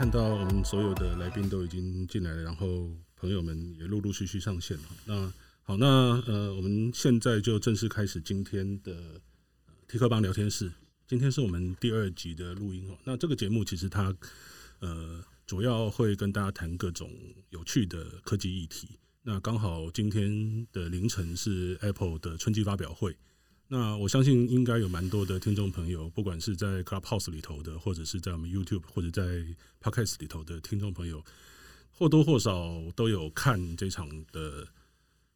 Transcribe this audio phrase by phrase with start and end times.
[0.00, 4.84] 看到我们所有的来宾都已经进来了，然后朋友们也陆陆续续上线了。
[5.04, 5.30] 那
[5.62, 5.86] 好，那
[6.22, 9.20] 呃，我们现在就正式开始今天的
[9.86, 10.72] T 客邦聊天室。
[11.06, 12.96] 今天是我们第二集的录音哦。
[13.04, 14.16] 那这个节目其实它
[14.78, 17.10] 呃主要会跟大家谈各种
[17.50, 18.98] 有趣的科技议题。
[19.22, 23.14] 那刚好今天的凌晨是 Apple 的春季发表会。
[23.72, 29.22] 那我相信应该有蛮多的听众朋友，不管是在 Clubhouse 里头的，或者是在我们 YouTube 或者在
[29.80, 31.24] Podcast 里头的听众朋友，
[31.92, 34.66] 或多或少都有看这场的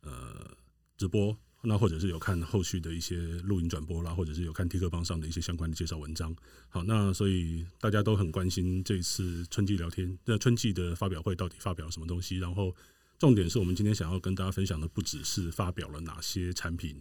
[0.02, 0.50] 呃
[0.98, 6.34] 直播，那或者是有看后续的一些录影转播啦，或者是有看 T 客邦上的一些相关的介绍文章。
[6.68, 12.38] 好，那所以大家都很关心这次春季聊天，那春季的发表会到底发表了什么东西？
[12.38, 12.74] 然后
[13.16, 17.00] 重点是我们今天想要跟大家分享的，不只是发表了哪些产品。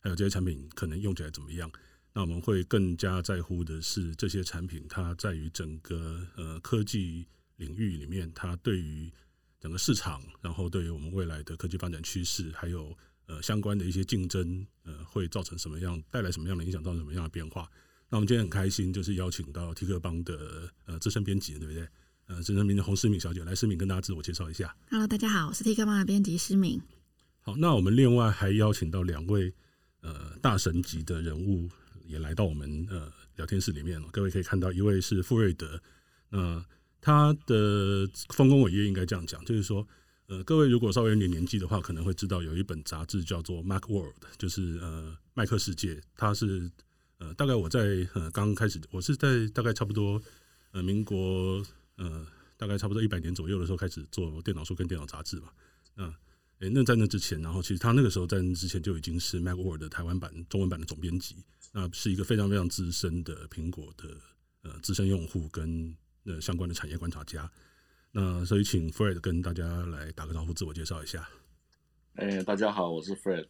[0.00, 1.70] 还有这些产品可能用起来怎么样？
[2.14, 9.12] 那我们会更加在乎的是这些产品，它在于整个呃科技领域里面，它对于
[9.60, 17.70] 整个市场，然后对于我们未来的科技发展趋势，还有呃相关的一些竞争，呃会造成什么样，带来什么样的影响，造成什么样的变化？
[18.08, 21.86] 那我们今天很开心，就是邀请到 T 客邦的呃资深编辑，对不对？
[22.26, 24.74] 呃，资深编辑洪思敏小姐来，思敏跟大家自我介绍一下。
[24.90, 26.80] Hello，大家好，我是 T 客邦的编辑思敏。
[27.40, 29.54] 好，那我们另外还邀请到两位。
[30.00, 31.68] 呃，大神级的人物
[32.06, 34.08] 也来到我们呃聊天室里面了。
[34.12, 35.80] 各位可以看到，一位是傅瑞德，
[36.30, 36.64] 那
[37.00, 39.86] 他的丰功伟业应该这样讲，就是说，
[40.26, 46.00] 呃，各位如果稍微有点年纪的话，可能会知道有一本杂志叫做《Mac World》，就是呃麦克世界。
[46.16, 46.70] 它是
[47.18, 50.22] 呃大概我在呃刚开始，我是在大概差不多
[50.72, 51.64] 呃民国
[51.96, 52.26] 呃
[52.56, 55.48] 大概差不多一百年左右的时候开始做电脑书跟电脑杂志嘛，
[55.96, 56.14] 嗯。
[56.60, 61.36] 诶，那在那之前，然后其实他那个时候在那之前就已经是 Macworld 的台湾版中文版的总编辑，
[61.72, 64.08] 那是一个非常非常资深的苹果的
[64.62, 67.48] 呃资深用户跟呃相关的产业观察家。
[68.10, 71.28] 那所以请 Fred 跟大家来打个招呼，自我介绍一下。
[72.14, 73.46] 哎，大家好，我是 Fred。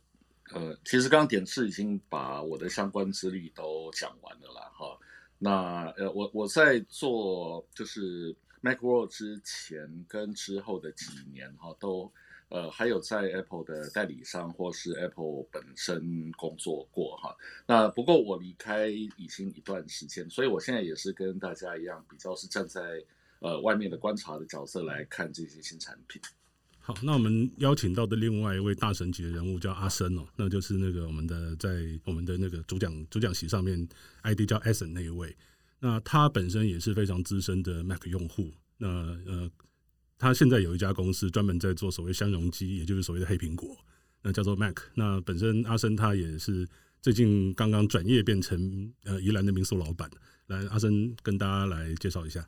[0.52, 4.70] 呃，其实刚刚点痣已经把我的相关资历都讲完了啦。
[4.76, 4.98] 哈。
[5.38, 12.12] 那呃，我我在做就是 Macworld 之前跟之后的几年哈都。
[12.50, 17.36] 呃，还有在 Apple 的代理商或是 Apple 本身工作过哈。
[17.66, 23.04] 那不过我离开已经一段时间，所以我现在也是跟大家一样，比较是站在
[23.40, 26.22] 呃外面的观察的角色来看这些新产品。
[26.78, 31.68] 好，那我们邀请到的另外一位大神级的人物叫阿森哦，那就是那个我们的在
[32.04, 33.86] 我们的那个主讲主讲席上面
[34.22, 35.36] ID 叫 Eason 那一位。
[35.80, 38.50] 那他本身也是非常资深的 Mac 用户。
[38.78, 39.50] 那呃。
[40.18, 43.76] 他现在有一家公司专门在做所谓相容机，也就是所谓的黑苹果，
[44.20, 44.76] 那叫做 Mac。
[44.94, 46.68] 那本身阿森他也是
[47.00, 50.10] 最近刚刚转业变成呃宜兰的民宿老板。
[50.48, 52.40] 来，阿森跟大家来介绍一下。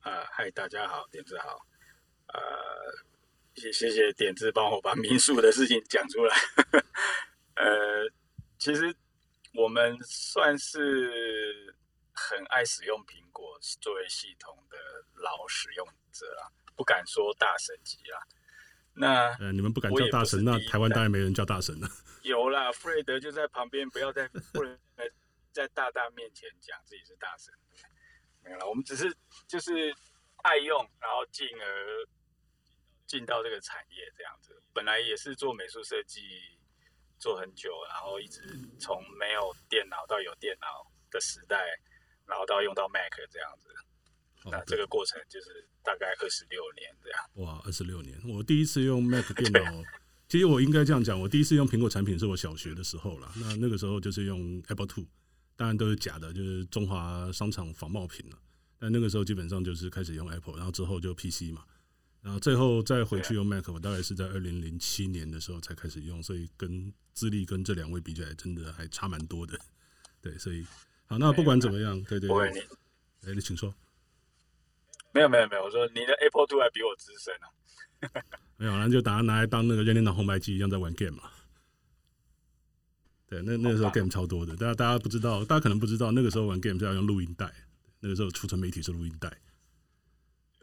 [0.00, 1.64] 啊，嗨，大家好，点子好。
[2.26, 2.40] 呃，
[3.54, 6.36] 谢谢谢点子帮我把民宿的事情讲出来。
[7.54, 8.10] 呃，
[8.58, 8.94] 其实
[9.54, 11.72] 我们算是
[12.12, 14.76] 很爱使用苹果作为系统的
[15.14, 18.20] 老使用者啊，不敢说大神级啊。
[18.94, 21.88] 那呃，你们不敢叫大神，那台湾当然没人叫大神了。
[22.22, 24.78] 有啦，弗瑞德就在旁边，不要在不能
[25.50, 27.52] 在大大面前讲自己是大神。
[28.44, 29.16] 没有啦，我们只是
[29.48, 29.94] 就是
[30.42, 32.06] 爱用，然后进而
[33.06, 34.62] 进到这个产业这样子。
[34.74, 36.20] 本来也是做美术设计
[37.18, 38.40] 做很久，然后一直
[38.78, 41.80] 从没有电脑到有电脑的时代，
[42.32, 43.68] 然后到用到 Mac 这样子。
[44.50, 47.20] 那这个过程就是大概二十六年这样。
[47.34, 48.18] 哇，二十六年！
[48.26, 49.84] 我第一次用 Mac 电脑，
[50.28, 53.30] 其实我应该这样讲，我第一次用苹果产品是我小学的时候了。
[53.36, 55.06] 那那个时候就是用 Apple Two，
[55.56, 58.38] 当然都是假的，就是中华商场仿冒品了。
[58.78, 61.64] 但那个时候基本上就是开始用 Apple，然后之后就 PC 嘛，
[62.20, 69.56] 然后最后再回去用 Mac，我大概是在二零零七年的时候才开始用，所以跟资历跟这两位比起来，真的还差蛮多的。
[70.20, 70.66] 对，所以
[71.12, 72.48] 好，那不管怎么样，对对对，
[73.26, 73.74] 哎，你请说。
[75.12, 77.46] 没有没有没有，我说你的 Apple Two 还比我资深呢、
[78.08, 78.24] 啊。
[78.56, 81.24] 没有，那就把它拿来当那个任天堂红白机一样在玩 game 嘛。
[83.26, 87.52] 对，那那个时候 game 超多的，大家大家不知道，大家可能不知道，那个时候玩 game 是要用录音带，
[88.00, 89.30] 那个时候储存媒体是录音带。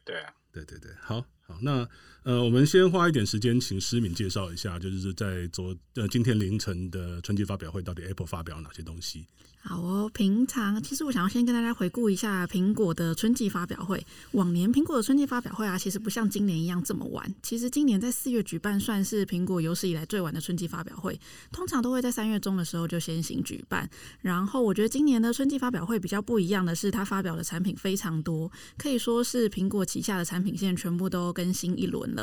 [0.04, 1.88] 对啊，对对对，好好，那
[2.24, 9.26] 呃，我们先花一点时间，请诗敏介绍一下，就是在昨呃今天凌晨的春季发表会，到底 Apple 发表了哪些东西？
[9.62, 14.04] 好哦，平常其实我想要先跟大家回顾一下苹果的春季发表会。
[14.32, 17.36] 往年苹果的春季发表会啊，其实不像今年一样这么晚。
[17.44, 21.20] 其实今年在四月举办，算是苹果有史以来最晚的春季发表会。
[21.52, 23.88] 通常都会在三月中的时候就先行举办。
[24.22, 32.19] 然后我觉得今年的春季发表会比较不一样的是，它发表的产品非常多，可以说是苹果旗下的产品线全部都更新一轮了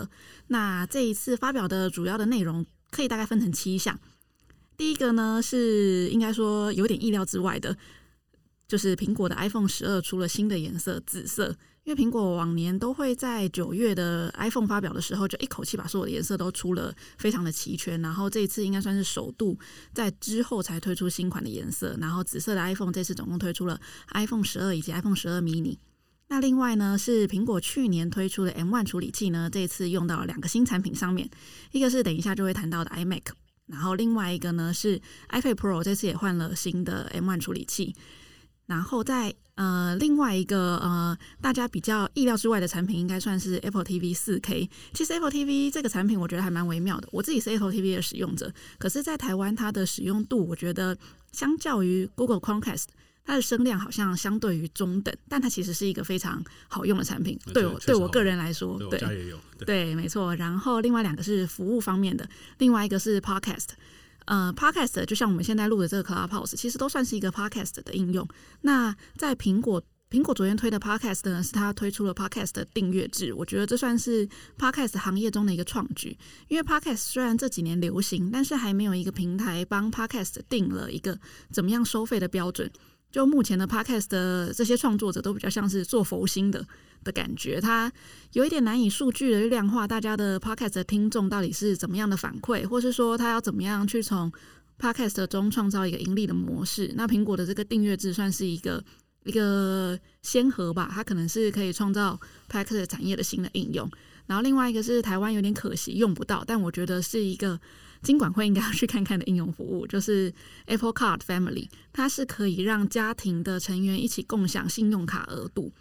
[0.48, 3.98] 那这一次发表的主要的内容可以大概分成七项。
[4.76, 7.76] 第一个呢，是应该说有点意料之外的，
[8.68, 11.56] 就是苹果的 iPhone 十二出了新的颜色紫色。
[11.84, 18.02] 因为苹果往年都会在九月的 iPhone 发表的时候，就一口气把所有的颜色都出了，非常的齐全。
[18.02, 19.56] 然后这一次应该算是首度
[19.94, 21.96] 在之后才推出新款的颜色。
[22.00, 23.80] 然后紫色的 iPhone 这次总共推出了
[24.14, 25.78] iPhone 十二以及 iPhone 十二 mini。
[26.28, 31.30] 那另外呢，是苹果去年推出的 M1 处理器呢，这次用到了两个新产品上面，
[31.70, 33.22] 一个是等一下就会谈到的 iMac。
[33.66, 35.00] 然后另外一个呢是
[35.30, 37.94] iPad Pro，这次也换了新的 M1 处理器。
[38.66, 44.68] 然后在呃另外一个呃大家比较意料之外的产品，应该算是 Apple TV 4K。
[44.92, 47.08] 其实 Apple TV 这个产品我觉得还蛮微妙的。
[47.12, 50.98] 我自己是 Apple TV 的使用者，可是，在台湾它的使用度，我觉得
[51.30, 52.86] 相较于 Google Chromecast。
[53.26, 57.38] 它的声量好像相对于中等，但它其实是一个非常好用的产品。
[57.52, 58.98] 对我对我个人来说，对，
[59.66, 60.34] 对，没错。
[60.36, 62.26] 然后另外两个是服务方面的，
[62.58, 63.70] 另外一个是 Podcast。
[64.26, 68.26] 呃，Podcast 就像我们现在录的这个 Clubhouse，其实都算是一个 Podcast 的应用。
[68.62, 73.32] 那在苹果苹果昨天推的 Podcast 呢，是它推出了 Podcast 的订阅制。
[73.32, 76.16] 我觉得这算是 Podcast 行业中的一个创举，
[76.48, 81.18] 因为 Podcast 虽然这几年流行，但是还没有一个平台帮 Podcast 定了一个
[81.52, 82.68] 怎么样收费的标准。
[83.10, 86.66] 就目前的 Podcast 的这些创作者都比较像是做佛心的
[87.02, 87.90] 的感觉，他
[88.32, 94.30] 有一点难以数据的量化大家的 Podcast 的听众到底是怎么样的反馈，或是说他要怎么样去从
[94.78, 96.92] Podcast 中创造一个盈利的模式。
[96.94, 98.84] 那苹果的这个订阅制算是一个
[99.24, 102.20] 一个先河吧，它可能是可以创造
[102.50, 103.90] Podcast 产业的新的应用。
[104.26, 107.58] 然后另外一个是台湾有点可惜用不到，但我觉得是一个。
[108.06, 110.32] 金管会应该要去看看的应用服务， 就是
[110.66, 115.72] Apple Card Family，它是可以让家庭的成员一起共享信用卡额度。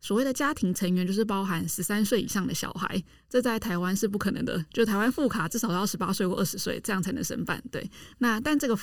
[0.00, 4.64] 所谓的家庭成员，就是包含十三岁以上的小孩，这在台湾是不可能的。
[4.72, 7.62] 就台湾副卡至少要十八岁或二十岁，这样才能申办。
[7.70, 7.88] 对，
[8.18, 8.74] 那但这个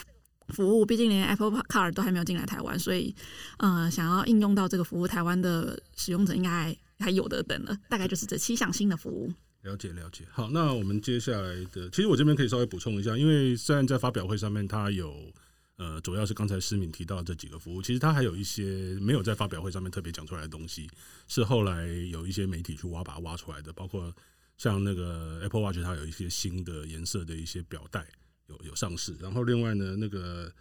[0.50, 3.14] 服务毕竟连 Apple Card 都还没有进来台湾，所以
[3.58, 7.76] 呃，想要应用到这个服务，台湾的使用者应该还有的等了。
[7.90, 9.34] 大概就是这七项新的服务。
[9.64, 15.32] 了解了解，好，那我们接下来的，其实我这边可以稍微补充一下，因为虽然在发表会上面它有，
[15.76, 20.90] 呃，主要是刚才思敏提到的这几个服务，其实它还有一些没有在发表会上面特别讲出来的东西，
[21.28, 24.14] 是后来有一些媒体去挖把它挖出来的，包括
[24.58, 28.08] 像那个 Apple Watch 它有一些新的颜色的一些表带
[28.48, 30.52] 有有上市，然后另外呢那个。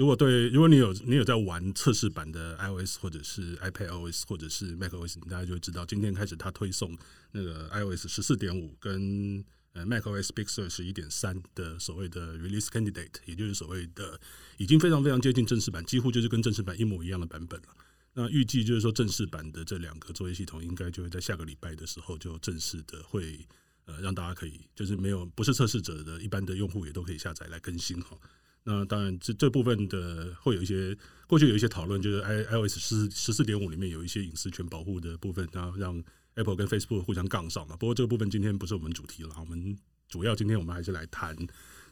[0.00, 6.96] 如果对，如果你有你有在玩测试版的 iOS 或者是 iPadOS 或者是 macOS，大家就知道，今天开始它推送
[7.32, 9.44] 那个 iOS 十四点五跟
[9.74, 14.18] 呃 macOS Big Sur 十一点三的所谓的 Release Candidate，也就是所谓的
[14.56, 17.68] 已经非常非常接近正式版，几乎就是跟正式版一模一样的版本了。
[18.14, 23.46] 那预计就是说正式版的这两个作业系统应该就会在下个礼拜的时候就正式的会
[23.84, 28.16] 呃让大家可以就是没有不是测试者的一般的用户也都可以下载来更新哈。
[28.62, 30.96] 那当然，这这部分的会有一些
[31.26, 36.02] 过去有一些讨论，就是 i iOS 十十四点五里面有一些隐私权保护的部分，然后让
[36.34, 37.74] Apple 跟 Facebook 互相杠上嘛。
[37.76, 39.76] 不过这个部分今天不是我们主题了，我们
[40.08, 41.34] 主要今天我们还是来谈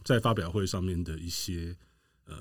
[0.04, 1.74] 在发表会上面的一些
[2.26, 2.36] 呃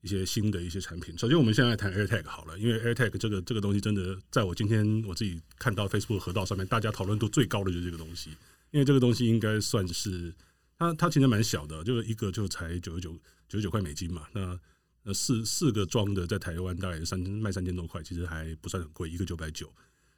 [0.00, 1.16] 一些新的一些产品。
[1.18, 8.30] 首先，我们现在谈 AirTag 好了，因为 AirTag 这个这个东西真的在我今天我自己看到 Facebook 河道上面，大家讨论度最高的就是这个东西，
[8.70, 10.34] 因为这个东西应该算是
[10.78, 13.14] 它它其实蛮小的，就是一个就才九十九。
[13.52, 14.58] 九九块美金嘛，那
[15.02, 19.70] 那四四个装的在台湾大概三卖三千多块，其实还不算很贵，一个九百九。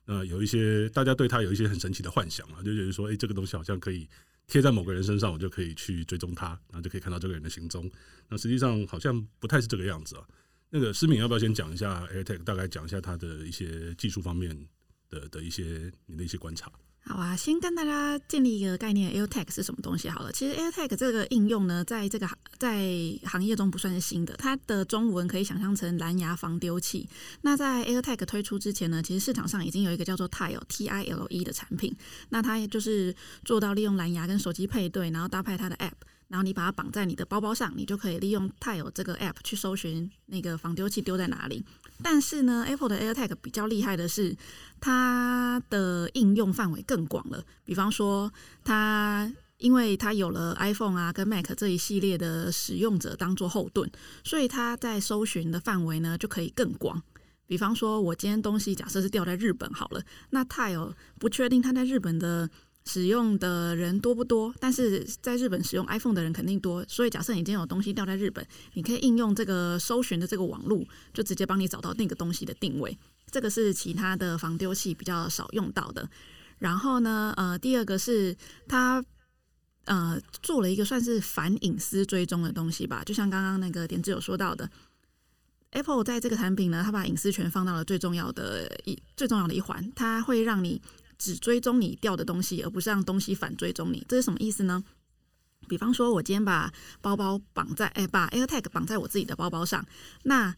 [0.05, 4.09] 那有一些大家对它有一些很神奇的幻想啊，就觉得说，哎，这个东西好像可以
[4.47, 7.91] 贴在某个人身上，我就可以去追踪他，然后就可以看到这个人的行踪。
[8.29, 10.25] 那实际上好像不太是这个样子啊。
[10.71, 14.55] 那个思敏要不要先讲一下 AirTag，大概讲一下它的一些技术方面
[15.09, 16.71] 的的一些你的一些观察？
[17.07, 20.09] 好啊，先跟大家建立一个概念，AirTag 是什么东西？
[20.09, 22.27] 好了，其实 AirTag 这个应用呢，在这个
[22.59, 22.83] 在
[23.25, 27.07] 行业中不算是新的，它的中文可以想象成蓝牙防丢器。
[27.43, 31.95] 那在 AirTag 推出之前呢，其实市场上已经有一个叫做 Tile T I L E 的产品，
[32.31, 35.93] 那它也就是做到利用蓝牙跟手机配对，然后搭配它的 App。
[36.35, 41.65] 然后你把它绑在你的包包上，你就可以利用 Tile 这个 App 去搜寻那个防丢器丢在哪里。
[42.03, 44.37] 但是呢，Apple 的 AirTag 比较厉害的是，
[44.81, 47.41] 它的应用范围更广了。
[47.65, 48.33] 比方说，
[48.65, 53.89] 它因为它有了 iPhone 啊跟 Mac 这一系列的使用者当做后盾，
[54.25, 57.01] 所以它在搜寻的范围呢就可以更广。
[57.47, 62.51] 比方说，我今天东西假设是掉在日本好了，那 Tile 不确定它在日本的
[62.87, 72.97] 使用的人多不多，但是在日本使用 iPhone 的人肯定多，所以假设你今天有东西掉在日本，你可以应用这个搜寻的这个网路，就直接帮你找到那个东西的定位。
[73.31, 76.09] 这个是其他的防丢器比较少用到的。
[76.59, 78.37] 然后呢，呃，第二个是
[78.69, 79.05] 它
[79.87, 84.71] 呃做了一个算是反隐私追踪的东西吧，就像刚刚那个点子有说到的。
[85.71, 90.81] Apple 在这个产品呢，它把隐私权放到了最重要的一最重要的一环，它会让你
[91.19, 94.05] 只追踪你掉的东西，而不是让东西反追踪你。
[94.09, 94.83] 这是什么意思呢？
[95.69, 99.87] 比方说，我今天把包包绑在，哎，把 AirTag 绑在我自己的包包上，
[100.23, 100.55] 那。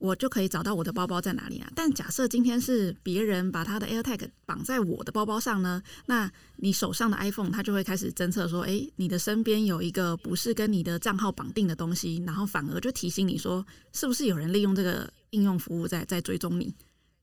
[0.00, 1.68] 我就可以找到我的包包在哪里啊？
[1.74, 5.82] 但假设今天是别人把他的 AirTag 绑在我的包包上呢？
[6.06, 16.72] 那你手上的 iPhone 它就会开始侦测说，诶，你的身边有一个不是跟你的账号绑定的东西，然后反而就提醒你说，是不是有人利用这个应用服务在在追踪你？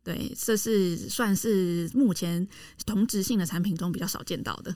[0.06, 2.48] 对，这是算是目前
[2.86, 4.74] 同质性的产品中比较少见到的。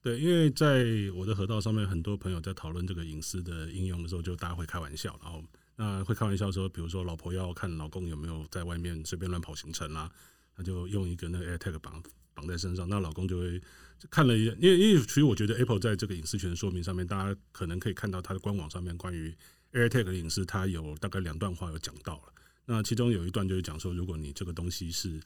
[0.00, 0.84] 对，因为在
[1.16, 5.42] 我的河道上面，很多朋友在讨论这个隐私的应用的时候，就大家会开玩笑，然后。
[5.78, 10.10] 那会开玩笑说，比如说老婆要看老公有没有在外面随便乱跑行程啦，
[10.56, 12.02] 那就用一个那个 AirTag 绑
[12.32, 13.60] 绑在身上，那老公就会
[14.08, 19.36] 看了一下，因为因为其实我觉得 Apple 在这个隐私权说明上面，大家可能可以看到它的官网上面关于
[19.74, 22.32] AirTag 的隐私，它有大概两段话有讲到了。
[22.66, 25.20] 那其中有一段就是讲说，如果你这个东西是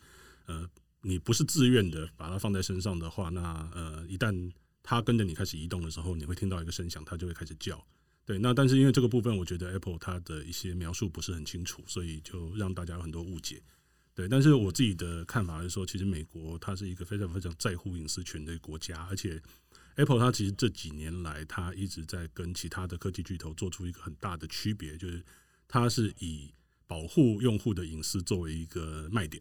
[0.47, 0.68] 呃
[1.00, 7.85] 你不是自愿的把它放在身上的话，那呃一旦它跟着你开始移动的时候，你会听到一个声响，它就会开始叫。
[8.26, 13.61] 对，那但是因为这个部分，我觉得 Apple 它的一些描述不是很清楚，所以就让大家有很多误解。
[14.14, 19.40] 对，但是我自己的看法是说，其实美国它是一个非常非常在乎隐私权的国家，而且
[19.97, 25.25] Apple 它其实这几年来，它一直在跟其他的科技巨头做出一个很大的区别，就是
[25.66, 26.52] 它是以
[26.90, 29.40] 保护用户的隐私作为一个卖点。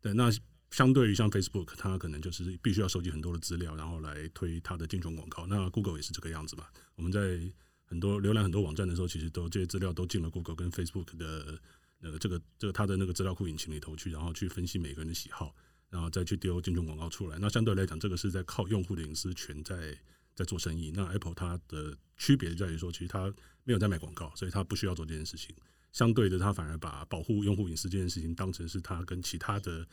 [0.00, 0.30] 对，那
[0.70, 5.44] 相对于像 Facebook，它可能就是必须要收集很多的资料，然后来推它的精准广告。
[5.48, 6.68] 那 Google 也是这个样子嘛？
[6.94, 7.40] 我们在
[7.84, 11.60] 很多浏览很多网站的时候，其实都这些资料都进了 Google 跟 Facebook 的
[11.98, 15.52] 那个这个这个它的那个资料库引擎里头去，然后去分析每个人的喜好，
[15.90, 17.36] 然后再去丢精准广告出来。
[17.40, 19.98] 那相对来讲，这个是在靠用户的隐私权在
[20.36, 20.92] 在做生意。
[20.94, 23.34] 那 Apple 它的区别在于说，其实它
[23.64, 25.54] 没有在卖广告，所以它不需要做这件事情。
[25.94, 29.86] 相对的，它反而把保护用户隐私这件事情当成是它跟其他的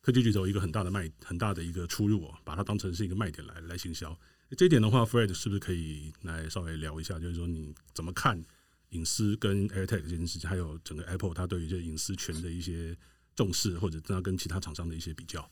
[0.00, 4.14] 科技巨头一个很大的卖很大的一个出入哦，把它当成是一个卖点来来行销。
[4.58, 7.18] 这一点的话，Fred 是不是可以来稍微聊一下？
[7.20, 8.44] 就是说你怎么看
[8.90, 12.96] 隐私跟 AirTag 这件事情，还有整个 Apple 它对于这隐私权的一些
[13.36, 15.48] 重视，或者它跟其他厂商的一些比较？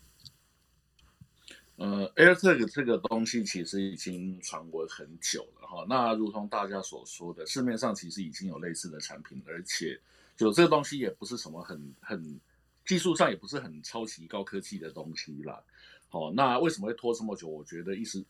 [1.82, 5.84] 呃，AirTag 这个东西其实已经传闻很久了哈。
[5.88, 9.98] 那如同大家所说的，市面上其实已经有类似的产品，而且
[10.36, 12.40] 就这个东西也不是什么很很
[12.86, 15.60] 技术上也不是很超级高科技的东西啦。
[16.08, 17.48] 好，那为什么会拖这么久？
[17.48, 18.24] 我觉得意思。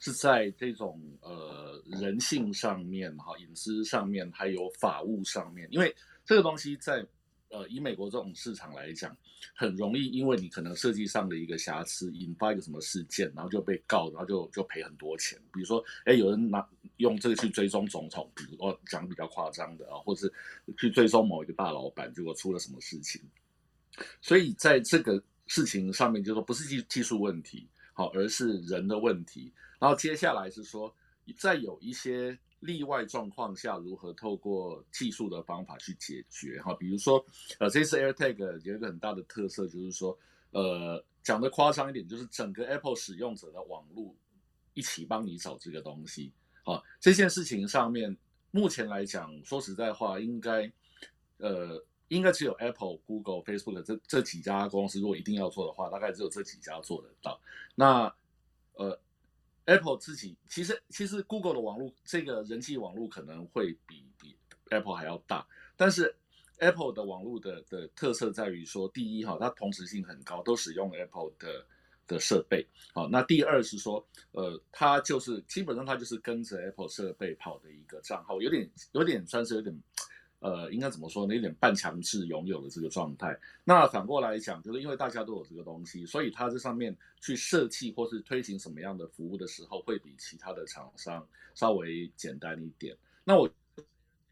[0.00, 5.94] 是在这种呃人性上面哈，隐私上面，还有法务上面，因为
[6.26, 7.06] 这个东西在
[7.54, 9.16] 呃以美国这种市场来讲，
[9.54, 15.38] 很容易因为你可能设计上的一个瑕疵，引发一个什么事件，然后就被告，然后就就赔很多钱。
[15.52, 20.32] 比如说，哎，有人拿用这个去追踪总统，比如说讲比较夸张的啊，或是
[20.76, 23.22] 去追踪某一个大老板，结果出了什么事情。
[24.20, 29.52] 所以在这个事情上面，就说不是技技术问题，好，而是人的问题。
[29.78, 30.92] 然后接下来是说，
[31.36, 36.72] 在有一些例外状况下，如何透过技术的方法去解决哈？
[36.74, 37.22] 比如说，
[37.58, 40.18] 呃，这次 AirTag 有一个很大的特色，就是说，
[40.50, 44.14] 呃，讲的夸张一点，就是整个 Apple 使用者的网络
[44.72, 46.32] 一起帮你找这个东西。
[46.64, 48.16] 好，这件事情上面，
[48.50, 50.72] 目前来讲，说实在话，应该，
[51.36, 57.38] 呃，应该只有 Apple、Google、Facebook 这这几家公司，如果一定要做的话，大概只有这几家做得到。
[57.74, 58.14] 那，
[58.72, 58.98] 呃。
[59.66, 64.36] Apple 自己其实其实 Google 的网络这个人际网络可能会比比
[64.70, 66.14] Apple 还要大，但是
[66.58, 71.66] Apple 的网络的的特色在于说，第一哈，它同时性很高，都使用 Apple 的
[72.06, 79.74] 的设备，好，那第二是说，呃，它就是基本上它就是跟着 Apple 设备跑的一个账号，有点有点算是有点。
[80.44, 81.34] 呃，应该怎么说呢？
[81.34, 83.34] 有点半强制拥有的这个状态。
[83.64, 92.94] 那反过来讲，就是因为大家都有这个东西，所以它这上面去设计或是推行什么样的服务的时候，会比其他的厂商稍微简单一点。
[93.24, 93.48] 那我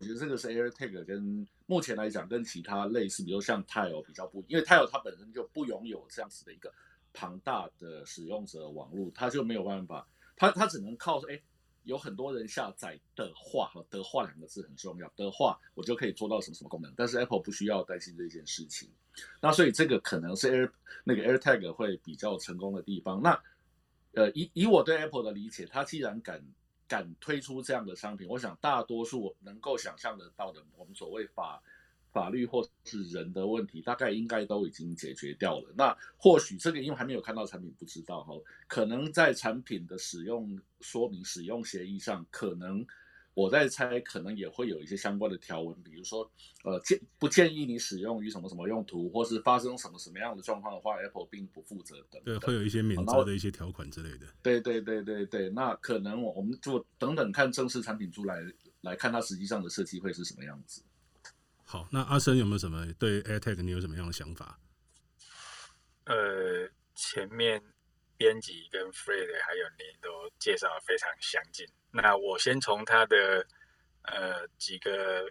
[0.00, 6.70] 我觉得这个是 AirTag 跟目前来讲跟其他类似，比如像 Tile 比较不，因为 Tile 它本身就不拥有这样子的一个
[7.14, 11.40] 庞大的使用者网络，它就没有办法，它它只能靠说哎。
[11.84, 15.12] 有很多人下载的话，和，的话两个字很重要。
[15.16, 16.92] 的话，我就可以做到什么什么功能。
[16.96, 18.88] 但是 Apple 不需要担心这件事情。
[19.40, 20.70] 那所以这个可能是 Air
[21.04, 23.20] 那个 AirTag 会比较成功的地方。
[23.20, 23.42] 那
[24.14, 26.42] 呃，以以我对 Apple 的理解，它既然敢
[26.86, 31.62] 敢推出这样的商品，我想大多数能够想象得到的，我们所谓法。
[32.12, 35.72] 法律或是人的问题，大概应该都已经解决掉了。
[35.76, 38.34] 那或许这个因为还没有看到产品，不知道哈。
[38.68, 42.86] 可能在产品的使用说明、使用协议上，可能
[43.34, 46.30] 我在猜，可能也会有一些相关的条文，比如说，
[46.64, 52.20] 呃，建不建议你使用于什么什么用途，或是发生什么什么样的状况的话，Apple 并不负责的。
[52.24, 54.26] 对，会有一些免责的一些条款之类的。
[54.42, 58.38] 对对对对对，那可能我们就等等看正式产品出来，
[58.82, 60.82] 来看它实际上的设计会是什么样子。
[61.72, 64.58] 好，那阿生有没有什么对 AirTag 你有什么样的想法？
[66.04, 67.62] 呃，前面
[68.18, 71.66] 编辑跟 Fred 还有你都介绍的非常详尽。
[71.90, 73.46] 那我先从它的
[74.02, 75.26] 呃几个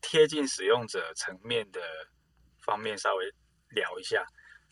[0.00, 1.82] 贴近使用者层面的
[2.62, 3.30] 方面稍微
[3.68, 4.24] 聊一下，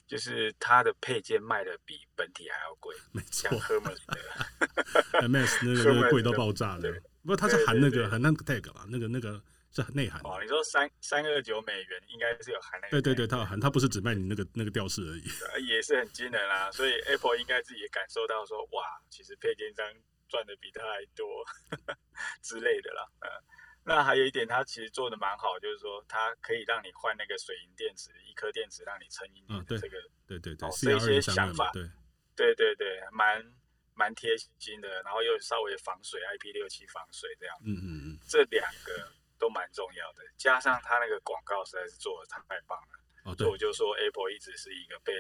[0.09, 6.91] 就是它的配件卖的比本体还要贵， 没错，像 Hermes 的 MS 那个 贵到爆炸的，
[7.21, 9.39] 不过它是含那个含那个 tag 吧，那个那个。
[9.73, 15.25] 是内涵哦，你说三三二九美元应该是有含那个，对对对，它有含，它不是只卖你那个那个吊饰而已，
[15.67, 16.71] 也是很惊人啊。
[16.71, 19.87] 所以 Apple 应该自己也感受到说，哇，其实配件商
[20.29, 21.27] 赚的比他还多
[22.43, 23.09] 之类的啦。
[23.21, 23.29] 呃，
[23.85, 29.65] 那还有一点，它其实做的蛮好，就是说它可以让你换那个水银电池，一颗电池让你撑一年。
[29.67, 31.89] 这个对对对，这些想法，对
[32.37, 33.43] 对对对，蛮
[33.95, 37.57] 蛮贴心的，然后又稍微防水，IP 六七防水这样。
[37.65, 39.11] 嗯嗯嗯，这两个。
[39.43, 45.13] 都蛮重要的，加上他那个广告实在是做的太棒了，哦、所以我就说 Apple 一直是一个被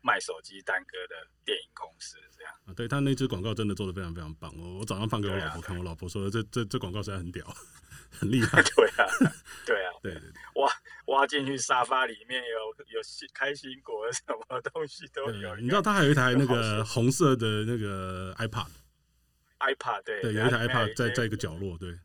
[0.00, 2.54] 卖手机耽搁的电影公司，这样。
[2.66, 7.44] 啊，对他那支广告真的做的非常非常棒，我我早上放给我老婆看，啊、我老婆说这这这广告实在很屌，
[8.12, 8.62] 很厉害。
[8.76, 9.06] 对啊，
[9.66, 10.30] 对啊， 对对对，
[10.62, 10.70] 挖
[11.06, 13.00] 挖进去沙发里面有有
[13.34, 15.56] 开心果什么东西都有。
[15.56, 21.98] 你知道他还有一台那个红色的那个 iPad，iPad 对对，有一台 iPad 在在一个角落，对。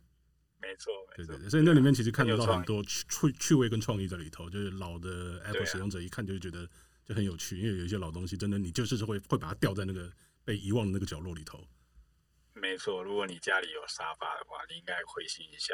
[0.64, 6.66] 没错，对对对，所以那里面其实看得到很多趣趣味跟创意在里头，就是老的 Apple 使用者一看就觉得
[7.06, 10.10] 就很有趣，因为有一些老东西真的你就是会会把它掉在那个
[10.46, 11.60] 被遗忘的那个角落里头。
[12.54, 15.74] 没错，如果你家里有沙发的话，你应该会心一笑。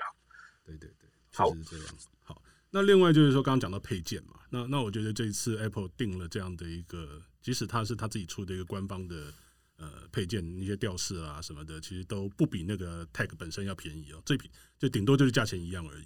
[0.65, 1.95] 对对对，确实是这样。
[2.23, 9.31] 好，好，那另外就是说刚刚讲到配件嘛，那那我觉得这一次 Apple 定了这样的一个，即使它是它自己出的一个官方的。
[9.79, 14.21] 呃，配件一些吊饰啊什么的，其实都不比那个 tag 本身要便宜哦。
[14.25, 16.03] 这比就顶多就是价钱一样而已。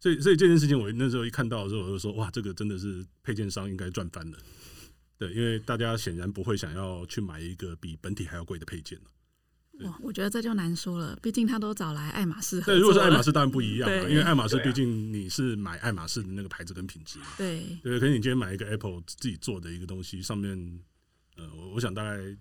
[0.00, 4.38] 所以，所以这件事情我那时候一看到的时候，我就说哇，这个真的是配件商应该赚翻了。
[5.18, 8.98] 对，因为大家显然不会想要去买一个比本体还要贵的配件。
[9.80, 12.62] 哇，我觉得这就难说了，毕竟他都找来爱马仕。
[12.62, 17.18] 对，如果是爱马仕当然不一样了，因为爱马仕毕竟你是买爱马仕的那个牌子跟品质。
[17.36, 20.80] 对，对，可是你今天买一个 Apple 自己做的一个东西，上面
[21.36, 22.34] 呃，我我想大概。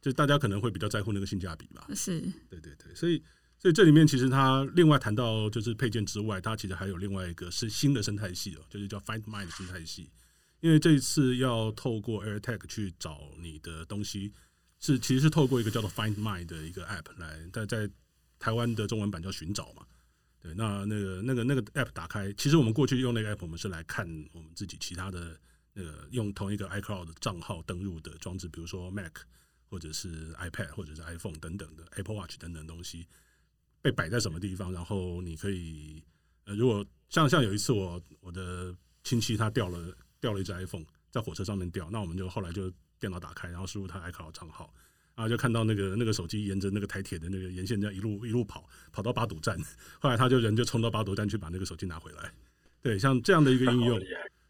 [0.00, 3.22] 就大家可能会比较在乎那个性价比吧，是，对对对，所以
[3.58, 10.10] 所以这里面其实它另外谈到就是配件之外，它其实还有另外一个是新的生态系哦，就是叫 Find My 的生态系。
[10.60, 14.32] 因为这一次要透过 AirTag 去找你的东西，
[14.78, 17.90] 是其实是透过一个叫做 Find My 的一个 App 来，在在
[18.38, 19.86] 台湾的中文版叫寻找嘛。
[20.40, 25.38] 对，那那个那个那个 App 打开，其实我们过去用那个 App，我们是来看我们自己其他的
[25.74, 29.12] 那个用同一个 iCloud 账号登录的装置，比如说 Mac。
[29.70, 33.06] 或者是 iPad 或者是 iPhone 等等的 Apple Watch 等等东西
[33.80, 36.02] 被摆在什么地方，然后你可以
[36.44, 44.74] 呃，如果像像有一次我我的亲戚他掉了掉了一只 iPhone 在火车上面掉，那我们就后来就电脑打开，然后输入他 iCloud 账号，
[45.14, 49.56] 然后就看到那个那个手机沿着那个台铁的那个沿线这样一路一路跑跑到八堵站，
[50.00, 52.32] 后来他就人就冲到八堵站去把那个手机拿回来，
[52.82, 54.00] 对，像这样的一个应用。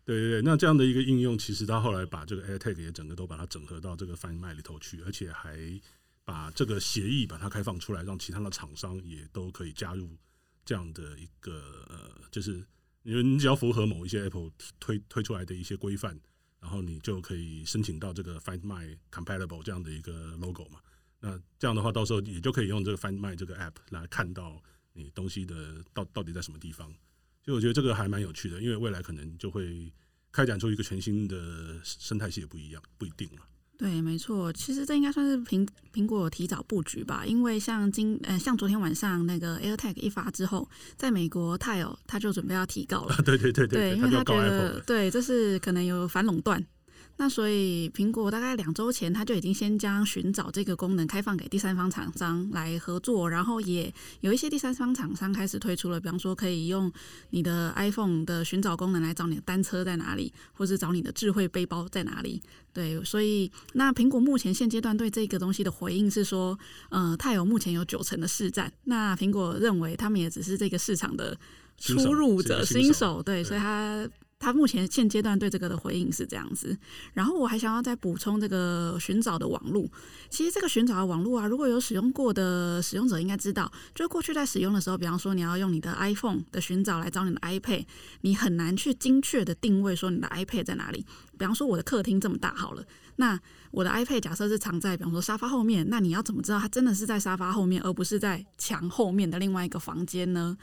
[0.05, 5.81] 对对对，那这样的一个应用，其实他后来把这个 AirTag 也整个都把它整合到这个 Find My 里头去，而且还
[6.25, 10.17] 把这个协议把它开放出来，让其他的厂商也都可以加入
[10.65, 12.65] 这样的一个呃，就是
[13.03, 16.19] 你你只要符合某一些 Apple 推推出来的一些规范，
[16.61, 20.81] 然后你就可以申请到这个 Find My Compatible 这样的一个 logo 嘛。
[21.21, 26.93] 那这样的话，到时候也就可以用这个 Find My 这个 app 来看到你东西的到到底在什么地方。
[27.45, 29.93] 所以我觉得这个还蛮有趣的，因为未来可能就会
[30.33, 33.43] 开展出一个全新的生态系，也不一样，不一定了。
[33.79, 46.63] 对，没错，其实这应该算是苹苹果提早布局吧，因为像今呃像昨天晚上那个 AirTag 一发之后，在美国 Tile 他就准备要提高了， 对对对对，因为他觉得对这是可能有反垄断。
[47.21, 56.91] 那所以，苹果大概两周前，他就已经先将寻找这个功能开放给第三方厂商来合作，然后也有一些第三方厂商开始推出了，比方说可以用
[57.29, 62.41] 你的 iPhone 的寻找功能来找你的单车在哪里，或是找你的智慧背包在哪里。
[62.73, 68.73] 对，所以那苹果目前现阶段对这个东西的回应是说，呃，它有目前有九成的市占。
[68.85, 71.37] 那苹果认为他们也只是这个市场的
[71.77, 74.09] 初入者、新手，对，对，所以他。
[74.41, 76.77] 他目前现阶段对这个的回应是这样子，
[77.13, 79.87] 然后我还想要再补充这个寻找的网络。
[80.31, 87.85] 其实这个寻找的网络啊，如果有使用过的使用者应该知道，就过去在使用的时候，比方说你要用你的 iPhone 的寻找来找你的 iPad，
[88.23, 91.05] 你很难去精确的定位说你的 iPad 在哪里。
[91.39, 92.83] 比方说我的客厅这么大好了，
[93.17, 93.39] 那
[93.71, 100.57] 我的 iPad 假设是藏在比方说沙发后面，那你要怎么知道它真的是在沙发后面，而不是在墙后面的另外一个房间呢？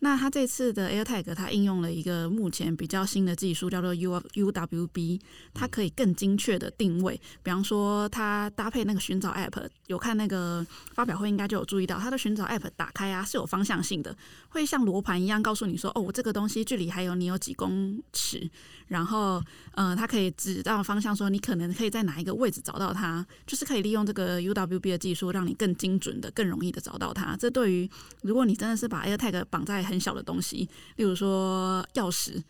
[0.00, 5.20] 那它这次的 AirTag 它应用了一个目前比较新的技术，叫做 U UWB，
[5.52, 7.20] 它可以更精确的定位。
[7.42, 14.16] 比方说，它搭配那个寻找 App，有看那个发表会应该就有注意到，它的寻找 App 打开啊是有方向性的，
[14.48, 18.48] 会像罗盘一样告诉你说，哦，我这个东西距离还有你有几公尺。
[18.86, 27.36] 然后，呃，它可以指到方向，说你可能可以在哪一个位置找到它，就是可以利用这个 UWB 的技术，让你更精准的、更容易的找到它。
[27.36, 27.90] 这对于
[28.22, 32.42] 如果你真的是把 AirTag 绑在很小的东西，例如说钥匙，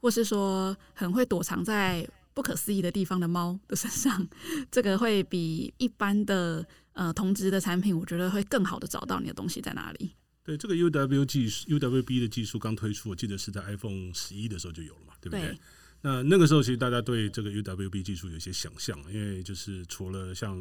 [0.00, 4.28] 或是说很会躲藏在不可思议的地方的猫的身上，
[4.70, 10.12] 这个会比一般的呃同质的产品，我觉得会更好的找到你的东西在哪里。
[10.44, 15.40] 对，这个 UW 技术 UWB 的技术刚推出，我记得是在 iPhone 十一的时候就有了嘛，对不对？
[15.48, 15.58] 对。
[16.02, 20.56] 那那个时候其实大家对这个 UWB 技术有一些想象，因为就是除了像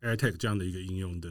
[0.00, 1.28] AirTag 这样的一个应用的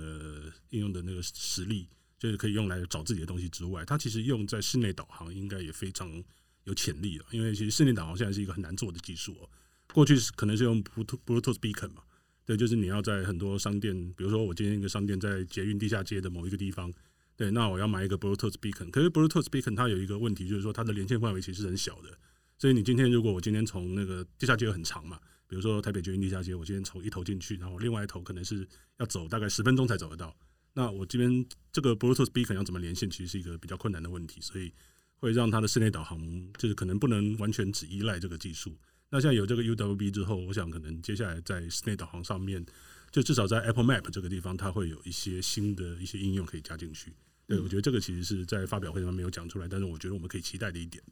[0.70, 1.90] 应用的那个实力，
[2.20, 6.24] 就是可以用来找自己的东西之外，它其实用在室内导航应该也非常
[6.66, 7.26] 有潜力了。
[7.32, 9.50] 因为其实室内导航现在是一个很难做的技术哦。
[9.94, 12.04] 过去是可能是用 Bluetooth Bluetooth Beacon 嘛，
[12.46, 16.94] 对，就是你要在很多商店，比如说我今天一个商店在捷运地下街的某一个地方。
[17.36, 22.10] 对，那我要买一个 Bluetooth Beacon，可是 Bluetooth Beacon 它有一个问题，就是说它的连线范围其实很小的。
[22.58, 30.36] 所以你今天如果我今天从那个地下街很长嘛，比如说台北捷运地下街，我今天从一头进去，然后另外一头可能是要走大概十分钟才走得到。
[30.74, 34.74] 那我这边这个 Bluetooth Beacon 要怎么连线，其实是一个比较困难的问题，所以
[35.16, 36.20] 会让它的室内导航
[36.58, 38.78] 就是可能不能完全只依赖这个技术。
[39.10, 42.64] 那现在有这个 UWB 之后，我想可能接下来在室内导航上面，
[43.12, 47.12] 就至少在 Apple Map 这个地方，它会有一些新的一些应用可以加进去。
[47.48, 51.04] 对，我觉得这个其实是在发表会上没有讲出来，但是我觉得我们可以期待的一点。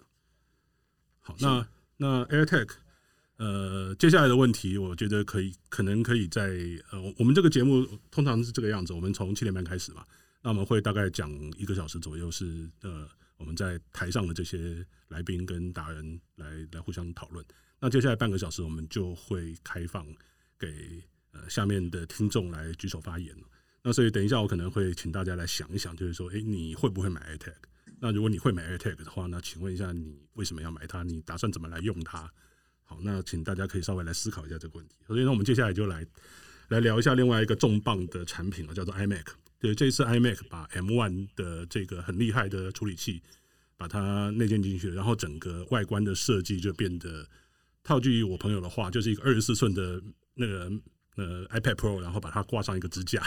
[1.21, 1.67] 好，那
[1.97, 2.69] 那 AirTag，
[3.37, 6.49] 呃，接下来的问题，我觉得可以，可能可以在
[6.91, 10.03] 呃，我们这个节目通常是这个样子，我们从七点半开始嘛，
[10.41, 17.45] 那我们会大概讲一个小时左右，是呃，我们在台上的这些来宾跟达人来来互相讨论。
[17.79, 20.03] 那接下来半个小时，我们就会开放
[20.57, 23.35] 给呃下面的听众来举手发言。
[23.83, 27.53] 那所以等一下，我可能会请大家来想一想，就是说，诶，你会不会买 AirTag？
[27.99, 31.03] 那如果你会买 AirTag 的话，那请问一下，你为什么要买它？
[31.03, 32.29] 你打算怎么来用它？
[32.87, 34.95] 好，那请大家可以稍微来思考一下这个问题。
[35.05, 36.03] 所以，呢我们接下来就来
[36.69, 39.25] 来聊一下另外一个重磅的产品啊，叫做 iMac。
[39.59, 43.21] 对，这一次 iMac 把 M1 的这个很厉害的处理器
[43.75, 47.27] 把它内建进去，然后整个外观的设计就变得，
[47.83, 50.01] 套句我朋友的话，就是一个二十四寸的
[50.33, 50.71] 那个
[51.15, 53.21] 呃 iPad Pro，然后把它挂上一个支架。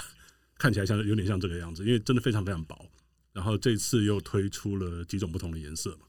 [0.57, 2.91] 看起来像有点像这个样子，因为真的非常非常薄。
[3.33, 6.07] 然后这次又推出了几种不同的颜色嘛，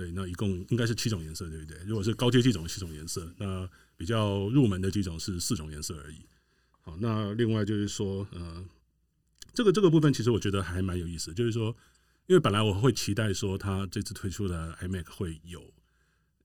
[0.00, 1.76] 对，那一共应该是七种颜色，对不对？
[1.84, 6.16] 如果是高阶机种，七种颜色，那比较入门的机种是四种颜色而已。
[6.80, 8.64] 好，那另外就是说，呃，
[9.52, 11.76] 这个这个部分其实我觉得还蛮有意思，就是说，
[12.28, 15.60] 因为本来我会期待说，它这次推出的 iMac 会有，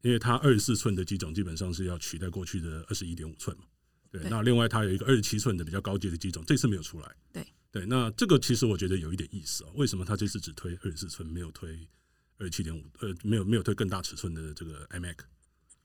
[0.01, 3.63] 因为它二十四寸的机种基本上是要取代过去的二十一点五寸嘛。
[4.11, 7.15] 对，那另外它有一个二十七寸的比较高阶的机种，这次没有出来。
[7.31, 11.79] 对对，那这个其实我觉得有一点意思啊，为什么它这次只推二十四寸，没有推
[12.37, 12.81] 二十七点五？
[12.99, 15.15] 呃，没有没有推更大尺寸的这个 iMac？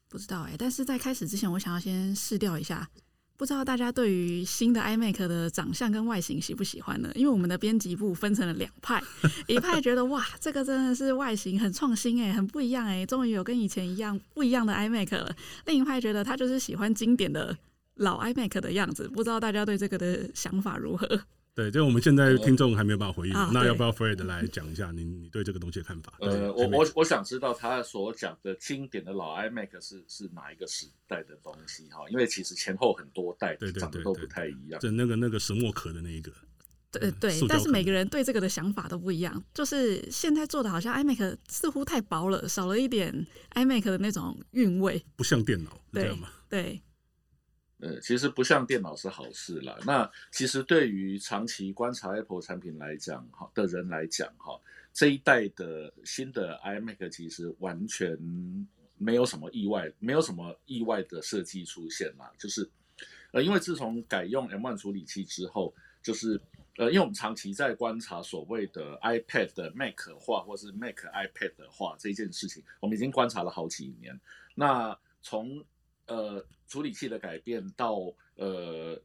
[0.08, 2.88] 不知道哎、欸，但是在开始之前，我想要先试调一下，
[3.36, 7.10] 不知道大家对于新的 iMac 的长相跟外形喜不喜欢呢？
[7.14, 9.02] 因为我们的编辑部分成了两派，
[9.46, 15.34] 一派觉得哇，这个真的是外形很创新哎、欸，很不一样哎、欸，终于有跟以前一样不一样的 iMac 了。
[15.66, 17.56] 另一派觉得他就是喜欢经典的。
[17.96, 21.06] 老 iMac 的样子，不知道大家对这个的想法如何？
[21.54, 26.14] 对，就我们现在听众还没有办法回应，呃、那要不要 Fred 来讲一下你 你对这个东西的看法？
[26.20, 32.08] 呃，我我我想知道他所讲的经典的老 iMac 是是哪一个时代的东西哈？
[32.08, 34.80] 因为其实前后很多代，对对对，长得都不太一样。
[34.80, 36.32] 就那个那个石墨壳的那一个。
[36.92, 39.40] 对对，但是每个人对这个的想法都不一样。
[39.54, 46.28] 就是现在做的好像 iMac 似乎太薄了，少了一点 iMac 的那种韵味，不像电脑，对吗？
[46.48, 46.82] 对。
[47.80, 49.78] 呃，其实不像电脑是好事啦。
[49.86, 54.60] 那其实对于长期观察 Apple 产品来讲，哈的人来讲，哈
[54.92, 58.18] 这一代的新的 iMac 其实完全
[58.98, 62.30] 没有什么意外，没有什么意外的设计出现啦。
[62.38, 62.68] 就是
[63.32, 66.38] 呃，因为自从改用 M1 处理器之后，就是
[66.76, 74.20] 呃，因为我们长期在观察所谓的 iPad 的 Mac 化，或是 Mac iPad 的化这件事情，我们已经观察了好几年。
[74.54, 75.64] 那从
[76.06, 77.96] 呃，处理器的改变到
[78.36, 78.96] 呃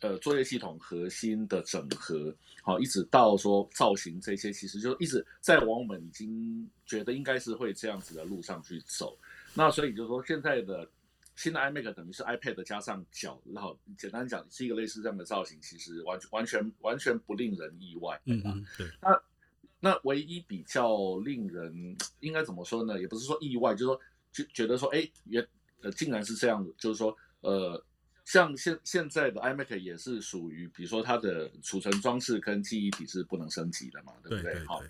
[0.00, 2.32] 呃作业系统核心的整合，
[2.62, 9.18] 好，一直到说造型这些，其实就一直在往我们已经觉得应该是会这样子的路上去走。
[9.54, 10.86] 那所以就是说，现在的
[11.34, 18.52] 新的 iMac 等于是 iPad 加上脚，然后简单讲是一个类似这样的造型，其实完完全完全不令人意外，对吧？
[18.54, 18.86] 嗯，对。
[19.00, 19.22] 那
[19.80, 23.00] 那唯一比较令人 应该怎么说呢？
[23.00, 25.42] 也不是说意外，就是说就觉得说，哎，原。
[25.84, 27.80] 呃，竟然是这样子，就是说，呃，
[28.24, 34.58] 像现现在的 iMac 也是属于，比如说它的储存装置跟记忆体是不能升级的嘛，对不对？
[34.64, 34.82] 好。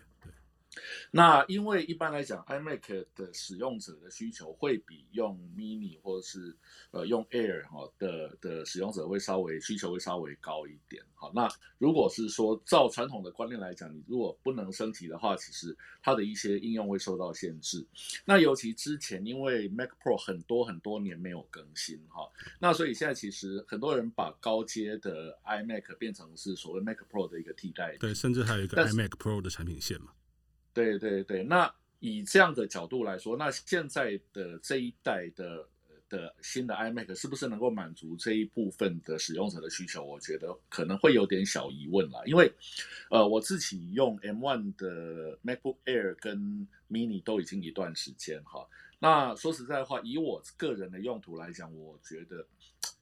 [1.10, 6.56] 那因为一般来讲，iMac 的使用者的需求会比用 Mini 或者是
[6.90, 11.02] 呃用 Air 哈的的使用者会稍微需求会稍微高一点。
[11.14, 17.86] 好，那如果是说照传统的观念来讲，你如果不能升级的话，其实它的一些应用会受到限制。
[18.24, 27.96] 那尤其之前因为 Mac Pro 很多很多年没有更新哈，那所以现在其实很多人把高阶的 iMac 变成是所谓 Mac Pro 的一个替代。
[27.98, 30.12] 对，甚至还有一个 iMac Pro 的产品线嘛。
[30.74, 35.66] 对对对，那以这样的角度来说，那现在的这一代的
[36.08, 40.04] 的新的 iMac 是不是能够满足这一部分的使用者的需求？
[40.04, 42.52] 我觉得可能会有点小疑问啦，因为
[43.08, 48.68] 呃，我自己用 M1 的 MacBook Air 跟 Mini 都已经一段时间哈。
[48.98, 52.46] 那说实在话，以我个人的用途来讲，我觉得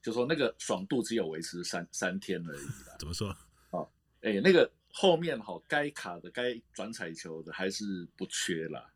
[0.00, 2.96] 就说那个爽度只有维持三三天而已啦。
[3.00, 3.34] 怎么说？
[3.70, 3.88] 哦，
[4.20, 4.70] 哎，那个。
[4.94, 8.86] 后面哈该卡的该转彩球的还是不缺啦，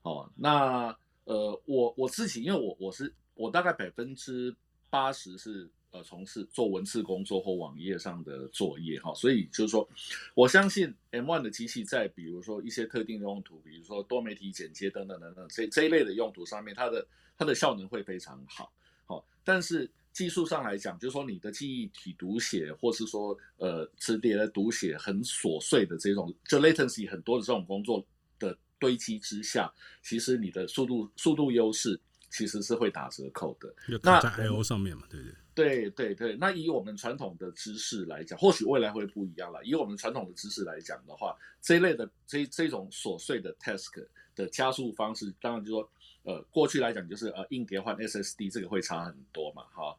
[0.00, 4.54] 哦，那呃我我自己因为我我是我大概百分之
[4.88, 9.86] 八十是呃从事做文字工作或网页上的作业哈，所以就是说
[10.34, 18.72] 我相信 M1 的机器在比如说一些特定的用途，比如说多媒体剪接等等等等这这一类的用途上面，它的它的效能会非常好，
[19.04, 19.90] 好，但是。
[20.16, 28.02] 技术上来讲，就是说你的记忆体读写，或是说呃磁碟的读写很琐碎的这种，就 latency 很多的这种工作
[28.38, 29.70] 的堆积之下，
[30.02, 32.00] 其实你的速度速度优势
[32.30, 33.74] 其实是会打折扣的。
[34.02, 36.36] 那在 I/O 上面嘛，对对对对对。
[36.36, 39.62] 那以我们传统的知识来讲，或许未来会不一样了。
[39.66, 44.02] 以我们传统的知识来讲的话，这一类的这这种琐碎的 task
[44.34, 45.90] 的加速方式，当然就是说
[46.22, 49.94] 呃过去来讲就是呃硬碟换 SSD 这个会差很多嘛，哈。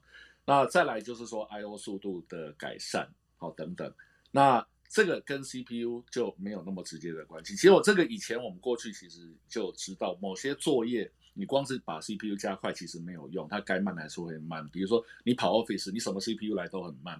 [0.49, 3.93] 那再来就是说，I/O 速度的改善，好等等，
[4.31, 7.53] 那这个跟 CPU 就没有那么直接的关系。
[7.53, 14.65] 其实我这个以前我们过去其实就知道，某些作业你光是把 CPU 加快其实没有用，它该慢还是会慢。
[14.69, 17.19] 比如说你跑 Office，你什么 CPU 来都很慢，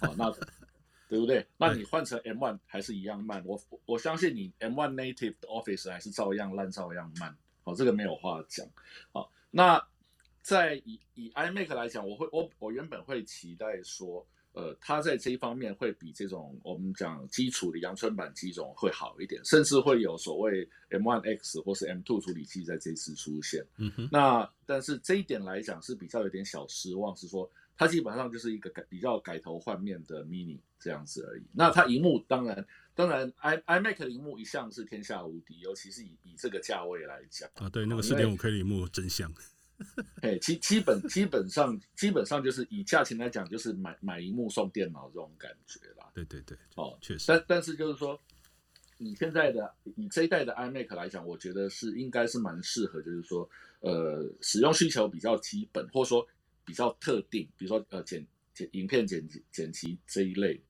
[0.00, 0.28] 好，那
[1.08, 1.46] 对不对？
[1.56, 3.40] 那你换成 M1 还是一样慢。
[3.46, 3.56] 我
[3.86, 7.36] 我相信你 M1 Native 的 Office 还是照样烂，照样慢。
[7.62, 8.66] 好，这个没有话讲。
[9.12, 9.80] 好，那。
[10.44, 23.64] 在以以 iMac 来讲，我会我我原本会期待说，呃，它在这一方面会比这种我们讲基础的阳春版机种会好一点，甚至会有所谓 M1X 或是 M2 处理器在这次出现。
[23.78, 24.06] 嗯哼。
[24.12, 31.42] 那但是这一点来讲是比较有点小失望，是说它基本上就是一个改比较改头换面的 Mini 这样子而已。
[31.54, 32.62] 那它荧幕当然
[32.94, 39.32] 当然 i iMac 的荧幕一向是天下无敌，尤其是以以这个价位来讲啊，对，那个四点五 K 的荧幕真香。
[40.22, 46.10] 哎，基基本基本上基本上就是以价钱来讲，就是买买一幕送电脑这种感觉啦。
[46.14, 47.24] 对对对，哦，确实。
[47.28, 48.18] 但但是就是说，
[48.98, 53.48] 你现在的以这一代的 iMac 来讲，我觉得是应该是蛮适合，就是说，
[53.80, 56.26] 呃，使用需求比较基本，或者说
[56.64, 60.60] 比较特定，比如说呃剪剪影片剪剪辑这一类，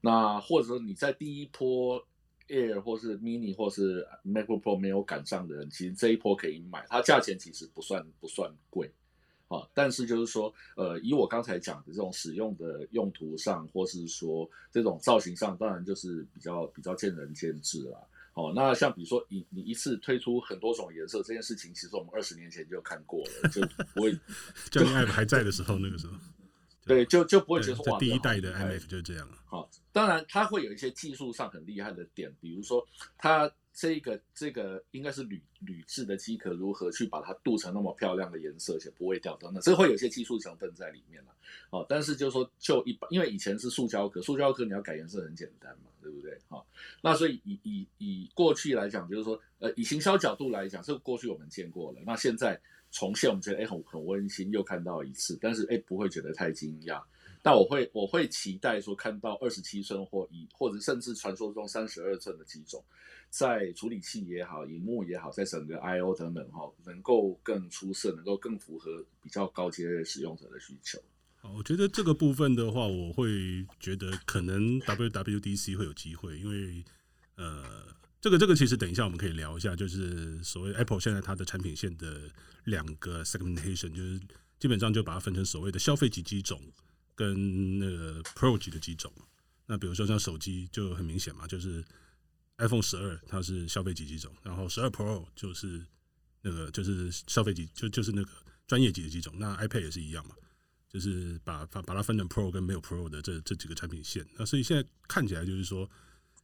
[0.00, 2.06] 那或者说你在第一波。
[2.48, 8.90] Air 或是 Mini 或是 MacBook Pro 没有赶上的人，其实这一波可以买，它价钱其实不算不算贵，
[9.48, 17.98] 啊，但是就是说，呃，以我刚才讲的这种使用的用途上，或是说这种造型上，当然就是比较比较见仁见智啦。
[18.34, 23.62] 哦，那像比如说，你你一次推出很多种颜色这件事情，其实我们二十年前就看过了，就
[23.94, 24.12] 不会。
[24.70, 26.12] 就 iMac 还在的时候，那个时候。
[26.84, 29.38] 对，就就不会觉得哇，第一代的 iMac 就这样了。
[29.46, 33.50] 好，当然它会有一些技术上很厉害的点，比如说它。
[33.78, 41.34] 这个这个应该是铝铝制的机壳，如何去把它镀成那么漂亮的颜色，且不会掉等等，这会有一些技术成分在里面了。
[41.68, 46.38] 哦，但是就是说，就一般，因为以前是塑胶壳，塑胶壳你要改颜色很简单嘛，对不对？
[46.48, 46.66] 好、哦，
[47.02, 52.00] 那所以以以以过去来讲，就是说，呃，以行销角度来讲，这个过去我们见过了。
[52.06, 52.58] 那现在
[52.90, 57.02] 重现，我们觉得哎很很温馨，又看到一次，但是哎不会觉得太惊讶。
[57.46, 62.84] 那我会我会期待说看到二十七寸或以或者甚至传说中三十二寸的机种。
[63.30, 70.98] 在处理器也好，荧幕也好，在整个 I/O 等等哈，能够更出色，能够更符合比较高阶使用者的需求。
[71.36, 76.84] 好，我觉得这个部分的话，我会觉得可能 WWDC 会有机会，因为
[77.36, 77.86] 呃，
[78.20, 82.22] 这个这个其实等一下我们可以聊一下，就是所谓 Apple 现在它的产品线的
[82.64, 84.20] 两个 segmentation，就是
[84.58, 86.60] 基本上就把它分成所谓的消费级机种
[87.16, 89.12] 跟那个 Pro 级的机种。
[89.66, 91.84] 那比如说像手机就很明显嘛，就是。
[92.58, 95.84] iPhone 十二它是消费级机种，然后十二 Pro 就是
[96.40, 98.30] 那个就是消费级，就就是那个
[98.66, 99.30] 专业级的机种。
[99.36, 100.34] 那 iPad 也是一样嘛，
[100.88, 104.26] 就是把把把它分成 Pro 跟没有 Pro 的这这几个产品线。
[104.38, 105.86] 那所以现在看起来就是说，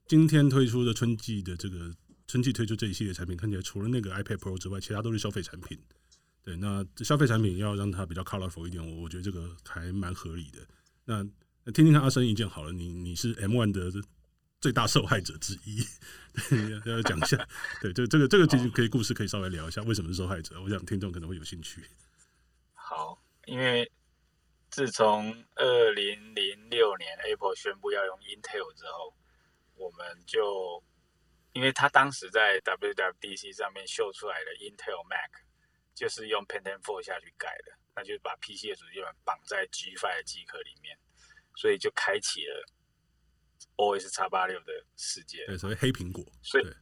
[0.06, 1.90] 今天推出的春季的这个
[2.28, 5.78] 春季推出这一系列产品，看起来除了那个 iPad Pro 之外，其他都是消费产品。
[6.42, 10.58] 对，那消费产品要让它比较 colorful 一点，我我觉得这个还蛮合理的。
[11.04, 11.22] 那
[11.72, 14.02] 听听看阿生意见好了，你你是 M1 的。
[14.62, 15.84] 最大受害者之一，
[16.86, 17.36] 要要讲一下，
[17.80, 20.54] 对，这这个这个其实可以故事可以稍微聊一下，为什么是受害者？
[20.62, 21.82] 我想听众可能会有兴趣。
[22.72, 23.90] 好，因为
[24.70, 29.12] 自从二零零六年 Apple 宣布要用 Intel 之后，
[29.74, 30.80] 我们就
[31.54, 35.42] 因为他当时在 WWDC 上面秀出来的 Intel Mac
[35.94, 40.98] 就是用 Pentium 4下去改的，那就是把 PC 的主机板绑在 G5 的机壳里面，
[41.56, 42.64] 所以就开启了。
[43.76, 46.74] OSX 八六的世界，对，所谓黑苹果，所以对，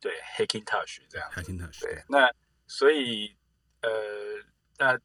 [0.00, 2.28] 对，Hackintosh 这样 h a c k i n g Touch 对，那
[2.66, 3.36] 所以
[3.82, 3.90] 呃，
[4.78, 4.98] 那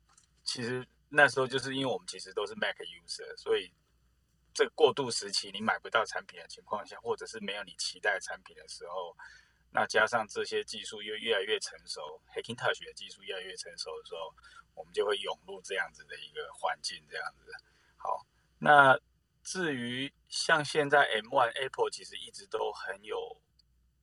[0.43, 3.71] 其实那时候就是因为我们其实都是 Mac user，所以
[4.53, 9.15] 这个过渡时期你买不到产品的情况下，或者是没有你期待的产品的时候，
[9.78, 12.02] 那加上这些技术又越来越成熟
[12.34, 14.34] ，Hacking Touch 的技术越来越成熟的时候，
[14.74, 17.52] 我们就会涌入这样子的一个环境，这样子。
[17.98, 18.26] 好，
[18.58, 19.00] 那。
[19.44, 23.42] 至于像现在 M1 Apple 其实一直都很有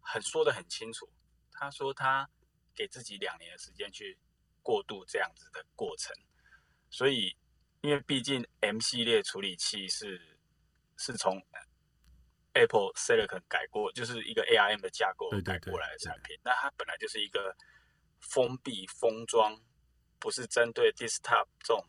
[0.01, 1.07] 很说得很清楚，
[1.53, 2.27] 他说他
[2.75, 4.17] 给自己两年的时间去
[4.63, 6.17] 过渡这样子的过程，
[6.89, 7.37] 所以
[7.83, 10.39] 因为毕竟 M 系列处理器是
[10.97, 11.39] 是从
[12.55, 17.55] Apple Silicon 改过，就是一个 ARM 的架构改过来的产品，那它本来就是一个
[18.21, 19.57] 封闭封装，
[20.19, 21.85] 不是针对 Desktop 这种。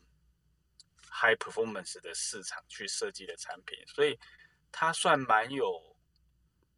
[1.18, 4.20] High performance 的市场去设计的产品，所以
[4.70, 5.96] 他算蛮有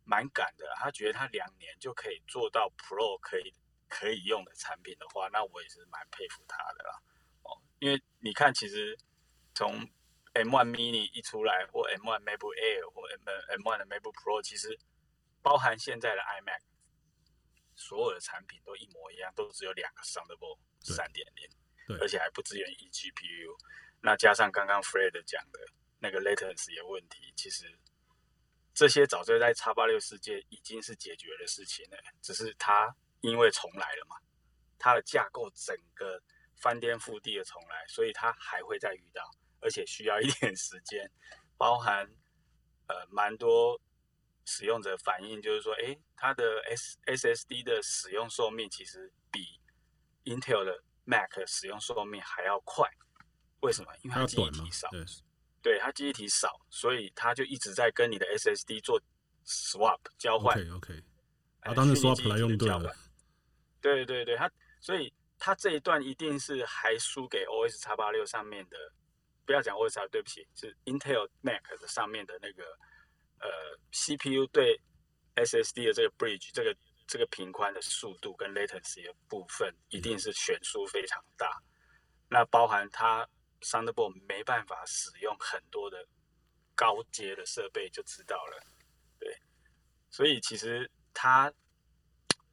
[0.03, 0.71] 蛮赶的。
[0.75, 3.51] 他觉得他两年就可以做到 Pro 可以
[3.87, 7.01] 可以用的产品的话，那我也是蛮佩服他的啦。
[7.41, 8.95] 哦，因为你看，其实
[9.55, 9.89] 从
[10.43, 14.77] M1 Mini 一出来，或 M1 MacBook Air 或 M M1 的 MacBook Pro，其实
[15.41, 16.61] 包含现在的 iMac，
[17.75, 21.49] 所有的产品都一模一样，都只有两个 Thunderbolt 三点零，
[21.87, 23.57] 对，而且还不支援 eGPU。
[24.01, 25.59] 那加上刚刚 Fred 讲的
[25.99, 27.65] 那个 latency 的问题，其实
[28.73, 34.15] 这些早就在 x 八六世界已经是解决的事情了，只是它因为重来了嘛，
[34.77, 36.21] 它的架构整个
[36.57, 39.23] 翻天覆地的重来，所以它还会再遇到，
[39.67, 41.11] 而且需要一点时间，
[41.57, 42.09] 包含
[42.87, 43.77] 呃蛮多
[44.45, 49.59] 使用者反映，就是说，诶，它的 S SSD 的使用寿命其实比
[50.23, 52.89] Intel 的 Mac 使用寿命还要快。
[53.59, 53.91] 为什么？
[54.03, 55.03] 因为它记忆体少，对，
[55.61, 59.01] 对，它记忆体少，所以它就一直在跟你的 SSD 做
[59.45, 60.57] swap 交换。
[60.57, 61.03] OK OK，
[61.59, 62.95] 啊，当时 swap 来用对了。
[63.81, 64.49] 对对对，它
[64.79, 68.77] 所以它这一段一定是还输给 OS 叉八六上面的，
[69.47, 72.63] 不要讲 OS 叉，对不起，是 Intel Mac 的上面的那个
[73.39, 73.49] 呃
[73.91, 74.79] CPU 对
[75.37, 81.59] SSD 的这个 bridge 这个这个频宽的速度跟 latency 的部分，一定是悬殊非常大。
[82.29, 83.27] 那包含它。
[83.59, 85.97] Thunderbolt 没办法使用很多的
[86.75, 88.63] 高阶的设备就知道了，
[89.19, 89.35] 对，
[90.11, 91.51] 所以其实他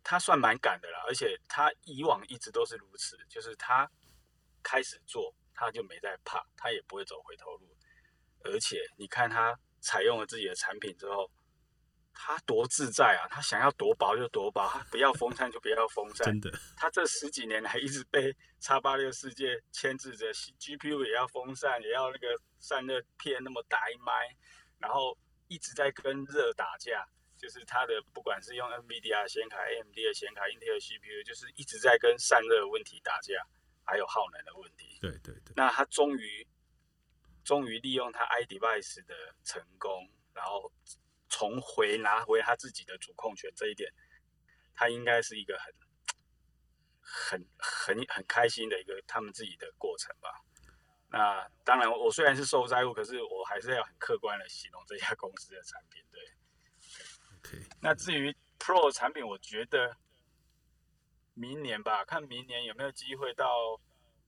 [0.03, 3.87] 他算蛮赶的啦，而且他以往一直都是如此，就是他
[4.63, 5.31] 开始做，
[5.65, 7.77] 他就没在怕，他也不会走回头路。
[8.45, 11.31] 而且你看他采用了自己的产品之后，
[12.13, 13.27] 他多自在啊！
[13.29, 16.27] 他想要多薄就多薄，他不要风扇就不要风扇。
[16.27, 24.13] 真的，他这十几年来一直被叉八六世界牵制着，GPU 也要风扇，也要那个散热片那么大一麦，
[24.79, 27.05] 然后一直在跟热打架。
[27.37, 33.35] 就是它的不管是用 NVIDIA 显卡、AMD 的显卡、Intel CPU，就是一直在跟散热问题打架，
[33.85, 34.99] 还有耗能的问题。
[35.01, 35.53] 对对对。
[35.57, 36.47] 那他终于
[37.45, 40.73] 终于利用他 iDevice 的成功，然后
[41.29, 43.93] 重回拿回他自己的主控权，这一点
[44.75, 45.75] 他应该是一个很
[47.01, 50.41] 很很很开心的一个他们自己的过程吧。
[51.11, 56.21] 那当然，我虽然是受灾户，可是我还是要很客观的形容这家公司的产品，对。
[57.39, 59.97] OK 那至于 Pro 产品，我觉得
[61.35, 63.79] 明年吧，看明年有没有机会到，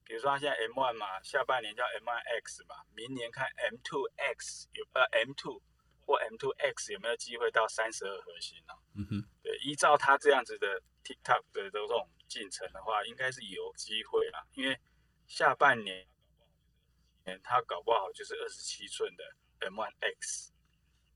[0.04, 5.60] 比如说它现在 M1 嘛，下半年叫 M1 X 嘛，明年看 M2 X 有呃 M2
[6.04, 8.74] 或 M2 X 有没有机会到三十二核心呢？
[8.94, 14.78] 嗯哼，对，依照它这样子的 TikTok 的这种进程的话，应该是有机会啦，因为
[15.26, 16.06] 下半年，
[17.42, 19.24] 它搞不好就是二十七寸的
[19.68, 20.52] M1 X，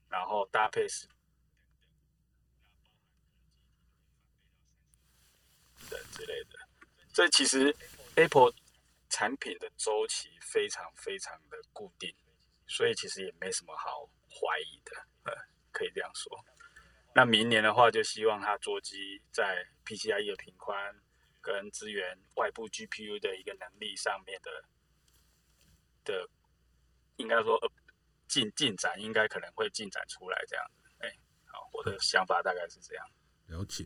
[0.09, 1.09] 然后搭配是。
[6.13, 6.59] 之类的，
[7.13, 7.75] 这其实
[8.17, 8.53] Apple
[9.09, 12.15] 产品的周期非常非常的固定，
[12.67, 14.93] 所以其实也没什么好怀疑的，
[15.25, 15.33] 呃，
[15.73, 16.33] 可以这样说。
[17.15, 20.95] 那明年的话，就希望它桌机在 PCIe 的频宽
[21.41, 24.65] 跟支援外部 GPU 的一个能力上面的
[26.05, 26.29] 的，
[27.17, 27.59] 应该说
[28.29, 30.65] 进进展应该可能会进展出来这样。
[30.99, 31.13] 哎，
[31.47, 33.05] 好，我的想法大概是这样。
[33.49, 33.85] 了解。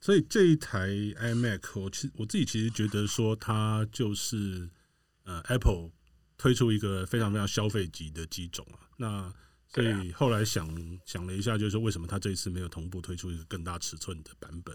[0.00, 4.68] 所以这一台 iMac，我其我自己其实觉得说，它就是
[5.24, 5.90] 呃 Apple
[6.38, 8.80] 推出一个非常非常消费级的机种啊。
[8.96, 9.32] 那
[9.68, 10.66] 所以后来想
[11.04, 14.74] 想了一下，就是说为什么它这一次没有同步推出一个更大尺寸的版本？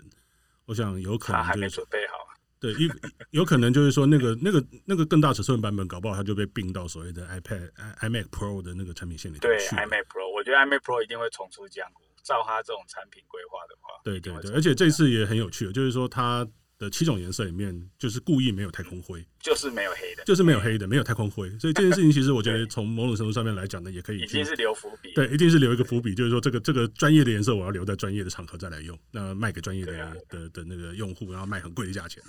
[0.65, 2.13] 我想有可能就是还没准备好。
[2.59, 2.89] 对，有
[3.31, 9.41] 有可能就是说那个那个那个更大尺寸版本，搞不好它就被并到所谓的 iPad iMac Pro 的那个产品线里去。
[9.41, 12.04] 对，iMac Pro，我觉得 iMac Pro 一定会重出江湖。
[12.25, 16.45] 照他这种产品规划的话，对对对，而且这次也很有趣，就是说它
[16.79, 21.47] 的七种颜色里面，就是故意没有太空灰，就是没有黑的，就是没有黑的，没有太空灰。
[21.59, 32.21] 所以这件事情其实我觉得从某种程度上面来讲呢，也可以已经是留伏笔，对，一定是留一个伏笔，就是说这个这个专业的颜色我要留在专业的场合再来用，那卖给专业的的的那个用户，然后卖很贵的价钱。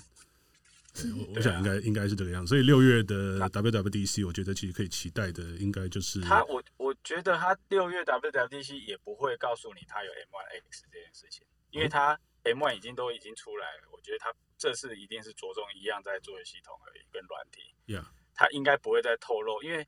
[1.15, 17.75] 我我想应该应该是这个样子，所以六月的 WWDC，我觉得其实可以期待的，应该就是他我我觉得他六月 WWDC 也不会告诉你他有 M1 X 这件事情，因为他 M1 已经都已经出来了，我觉得他这次一定是着重一样在作业系统而已，跟软体，
[18.33, 19.85] 他应该不会再透露，因为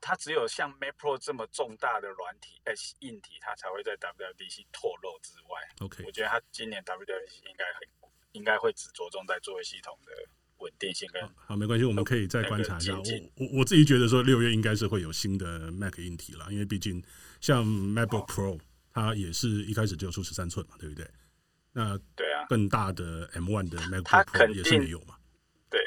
[0.00, 7.88] 他只有像 Mac Pro 这么重大的软体哎硬体，他才会在 WWDC 透露之外，OK，我觉得他今年 WWDC 应该很。
[8.34, 10.26] 应该会只着重在作业系统的稳
[10.78, 12.94] 定性跟好，好，没关系，我们可以再观察一下。
[12.96, 13.02] 我
[13.36, 17.02] 我我自己觉得说六月应该是会有新的 Mac 硬体了，因为毕竟
[17.40, 18.60] 像 MacBook Pro
[18.92, 21.08] 它也是一开始就有出十三寸嘛，对不对？
[21.72, 25.16] 那对啊，更大的 M One 的 MacBook Pro 也是没有嘛。
[25.68, 25.80] 对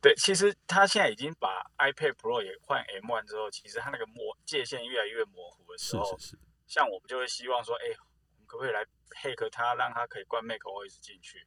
[0.00, 7.86] 对，其实它现在已经把 iPad Pro 也换 M One 之后，其实它那个模界限越来越模糊的时候，是是是，像我们就会希望说，哎，
[8.34, 8.84] 我们可不可以来
[9.22, 11.46] ？hack 它，让它可以灌 macOS 进去，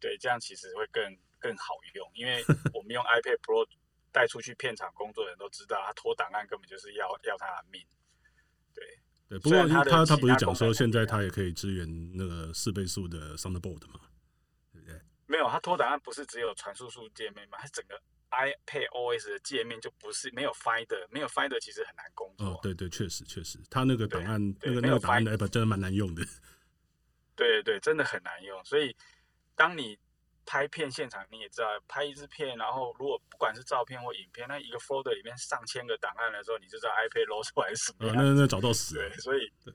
[0.00, 2.10] 对，这样其实会更更好用。
[2.14, 3.66] 因为 我们用 iPad Pro
[4.12, 7.82] 带出去片场工作的人都知道，他拖档案根本就是要要他的命。
[8.74, 8.84] 对
[9.28, 14.00] 对，不过他他他不是讲说现在他也可以支援那个四倍速的 Thunderbolt 吗？
[14.72, 15.00] 对不对？
[15.26, 17.58] 没有，他拖档案不是只有传输数界面吗？
[17.60, 22.46] 它整个 iPad OS 的界面就不是没有 Finder，没有 Finder 其实很难工作。
[22.46, 26.24] 哦，对对，确实确实，它那个档案那个那个档案的 app 真的蛮难用的。
[27.34, 28.64] 对对对，真的很难用。
[28.64, 28.94] 所以，
[29.54, 29.98] 当你
[30.46, 38.16] 拍片现场，你也知道，拍一支片，然后如果不管是照片或影片，那一个 folder 里面上千个档案的时候，你就知道 iPad 捞出来是什么样。
[38.16, 38.94] 那那找到死。
[38.94, 39.74] 对，所以 对，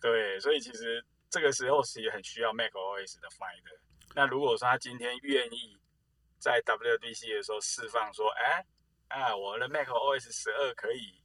[0.00, 3.78] 对，所以其实这个时候是也很需要 macOS 的 Finder。
[4.14, 5.78] 那如果说他今天愿意
[6.38, 8.64] 在 WWDC 的时候释放说，哎，
[9.08, 11.22] 啊，我的 macOS 十二可以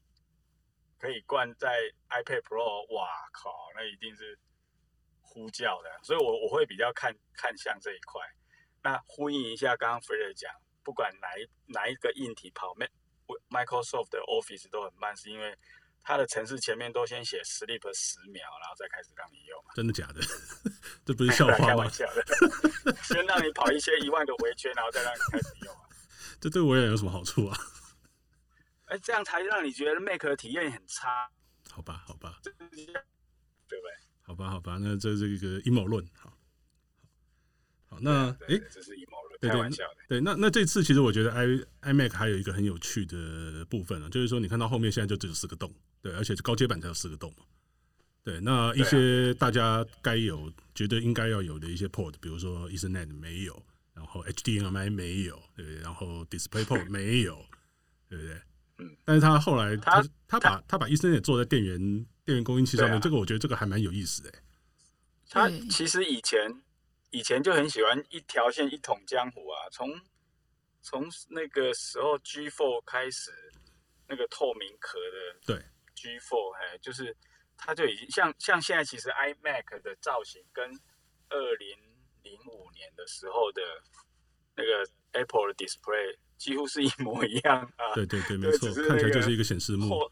[0.99, 4.37] 可以灌在 iPad Pro，哇靠，那一定是。
[5.35, 8.21] 呼叫的，所以我我会比较看看向这一块。
[8.83, 10.51] 那呼应一下刚刚 Fred 讲，
[10.83, 12.75] 不管哪一哪一个硬体跑
[13.49, 15.57] ，Microsoft 的 Office 都很慢，是因为
[16.03, 19.63] 它的程式前面都先写 sleep 十秒，然后再开始让你用。
[19.73, 20.19] 真的假的？
[21.05, 21.65] 这不是笑话吗？
[21.65, 22.23] 开玩笑的，
[23.03, 25.87] 先让你跑一些一万个回圈，然后再让你开始用啊。
[26.41, 27.57] 这对我也有什么好处啊？
[28.87, 31.31] 哎，这样才让你觉得 Mac 的体验很差。
[31.71, 32.93] 好吧，好吧，对不对？
[34.25, 36.05] 好吧，好吧，那这是一个阴谋论。
[38.03, 39.97] 那哎，这是阴谋论，开玩笑的。
[40.09, 41.45] 对，那那这次其实我觉得 i
[41.91, 47.45] iMac 还有一个很有趣的部分啊，就是说你看到后面现在就只有四个洞，对，而且高阶版才有四个洞嘛。
[48.23, 53.61] 对，那一些大家该有、觉得应该要有的一些 port，比如说 Ethernet 没有，
[53.93, 57.45] 然后 HDMI 没有，对，然后 DisplayPort 没有，
[58.09, 58.41] 对不对？
[58.79, 58.95] 嗯。
[59.03, 61.77] 但是他后来他他把他把 Ethernet 做在电源
[62.23, 64.31] 电源供应器上面，这个我觉得这个还蛮有意思的。
[65.29, 66.39] 他其实以前
[67.13, 69.89] 以前就很喜欢一条线一统江湖啊，从
[70.81, 73.31] 从那个时候 G Four 开始，
[74.09, 75.55] 那个透明壳的对
[75.95, 77.15] G4 哎，就是。
[77.55, 80.67] 它就已经像像现在，其实 iMac 的造型跟
[81.29, 81.77] 二零
[82.23, 83.61] 零五年的时候的
[84.55, 87.93] 那个 Apple 的 Display 几乎是一模一样啊。
[87.93, 90.11] 对对对，没错，看起来就是一个显示幕。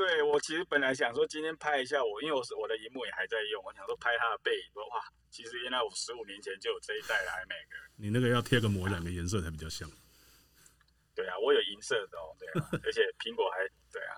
[0.00, 4.96] 对，我其实本来想说今天拍一下我，因为我是我的荧幕也还在用，我想说拍它的背影，说哇，
[5.30, 7.68] 其实原来我十五年前就有这一代的 iMac。
[7.96, 9.86] 你那个要贴个膜，两个颜色才比较像。
[11.14, 13.58] 对啊，我有银色的哦，对啊，而且苹果还
[13.92, 14.16] 对啊，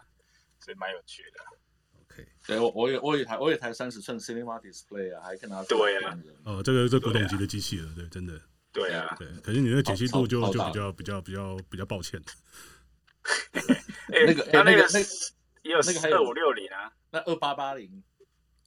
[0.60, 1.40] 所以蛮有趣的。
[1.98, 8.40] OK，对，我我有我有台我有台三十寸 Cinema Display 啊，还可以拿对啊，哦，这个这古董级的机器了，对，真的，
[8.72, 12.22] 对啊，对，可是你那个解析度就就比较比较比较比较抱歉。
[14.06, 15.02] 那个那个那
[15.62, 18.02] 也有那个二五六零啊，那二八八零，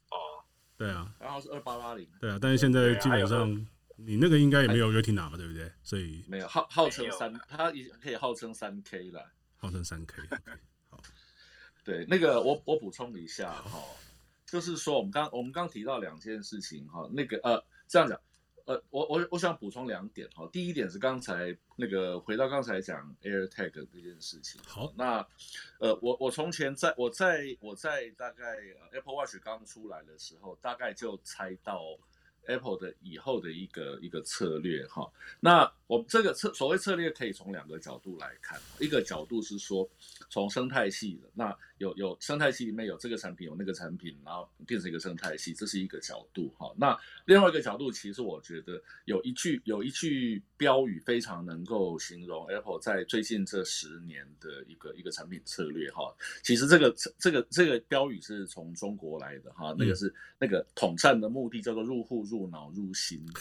[0.09, 0.43] 哦，
[0.77, 3.49] 对啊，然后是二八八零，对啊，但是现在基本上
[3.95, 5.71] 你那个应该也没有 Retina 嘛，对不对？
[5.83, 10.21] 所以没有号号称三，它也可以号称三 K 了，号称三 K。
[11.83, 13.79] 对，那个我我补充一下哈，
[14.45, 18.19] 就是说我们刚我们刚提到两件事情哈，那个呃这样讲，
[18.65, 25.25] 呃我我我想补充两点哈，第一点是刚才那个回到刚才讲 AirTag 这件事情，好，那
[25.79, 28.57] 呃我我从前在我在我在大概
[28.91, 31.97] Apple Watch 刚出来的时候，大概就猜到。
[32.47, 39.87] Apple 的以后的一个一个策略哈，那我们这个策所谓策略可以从两个角度来看，一个角度是说
[40.29, 46.73] 从生态系的，那有有生态系里面有这个产品有那个产品，然后变成一个生态系，这是一个角度哈。
[46.77, 56.15] 那另外一个角度，其实我觉得有一句有一句标语非常能够形容 Apple 在最近这十年的一个一个产品策略哈。
[56.43, 62.34] 其实这个这个这个标语是从中国来的哈，那个是那个统战的目的叫做入户入。
[62.35, 63.23] 入脑入心，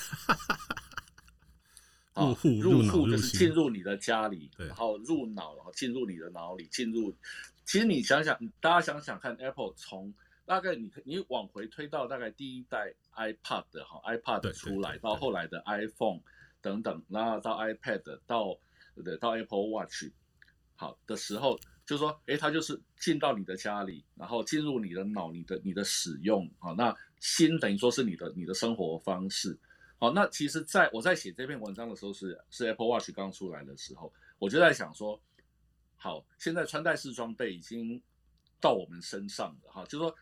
[2.14, 7.12] 入户入户就是进入你的家里，然后入脑，然后进入你的脑里，进入。
[7.64, 10.14] 其实你想想，大家想想看，Apple 从
[10.46, 16.20] 大概你你往回推到大概第一代 iPad 哈，iPad 出来到后来的 iPhone
[16.60, 18.56] 等等，然后到 iPad 到
[19.02, 20.04] 对到 Apple Watch
[20.76, 26.96] 好的时候，就是说，哎，它就是进到你的家里，然后进入你的脑，你的你的使用啊，那。
[27.24, 29.58] 心等于说是你的你的生活方式，
[29.98, 35.18] 好，那其实在我在写这篇文章的时候是是 Apple Watch 刚出来的时候，我就在想说，
[35.96, 37.98] 好，现在穿戴式装备已经
[38.60, 40.14] 到我们身上了哈，就是说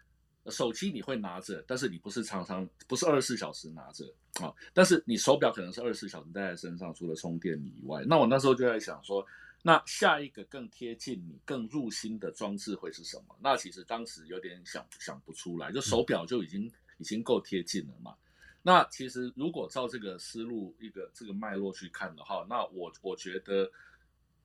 [0.48, 4.05] 手机你会拿着，但是你不是常常不是二十四小时拿着
[4.40, 9.26] 啊，但是你手表可能是二十四小时戴在身上，除了充电以外，那我那时候就在想说，
[9.61, 13.36] 那下一个更贴近你、更入心的装置会是什么？
[13.40, 16.72] 那其实当时有点想想不出来，就手表就已经。
[17.03, 18.14] 已经够贴近了嘛？
[18.62, 23.68] 那其实如果照这个思路，一个这个脉络去看的话，那我我觉得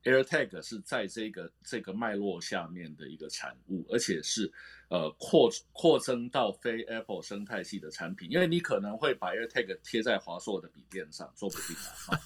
[0.04, 4.52] AirTag 是在这个这个脉络下面的一个产物，而且是
[4.90, 12.18] 呃扩扩增到非 Apple 生态系的产品，因为你可能会把 AirTag 贴在华硕的笔电上，说不定啊。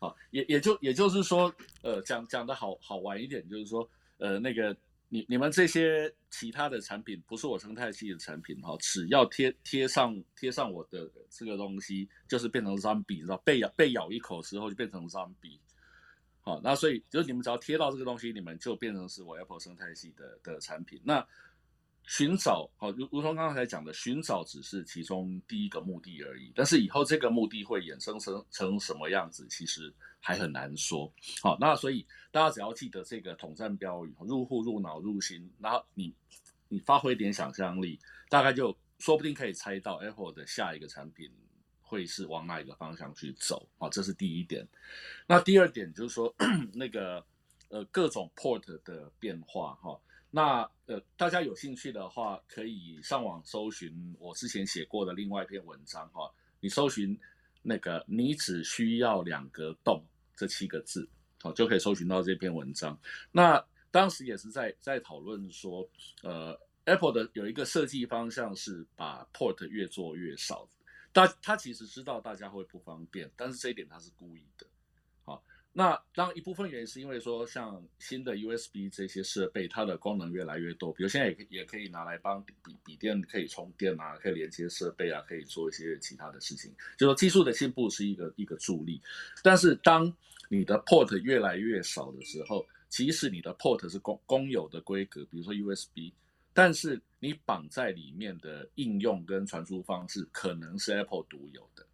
[0.00, 4.74] 好，也也就也就是说，呃，讲讲的好好玩一点，就是说，呃，那个。
[5.08, 15.58] 你你们这些其他的产品不是我生态系的产品哈，只要贴贴上贴上我的这个东西，就是变成 zombie，知道被咬被咬一口之后就变成脏笔
[16.40, 21.00] 好，那所以就是你们只要贴到这个东西，你们就变成是我 Apple 生态系的的产品。
[21.04, 21.26] 那
[22.08, 29.94] 寻找好，如如同刚才讲的，寻找只是其中第一个目的而已，但是以后这个目的会衍生成成什么样子，其实。
[30.20, 35.48] 还很难说，好，那所以大家只要记得这个统战标语：入户、入脑、入心。
[35.60, 36.12] 然后你
[36.68, 41.30] 你发挥点想象力，大概就说不定可以猜到 Apple 的下一个产品
[41.80, 43.88] 会是往哪一个方向去走啊？
[43.90, 44.66] 这是第一点。
[45.24, 46.34] 那第二点就是说，
[46.74, 47.24] 那个
[47.68, 49.98] 呃各种 port 的变化哈，
[50.30, 56.30] 那呃，大家有兴趣的话，可以上网搜寻我之前写过的另外一篇文章哈。
[56.60, 57.18] 你搜寻
[57.62, 60.04] 那个“你只需要两个洞”
[60.36, 61.08] 这七个字，
[61.40, 62.98] 好，就可以搜寻到这篇文章。
[63.32, 65.88] 那当时也是在在讨论说，
[66.22, 70.68] 呃，Apple 的有一个设计方向是把 port 越做越少。
[71.14, 74.66] 他他其实知道大家会不方便，但是这一点他是故意的。
[75.72, 82.52] 那当一部分原因是因为说，像新的 USB 这些设备，它的功能越来越多，比如现在也可也可以拿来帮笔
[82.84, 86.74] 笔电可以充电啊，可以连接设备啊，可以做一些其他的事情。
[86.96, 89.00] 就说技术的进步是一个一个助力，
[89.40, 90.12] 但是当
[90.48, 96.12] 你的 port 越来越少的时候，即使你的 port 是公公有的规格，比如说 USB，
[96.52, 101.86] 但是你绑在里面的应用跟传输方式可能是 Apple 独有的。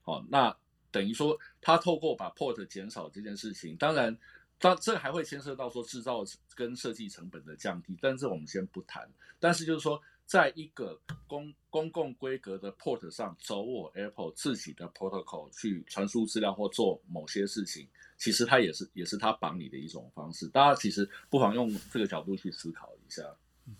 [0.00, 0.56] 好，那。
[0.90, 4.16] 等于说，他透过把 port 减少这件事情，当然，
[4.58, 6.24] 当这还会牵涉到说制造
[6.54, 9.08] 跟设计成本的降低，但是我们先不谈。
[9.38, 17.86] 但是就是说，在一个公公共规格的 port 上，走我 Apple 自己的 protocol 去传输资料或做某些事情，
[18.16, 20.48] 其实它也是也是它绑你的一种方式。
[20.48, 23.22] 大家其实不妨用这个角度去思考一下。
[23.66, 23.76] 嗯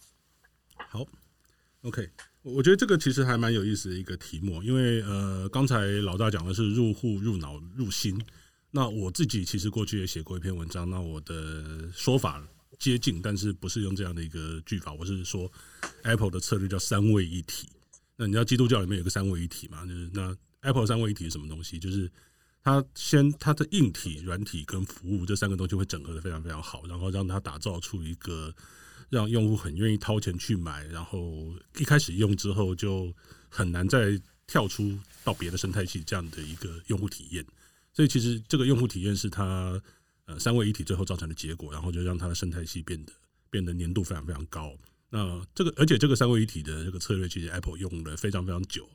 [0.77, 1.05] 好
[1.83, 2.09] ，OK。
[2.43, 8.19] 我觉得这个其实还蛮有意思的一个题目，因为呃，刚才老大讲的是入户、入脑、入心。
[8.71, 12.43] 那我自己其实过去也写过一篇文章，那我的说法
[12.79, 15.51] 接近，但是不是用这样的一个句法，我是说
[16.03, 17.69] Apple 的策略叫三位一体。
[18.17, 19.85] 那你知道基督教里面有个三位一体嘛？
[19.85, 21.79] 就是那 Apple 三位一体是什么东西？
[21.79, 22.11] 就是
[22.63, 28.55] 它先它的硬体、软体跟服务这三个东西会整合得非常非常好，然后让它打造出一个。
[29.11, 33.13] 让用户很愿意掏钱去买，然后一开始用之后就
[33.49, 37.45] 很难再跳出到别的生态系这样的一个用户体验。
[37.93, 39.81] 所以其实这个用户体验是它
[40.27, 43.13] 呃三位一体最后造成的结果，然后就让它的生态系变得
[43.49, 44.77] 变得粘度非常非常高。
[45.09, 48.87] 那这个而且这个三位一体的这个策略，其实 Apple 用了非常非常久。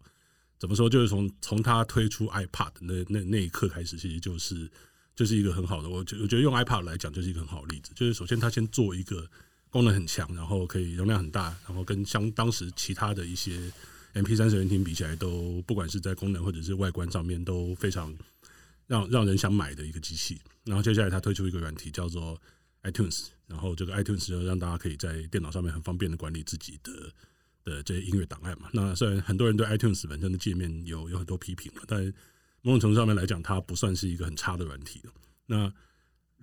[0.59, 0.87] 怎么说？
[0.87, 4.69] 就是从从它推出 iPad 那那那一刻开始，其实就是
[5.15, 5.89] 就是一个很好的。
[5.89, 7.91] 我觉我觉得用 iPad 来讲，就是一个很好的例子。
[7.95, 9.27] 就是首先它先做一个。
[9.73, 13.59] 功能很强，然后可以容量很大，然后跟相当时其他的一些
[14.13, 18.15] MP3 随身听比起来，都不管是在功能或者是外观上面都非常
[18.85, 20.39] 让让人想买的一个机器。
[20.63, 22.39] 然后接下来他推出一个软体叫做
[22.83, 27.11] iTunes，然后这个 iTunes 就让大家可以在电脑上面很方便的管理自己的
[27.63, 28.69] 的这些音乐档案嘛。
[28.73, 31.99] 那虽然很多人对 iTunes 本身的界面有有很多批评，但
[32.61, 35.01] 某种程度上面来讲，它不算是一个很差的软体。
[35.47, 35.73] 那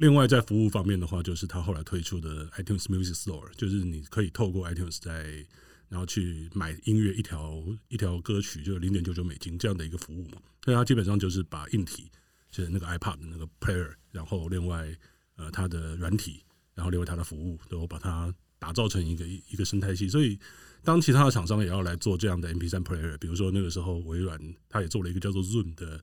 [0.00, 5.46] 另外，在服务方面的话，就是他后来推出的 iTunes Music Store，就是你可以透过 iTunes 在
[5.90, 10.40] 然后去买音乐一条一条歌曲，就是零点九九美金这样的一个服务嘛。
[10.64, 12.10] 所以它基本上就是把硬体，
[12.50, 14.90] 就是那个 iPad 的那个 Player，然后另外
[15.36, 16.42] 呃它的软体，
[16.74, 20.08] 然后另外它的服务，都把它打造成一个一个生态系。
[20.08, 20.38] 所以
[20.82, 26.02] 当其他的厂商也要来做这样的 MP3 Player，比如说那个时候微软它也做了一个叫做 Zoom 的，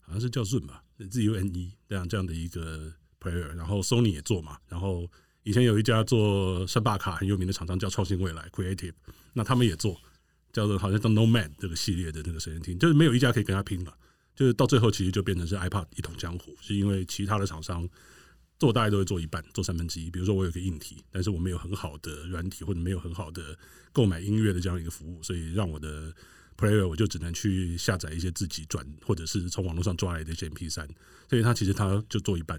[0.00, 2.94] 好像是叫 Zoom 吧，Z U N E 这样这样的一个。
[3.26, 5.10] player，然后 Sony 也做嘛，然后
[5.42, 8.94] 以前有一家做声霸卡很有名的厂商叫创新未来 Creative，
[9.32, 10.00] 那他们也做
[10.52, 13.92] 叫做好像叫 Nomad 这个系列的那个随身听，就是没有一家可以跟他拼了，
[14.34, 17.88] 就是到最后其实就变成是 iPod 一统江湖，是因为其他的厂商
[18.58, 20.10] 做大概都会做一半，做三分之一。
[20.10, 23.56] 比如说我有个硬体，但是我没有很好的软体或者没有很好的
[23.92, 26.12] 购买音乐的这样一个服务，所以让我的
[26.56, 30.88] Player 我就只能去下载一些自己转或者是从网络上抓来的一些 MP3，
[31.28, 32.58] 所以他其实他就做一半。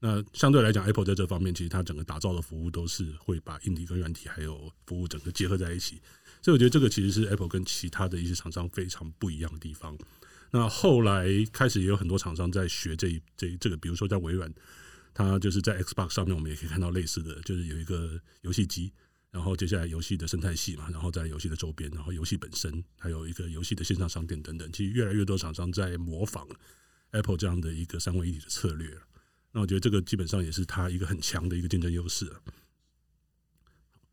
[0.00, 6.00] 那相对来讲，Apple 在这方面其实它整个打造的服务都是会把硬体跟软体还有服务整个结合在一起，
[6.40, 9.98] 所以我觉得这个其实是 Apple 跟其他的一些厂商非常不一样的地方。
[10.52, 14.52] 那后来开始也有很多厂商在学这这这个，比如说在微软，
[15.12, 18.92] 它就是在 Xbox 上面，我们也可以看到类似的就是有一个游戏机，
[19.32, 26.46] 然后接下来游戏的生态系嘛，然后在游戏的周边，然后游戏本身还有一个游戏的线上商店等等，其实越来越多厂商在模仿
[27.10, 29.02] Apple 这样的一个三位一体的策略了。
[29.58, 32.40] 那我觉得这个基本上也是它一个很强的一个竞争优势啊。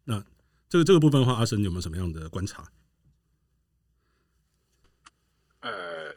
[0.03, 0.25] 那
[0.67, 2.67] 这个这个部分的话，阿神有没有什么样的观察？
[5.59, 6.11] 呃，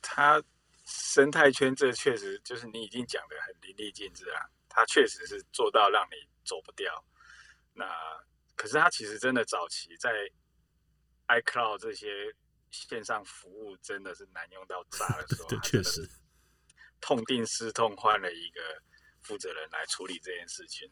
[0.00, 0.40] 它
[0.84, 7.04] 生态圈这确实就是你已经讲的很淋漓尽致啊，它确实是做到让你走不掉。
[7.74, 7.84] 那
[8.54, 10.30] 可是它其实真的早期在
[11.26, 12.32] iCloud 这些
[12.70, 16.08] 线上服务真的是难用到炸的时候， 对，确实。
[17.02, 18.60] 痛定思痛，换了一个
[19.20, 20.90] 负责人来处理这件事情，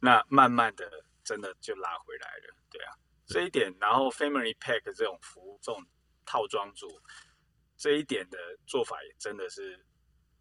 [0.00, 2.92] 那慢慢的真的就拉回来了，对啊，
[3.26, 5.86] 这一点，然后 Family Pack 这种服务，这种
[6.24, 6.88] 套装组，
[7.76, 9.78] 这一点的做法也真的是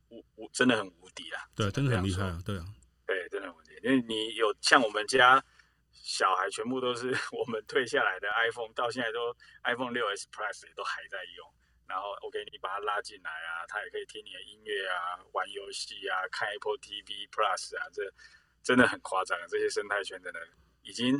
[0.08, 2.66] 无无真的很无敌啊，对，真的很厉害啊，对啊，
[3.06, 5.44] 对，真的很无敌，因为你有像我们家
[5.92, 11.54] 小孩全部都是 我们退下来的 iPhone，到现在都 iPhone 六 S Plus 也都还在用。
[11.90, 18.14] 然后 OK，你把他拉进来啊，他也可以听你的音乐啊，玩游戏啊，看 Apple TV Plus 啊，这
[18.62, 19.36] 真的很夸张。
[19.50, 20.40] 这些生态圈真的
[20.84, 21.20] 已经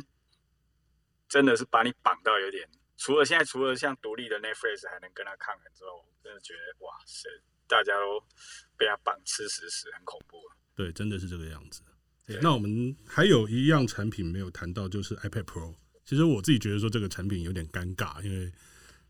[1.28, 2.68] 真的是把你绑到有点。
[2.96, 7.28] 除了现在，除了像独立的 Netflix 还能跟他抗衡之后，真的觉得哇塞，
[7.66, 8.20] 大家都
[8.76, 10.38] 被他绑吃死死，很恐怖。
[10.76, 11.82] 对，真的是这个样子。
[12.40, 15.74] 那我们还有一样产品没有谈到，就是 iPad Pro。
[16.04, 18.52] 其实我自己觉得说这个产品有点尴尬，因为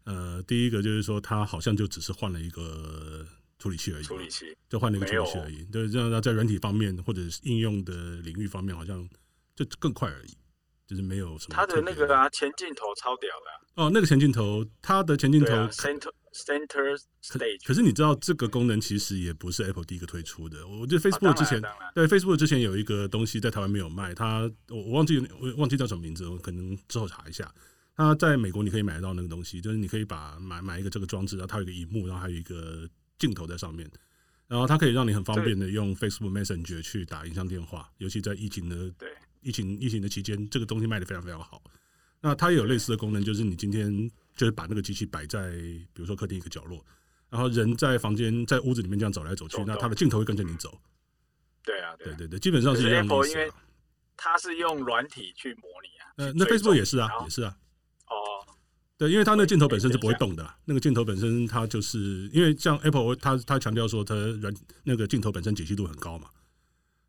[0.05, 3.27] 呃，第一个就是说它好像就只是换了一个
[3.59, 5.65] 处理器而已，处理器就换了一个处理器而已。
[5.65, 9.09] 对，这样在软体方面或者是应用的领域方面，好像
[9.55, 10.37] 就更快而已。
[10.87, 11.55] 就是没有什么。
[11.55, 13.87] 它的那个啊，前镜头超屌的、啊。
[13.87, 17.67] 哦，那个前镜头，它的前镜头、啊、center center stage 可。
[17.67, 20.67] 可是你知道，这个功能其实也不是 Apple 第一个推出的。
[20.67, 27.49] 我觉得 Facebook 之前，啊、对 Facebook 之前有一个东西在台湾没有卖，它我我忘记我忘记叫什么名字，我可能之后查一下。
[27.97, 32.88] 它在美国你可以买得到那个东西，就是你可以把买买一个这个装置，然后它有一个荧幕，然后还有一个
[33.18, 33.91] 镜头在上面，
[34.47, 39.09] 然后它可以让你很方便的用 Facebook Messenger 去打影像电话，尤其在疫情的对。
[39.43, 41.62] 疫情疫情的期间，这个东西卖的非常非常好。
[42.20, 43.91] 那它也有类似的功能，就是你今天
[44.36, 45.51] 就是把那个机器摆在，
[45.95, 46.84] 比如说客厅一个角落，
[47.30, 50.78] 然后人在房间在屋子里面这样走来走去，那它的镜头会跟着你走。
[51.64, 53.28] 对啊，对对对对，基本上是一样的。
[53.28, 53.51] 因为
[54.14, 56.12] 它是用软体去模拟啊。
[56.18, 57.57] 呃，那 Facebook 也是啊，也是啊。
[59.01, 59.09] 哦。
[59.09, 66.29] 对，因为它那个镜头本身是不会动的，那个镜头本身它就是因为像 Apple，它它强调说它软那个镜头本身解析度很高嘛。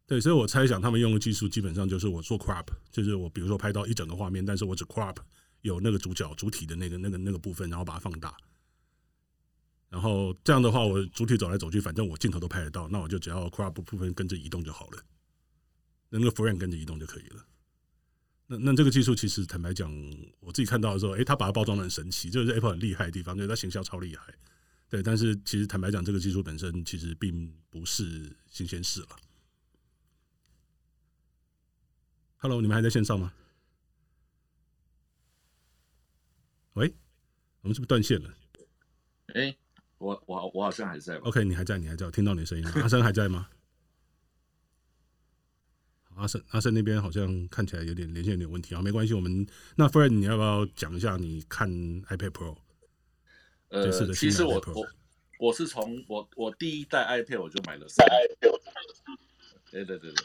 [0.08, 5.16] 对，所以我猜想他们用的技术基本上就是我做 crop，就是我比如说拍到一整个画面，但是我只 crop
[5.62, 8.36] 有那个主角主体的那个那个那个部分，然后把它放大，
[9.90, 15.04] 然后这样的话，我主体走来走去，反正我镜头都拍得到，那我就只要 crop 部分跟着移动就好了，
[16.10, 17.46] 那那个 frame 跟着移动就可以了。
[18.52, 19.90] 那那这个技术其实坦白讲，
[20.42, 24.34] 我自己看到的时候，诶，他把它包装的很神奇，这、就是 Apple 很厉害的地方，就是它行销超厉害。
[24.90, 29.08] 对，但是其实坦白讲，这个技术本身其实并不是新鲜事了。
[32.40, 33.32] Hello，你们还在线上吗？
[36.74, 36.94] 喂，
[37.62, 38.34] 我们是不是断线了？
[39.28, 39.58] 哎、欸，
[39.98, 41.16] 我我我好像还在。
[41.20, 42.66] OK，你还在，你还在，我听到你的声音。
[42.82, 43.48] 阿生还在吗？
[46.22, 49.46] 阿生，阿生那边好像看起来有点连线有点问题啊，没关系，我们
[49.76, 51.68] 那 Fred，你要不要讲一下你看
[52.04, 52.56] iPad Pro？
[53.70, 54.88] 呃，其实我我
[55.40, 58.16] 我是从我我第一代 iPad 我就买了三台。
[59.72, 60.24] 对对对对。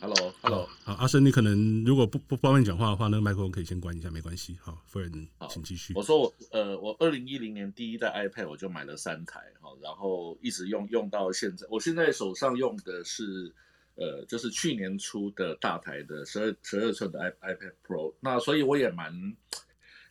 [0.00, 4.56] Hello，Hello，好，阿生，你可能如果不不方便讲话的话，那个麦克风可以先关一下，没关系。
[4.58, 5.92] 好，夫人，请继续。
[5.94, 11.66] 我说我呃，我二零一零年第一代 iPad 我就买了三台，哈，然后一直用用到现在。
[11.70, 13.52] 我现在手上用的是
[13.96, 18.14] 呃，就是去年出的大台的十二十二寸的 i iPad Pro。
[18.20, 19.12] 那所以我也蛮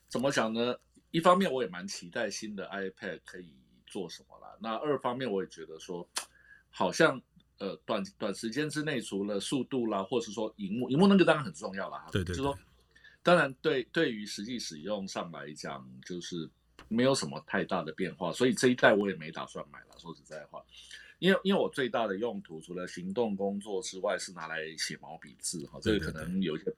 [0.08, 0.76] 怎么讲呢？
[1.12, 3.54] 一方面我也蛮期待新的 iPad 可以
[3.86, 4.56] 做什么啦。
[4.60, 6.08] 那二方面我也觉得说，
[6.70, 7.22] 好像。
[7.62, 12.08] 呃，短短时间之内，除了速度啦，或者是说荧幕，荧幕那个当然很重要啦。
[12.10, 12.58] 对对，对，就是说，
[13.22, 16.50] 当然对对于实际使用上来讲，就是
[16.88, 19.88] 没有什么太大的变化，所以这一代我也没打算买了。
[19.98, 20.64] 说实在话，
[21.20, 26.74] 因为因为我最大的用途除了行动工作之外，是拿来写毛笔字哈，这个可能有一些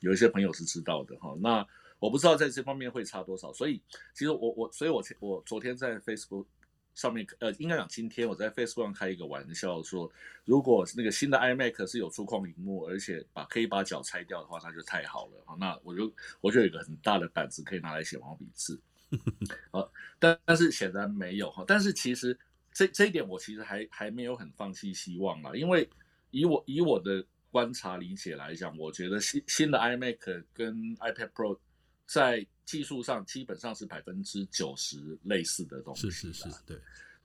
[0.00, 1.36] 有一些朋友是知道的哈。
[1.40, 1.66] 那
[1.98, 3.82] 我不知道在这方面会差多少，所以
[4.14, 6.46] 其实我我所以我我昨天在 Facebook。
[6.94, 10.12] 上面呃，应该讲今天我在 Facebook 上开一个玩笑说，
[10.44, 15.42] 如果那个新的 iMac 是有触控荧幕，而且把可以把脚拆掉的话，那就太好了。
[15.46, 16.12] 哈，那我就
[16.42, 18.78] 我就有一个很大的板子可以拿来写毛笔字。
[19.72, 21.64] 好，但但是显然没有哈。
[21.66, 22.38] 但是其实
[22.72, 25.88] 这这一点我其实还还没有很放弃希望啦，因为
[26.30, 31.58] 以我以我的观察理解来讲，我觉得新新的 iMac 跟 iPad Pro
[32.06, 36.78] 在技术上基本上是百分之九十类似的东西，是是是，对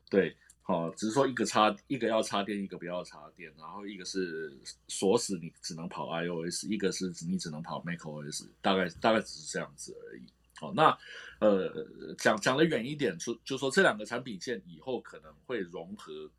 [0.09, 10.23] 对，好，只是说一个插一个要插电，一个不要插电，然后一个是锁死你只能跑 iOS，一个是你只能跑 macOS，大概大概只是这样子而已。
[10.59, 10.97] 好，那
[11.39, 11.85] 呃
[12.17, 16.29] 讲讲的远一点，就就说这两个产品线以后可能会融合，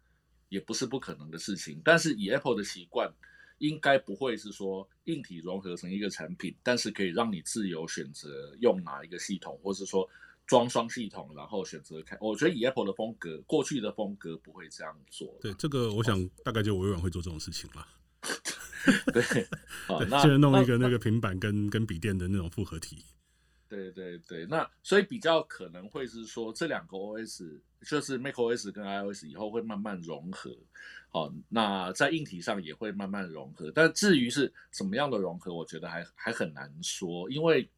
[0.49, 3.13] 也不是不可能的事情，但是以 Apple 的习惯。
[3.59, 10.09] 应该不会是说硬体融合成一个产品，但是可以让你自由选择用哪一个系统，或是说
[10.47, 12.17] 装双系统，然后选择开。
[12.21, 15.37] 我觉得以 Apple 的风格，过去的风格不会这样做。
[15.41, 17.85] 对，这个我想大概就微软会做这种事情了。
[19.13, 19.25] 对，
[19.89, 23.05] 好，那现在弄一个那个平板跟跟笔电的那种复合体。
[23.79, 30.57] 对对对对，那所以比较可能会是说这两个 OS 就是 macOS 跟 iOS 以后会慢慢融合，
[31.11, 37.69] 好，那在硬体上也会慢慢融合，但至于是什么样的融合，我觉得还还很难说，因为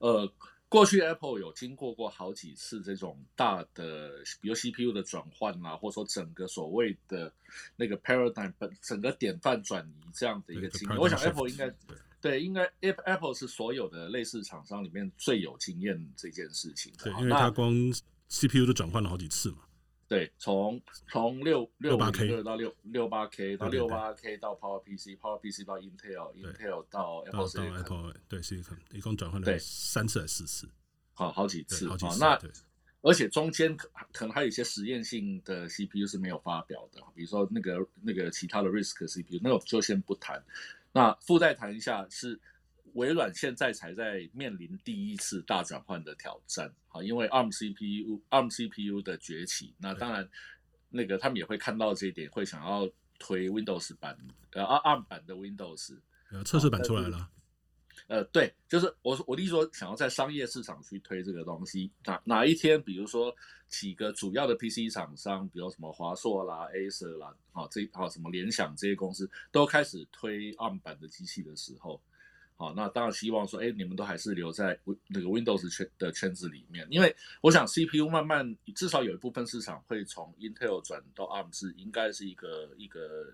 [0.00, 0.30] 呃。
[0.70, 7.32] 过去 Apple 有经过过好几次这种大的，比如 CPU 的转换啊，或者说整个所谓的
[7.74, 10.98] 那个 paradigm 整个典范转移这样的一个经历。
[10.98, 11.74] 我想 Apple 应该
[12.20, 17.04] 对，应该 Apple 是所有的类似厂商里面最有经验这件事情的。
[17.04, 17.72] 对，因为它光
[18.28, 19.58] CPU 都转换了好几次嘛。
[20.08, 28.60] 对，从从六六八 K 到六六八 K 到六八 K 到 Power PC，Power PC 到 Intel，Intel 到 Apple Apple 对，是
[28.90, 30.68] 一共转换了三次还是四次？
[31.12, 31.86] 好，好几次。
[31.88, 32.18] 好几次。
[32.18, 32.40] 那
[33.02, 40.42] 而且中间可可能还有一些实验性的 CPU 是没有发表的，比如说那个那个其他的 RISC CPU，那我就先不谈。
[40.98, 42.40] 那附带谈一下是。
[42.94, 50.28] 微软现在才在面临第一次大转换的挑战，好，因为 ARM CPU ARM CPU 的崛起，那当然，
[50.88, 52.88] 那个他们也会看到这一点，会想要
[53.18, 54.16] 推 Windows 版，
[54.52, 55.98] 呃，ARM 版的 Windows，
[56.32, 57.30] 呃，测试版出来了，
[58.06, 63.34] 呃，对，就是我我的意思说，想要在商业市场去推这个东西，哪哪一天，比如说
[63.68, 72.00] 几个主要的 PC 厂商，比如什么华硕啦、Acer 啦，好，这好什么联想这些公司都开始推 ARM 版的机器的时候。
[72.60, 74.76] 好，那当然希望说，哎，你们都还是留在
[75.06, 83.32] 那个 Windows 圈的圈子里面，因为我想 CPU 慢慢至少有一部分市场会从 Intel 转到 ARM，是应该是一个一个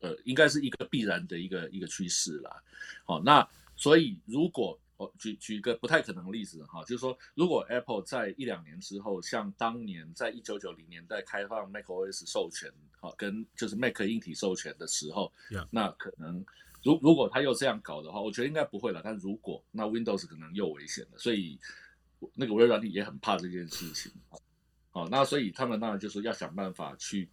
[0.00, 2.62] 呃，应该是一个必然的一个一个趋势啦。
[3.06, 3.48] 好，那
[3.80, 12.70] 所以如果我举举一个不太可能的例子哈，就是说如果 Apple 在一两年之后，像当年在一九九零年代开放 macOS 授权，
[13.00, 15.32] 好，跟就是 Mac 硬体授权的时候.
[15.70, 16.44] 那可能。
[16.82, 19.02] 如如果他又这样搞的话，我觉得应该不会了。
[19.04, 21.58] 但如果那 Windows 可能又危险了，所以
[22.34, 24.10] 那个微软也很怕这件事情。
[24.90, 27.28] 好，那所以他们当然就是要想办法去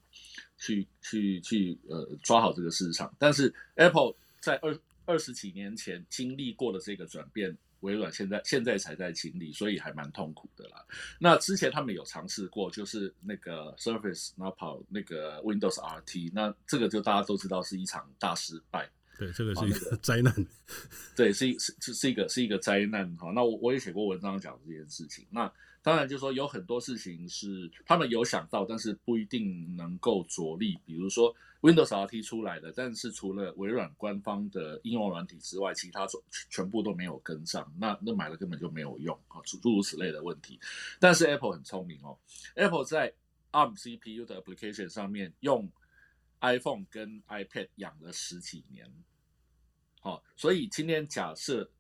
[0.58, 3.10] 去去去呃抓好这个市场。
[3.18, 4.78] 但是 Apple 在二
[5.08, 10.86] 二十几年前经历过的这个转变，微软现在现在才在经历，所以还蛮痛苦的啦。
[11.20, 18.88] 那之前他们有尝试过，就是那个 Surface 然后跑那个 Windows RT，那这个就大家都知道是一场大失败。
[19.18, 20.32] 对，这个是一个 灾难。
[21.16, 23.10] 对，是一是是是一个是一个灾难。
[23.16, 25.26] 哈，那我我也写过文章讲这件事情。
[25.32, 25.52] 那
[25.88, 30.78] 当然就是说有很多事情是他们有想到，但是不一定能够着力。
[30.84, 36.20] 比如说 Windows RT 出来的，但是除了微软官方的应用软体之外，其他全
[36.50, 37.74] 全部都没有跟上。
[37.80, 40.60] 那那买了根本就没有用啊，诸诸如此类的问题。
[41.00, 42.18] 但是 Apple 很聪明哦
[42.56, 43.14] ，Apple 在
[43.54, 45.72] ARM CPU 的 application 上面用
[46.42, 48.92] iPhone 跟 iPad 养了十几年。
[50.02, 51.72] 好，所以今天假设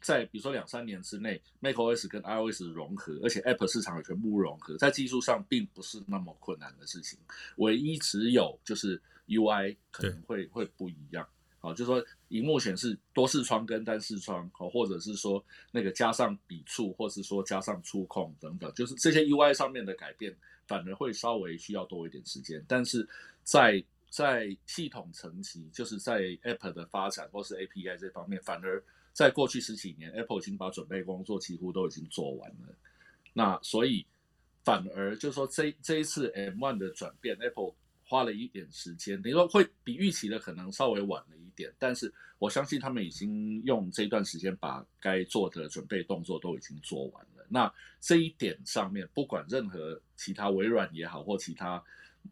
[0.00, 7.18] 在比如说两三年之内，macOS 跟 iOS 融合，而且 Apple 市场也全部融合，在技术上并不是那么困难的事情。
[7.56, 11.26] 唯一只有就是 UI 可能会会不一样。
[11.58, 15.42] 好，就是说荧幕显示多视窗跟单视窗，好，或者是说
[15.72, 20.36] 那个加上笔触，或是说加上触控等等，就是这些 UI 上面的改变，
[20.66, 22.62] 反而会稍微需要多一点时间。
[22.68, 23.08] 但是
[23.42, 28.84] 在在系统层级，就是在 Apple 的发展或是 API 这方面，反而
[29.14, 32.76] 在过去十几年，Apple 已经把准备工作几乎都已经做完了。
[33.32, 34.04] 那所以
[34.62, 37.72] 反而就是说这这一次 M1 的转变，Apple
[38.04, 47.46] 花了一点时间，等于说会比预期的可能稍微晚了一点，但是我相信他们已经用这段时间把该做的准备动作都已经做完了。
[47.48, 51.82] 那这一点上面，不管任何其他微软也好，或其他。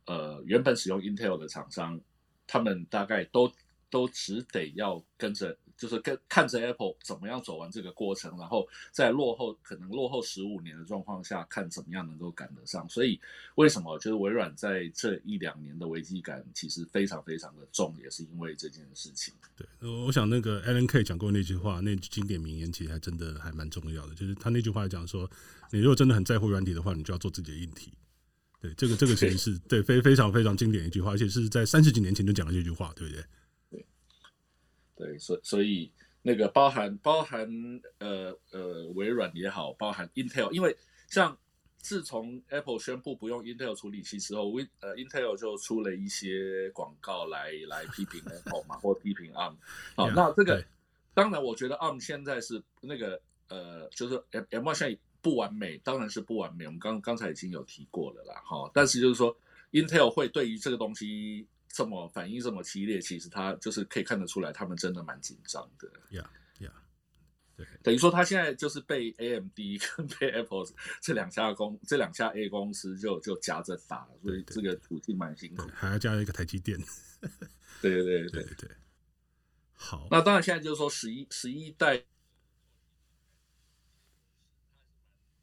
[0.07, 2.01] 呃，原本使用 Intel 的厂商，
[2.47, 3.53] 他们大概都
[3.93, 12.89] 都只得要跟着，就是跟看着 Apple 怎么样走完这个过程，然后在落后可能落后十五年的状况下，看怎么样能够赶得上。
[12.89, 13.21] 所以
[13.57, 19.35] 为什么就是微软在这一两年的危机感其实非常非常的重，也是因为这件事情。
[19.55, 19.67] 对，
[20.07, 25.31] 我想那个 Alan K 讲过那句话，那句经典名言其实还真的还蛮重要的，就是他那句话讲说，
[25.71, 27.93] 你如果真的很在乎软体的话，你就要做自己的硬体。
[28.59, 33.23] 对，这个这个其实是对非非常非常经典一句话，而且是在三十几年前就讲了这句话，对不对？
[35.05, 35.91] 对，所所以
[36.23, 37.49] 那个包含包含
[37.99, 40.77] 呃呃微软也好，包含 Intel，因为
[41.09, 41.37] 像
[41.79, 49.57] 自从 Apple 宣布不用 Intel 处理器之后，Win 呃 Intel 就出了一些广告来来批评 Apple 嘛， 或批评 ARM。
[49.97, 50.65] 好，那这个
[51.15, 54.99] 当然，我觉得 ARM 现在是那个呃，就是 M1 现在。
[55.23, 58.69] 不完美当然是不完美，我们刚刚才已经有提过了啦，哈。
[58.75, 59.37] 但是就是说
[59.71, 65.89] ，Intel 会对于这个东西这么反应这么激烈，其实他就是可以看得出来，他们真的蛮紧张的。
[66.11, 66.27] Yeah,
[66.61, 66.71] yeah.
[67.57, 69.57] 对，等于说他现在就是被 AMD
[69.97, 70.67] 跟被 Apple
[71.01, 76.79] 这两家公这两家 A 公司就就夹着打，所以这个处境蛮辛苦，还要加一个台积电。
[77.81, 78.71] 对对对对对对。
[79.73, 82.05] 好，那当然现在就是说十一十一代。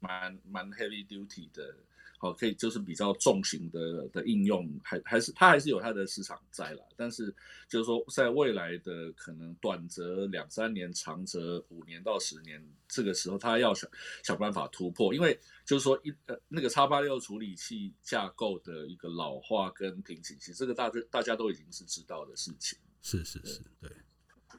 [0.00, 1.74] 蛮蛮 heavy duty 的，
[2.18, 6.82] 好，可以就是比较重型的的应用，还还是它还是有它的市场在啦。
[6.96, 7.34] 但是
[7.68, 13.88] 就是说，在未来的可能短则两三年，长则五年到十年，这个时候它要想
[14.22, 22.78] 想办法突破，因为就是说一呃那个叉八六处理器架构的一个老化跟瓶颈期，这个大家大家都已经是知道的事情。
[23.00, 23.90] 是是是，对。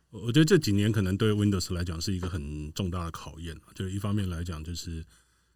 [0.09, 5.05] 我我觉得这几年可能对 Windows 来讲是一个很重大的考验，就一方面来讲就是。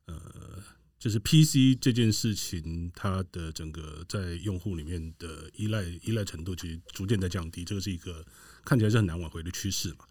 [0.08, 0.64] 呃，
[1.00, 8.26] 就是 PC 这件事情，它的整个在用户里面的依赖依赖程度，其实逐渐在降低，这个是一个
[8.64, 10.06] 看起来是很难挽回的趋势嘛。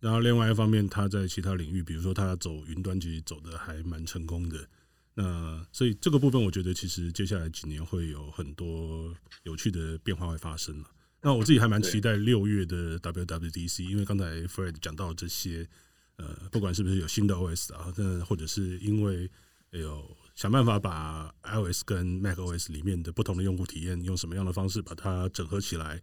[0.00, 4.68] 然后另外一方面，它在其他领域，比如说它走云端，其实走的还蛮成功的。
[5.14, 10.90] 那所以这个部分，我觉得其实接下来几年会有很多有趣的变化会发生了。
[11.22, 15.68] 那我自己还蛮期待六月的 WWDC，因为刚才 Fred 讲到这些。
[16.16, 17.92] 呃，不管是不是有新的 OS 啊，
[18.24, 19.28] 或者是因为
[19.70, 26.00] 有想办法把 iOS 跟 macOS 里面的不同的用户体验，用什么样的方式把它整合起来，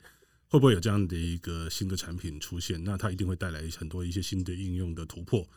[0.49, 2.83] 会不会有这样的一个新的产品出现？
[2.83, 5.47] 那它一定会带来很多一些新的应用的突破。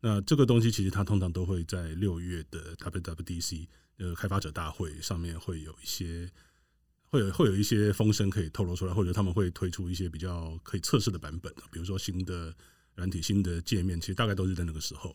[0.00, 3.66] 那这个东西其实它通常都会在六月的 WWDC
[3.98, 6.30] 呃开发者大会上面会有一些
[7.06, 12.54] 会有会有一些风声可以透露出来，或者他们会推出一些比较可以测试的版本，比如说新的。
[12.94, 15.14] 软体新的界面，其实大概都是在那个时候。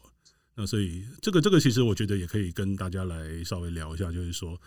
[0.56, 4.60] 那所以这个这个其实我觉得也可以跟大家来稍微聊一下，就是说，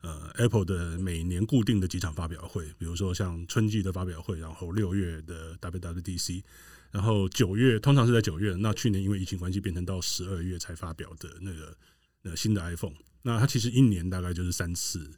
[0.00, 6.44] 呃，Apple 的每年固定的几场发表会，比如说像春季的发表会，然后六月的 WWDC，
[6.92, 8.54] 然后九月通常是在九月。
[8.54, 11.76] 那去年因为疫情关系变成到十二月才发表的那个
[12.22, 15.10] 那新的 iPhone，那它其实一年大概就是三次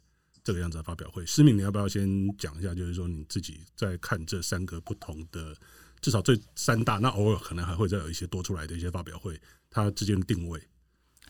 [0.43, 1.23] 这个样子的发表会。
[1.27, 5.55] 思敏，你要不要先讲一下，就是说你自己在看这三个不同的？
[6.03, 9.39] 至少这三大，那偶尔可能还会再有一些多出来的一些发表会，
[9.71, 10.61] 它之间的定位，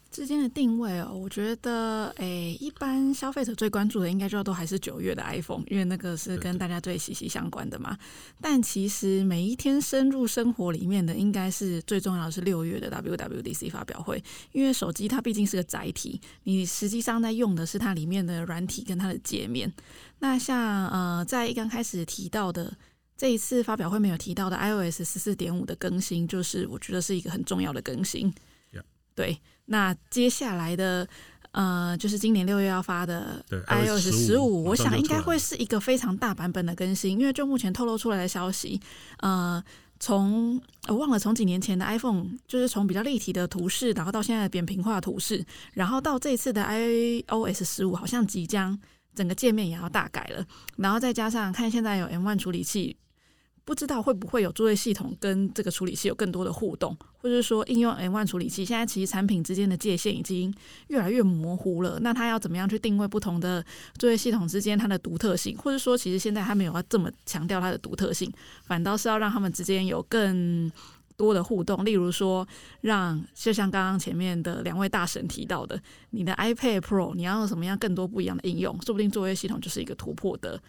[0.10, 7.96] 之间的定位哦，我觉得，诶、欸，一般消费者最关注的应该就都还是九月的 iPhone，因为那个是跟大家最息息相关的嘛。
[8.42, 19.72] 但其实每一天深入生活里面的，应该是最重要的是六月的 WWDC 发表会，因为手机它毕竟是个载体，你实际上在用的是它里面的软体跟它的界面。
[20.18, 22.76] 那像呃，在一刚开始提到的。
[23.24, 28.30] 这一次发表会没有提到的 iOS 十四点五的更新，就是我觉得是一个很重要的更新。
[29.16, 31.08] 对，那接下来的
[31.52, 38.78] 呃，就是今年六月要发的 iOS 十五，我想应该会是一个非常大版本的更新，因为就目前透露出来的消息，
[39.20, 39.64] 呃，
[40.02, 48.78] 从我忘了从几年前的 iPhone，就是从比较立体的图示，然后到现在的扁平化图示，然后到这一次的 iOS 十五，好像即将
[49.16, 50.46] 整个界面也要大改了，
[50.76, 52.98] 然后再加上看现在有 M1 处理器。
[53.66, 60.54] 不知道会不会有作业系统跟这个处理器有更多的互动，或者说应用 M1 处理器，现在其实产品之间的界限已经
[60.88, 61.98] 越来越模糊了。
[62.02, 63.64] 那它要怎么样去定位不同的
[63.98, 68.30] 作业系统之间它的独特性，或者说其实现在还没有要这么强调它的独特性，
[68.66, 70.70] 反倒是要让他们之间有更
[71.16, 71.86] 多的互动。
[71.86, 72.46] 例如说，
[72.82, 80.62] 让就像刚刚前面的两位大神提到的，你的 iPad Pro 你要用什么样更多不一样的应用，说不定作业系统就是一个突破的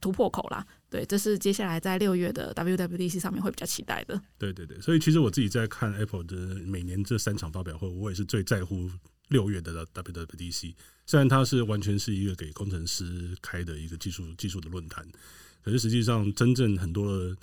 [0.00, 0.66] 突破口啦。
[0.90, 4.20] 对，这是接下来在六月的 WWDC 上面会比较期待的。
[4.36, 6.36] 对对对，所以其实我自己在看 Apple 的
[6.66, 8.90] 每年这三场发表会，我也是最在乎
[9.28, 10.74] 六月的 WWDC。
[11.06, 15.06] 虽然它是完全是一个给工程师开的一个技术技术的论坛，
[15.62, 17.36] 可是实际上真正很多的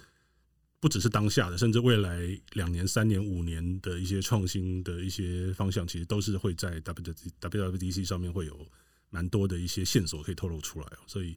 [0.82, 8.68] 不只是当下的，甚至未来两年、三年、五年的一些创新的一些方向，其实都是会在 WWDC 上面会有
[9.10, 10.88] 蛮多的一些线索可以透露出来。
[11.08, 11.34] 所以。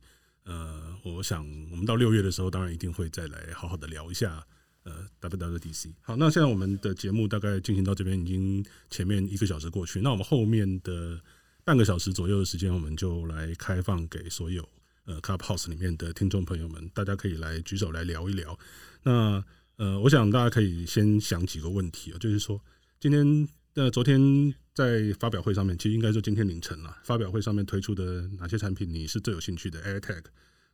[0.50, 4.44] 呃，我想我们到六月的时候，当然一定会再来好好的聊一下
[4.82, 5.92] 呃 WWDC。
[6.02, 11.20] 好，那现在我们的节目大概进行到这边，已经前面一个小时过去，那我们后面的
[11.62, 14.68] 半个小时左右的时间，我们就来开放给所有
[15.04, 18.58] 呃 Clubhouse 里面的听众朋友们，大家可以来举手来聊一聊。
[19.04, 19.44] 那
[19.76, 22.60] 呃，我想大家可以先想几个问题啊，就是说
[22.98, 23.48] 今天
[23.82, 24.52] 那昨天。
[24.72, 26.96] 在发表会上面，其实应该说今天凌晨了。
[27.02, 30.24] 发表会上面推出的哪些产品你是最有兴趣的？AirTag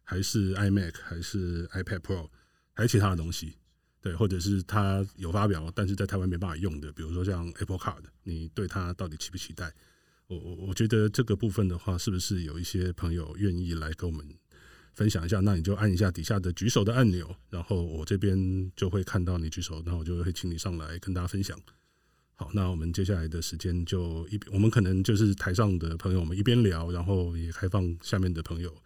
[0.05, 2.29] 还是 iMac 还是 iPad Pro
[2.75, 3.55] 还是其他的东西？
[4.01, 9.73] 对，或者是它有发表，但是在台湾没办法用的，比如说像 Apple Card，你对它到底期不期待？
[10.29, 14.25] 我我我觉得这个部分的话，是不是有一些朋友愿意来跟我们
[14.95, 21.59] 分享一下，那你就按一下底下的举手的按钮，然后我这边就会看到你举手，然后我就会请你上来跟大家分享。
[22.39, 28.77] 好，那我们接下来的时间就一，我们可能就是台上的朋友，我们一边聊，然后也开放下面的朋友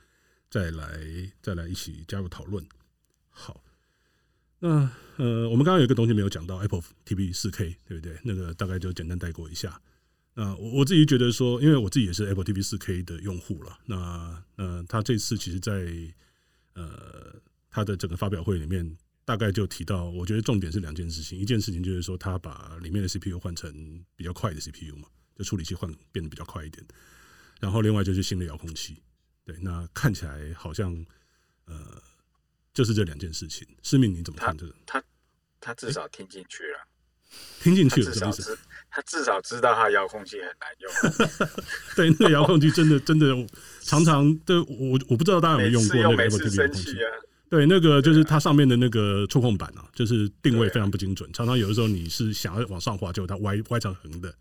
[0.48, 1.01] 再来
[1.42, 2.64] 再来一起加入讨论。
[3.28, 3.61] 好，
[4.61, 8.16] 那呃，我们刚刚有一个东西没有讲到，Apple TV 4K，对不对？
[8.22, 9.80] 那个大概就简单带过一下。
[10.34, 13.76] 那我我自己觉得说，因为我自己也是 Apple TV 4K 的用户了。
[13.84, 15.92] 那呃，他这次其实在
[16.74, 17.34] 呃
[17.68, 18.96] 他的整个发表会里面。
[19.31, 21.39] 大概就提到，我觉得重点是两件事情。
[21.39, 23.72] 一件事情就是说，他把里面的 CPU 换成
[24.16, 25.07] 比较快的 CPU 嘛，
[25.37, 26.85] 就处理器换变得比较快一点。
[27.61, 29.01] 然后另外就是新的遥控器，
[29.45, 30.93] 对，那看起来好像
[31.66, 32.03] 呃，
[32.74, 33.64] 就是这两件事情。
[33.85, 34.74] 思敏你怎么看这个？
[34.85, 35.07] 他他，
[35.61, 38.59] 他至少听进去了，欸、听进去了什么意思？
[38.91, 40.91] 他至少知道他遥控器很难用。
[41.95, 43.28] 对，那个遥控器真的真的
[43.83, 46.99] 常常，对我我不知道大家有没有用过那个 Apple TV 遥控器。
[47.51, 54.32] 对，那个就是它上面的那个触控板啊，就是定位非常不精准，常常有的时候你是想要往上滑，结果它歪歪成横的。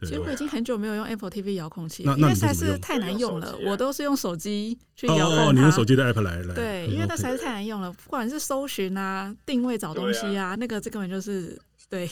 [0.00, 3.54] 其实我已经很久没有用 Apple TV 遥控器，因为实在是太难用了。
[3.66, 5.44] 我都是用手机去遥控它。
[5.46, 6.54] 哦，你用手机的 App 来来。
[6.54, 11.58] 对，因为那实在是太难用了，不管是搜寻啊、定位找东西啊，那个这根本就是
[11.90, 12.08] 对。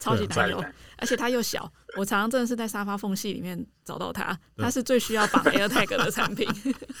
[0.00, 0.64] 超级难用，
[0.96, 1.70] 而且它又小。
[1.96, 4.36] 我常常真的是在沙发缝隙里面找到它。
[4.56, 6.48] 它是最需要绑 AirTag 的产品。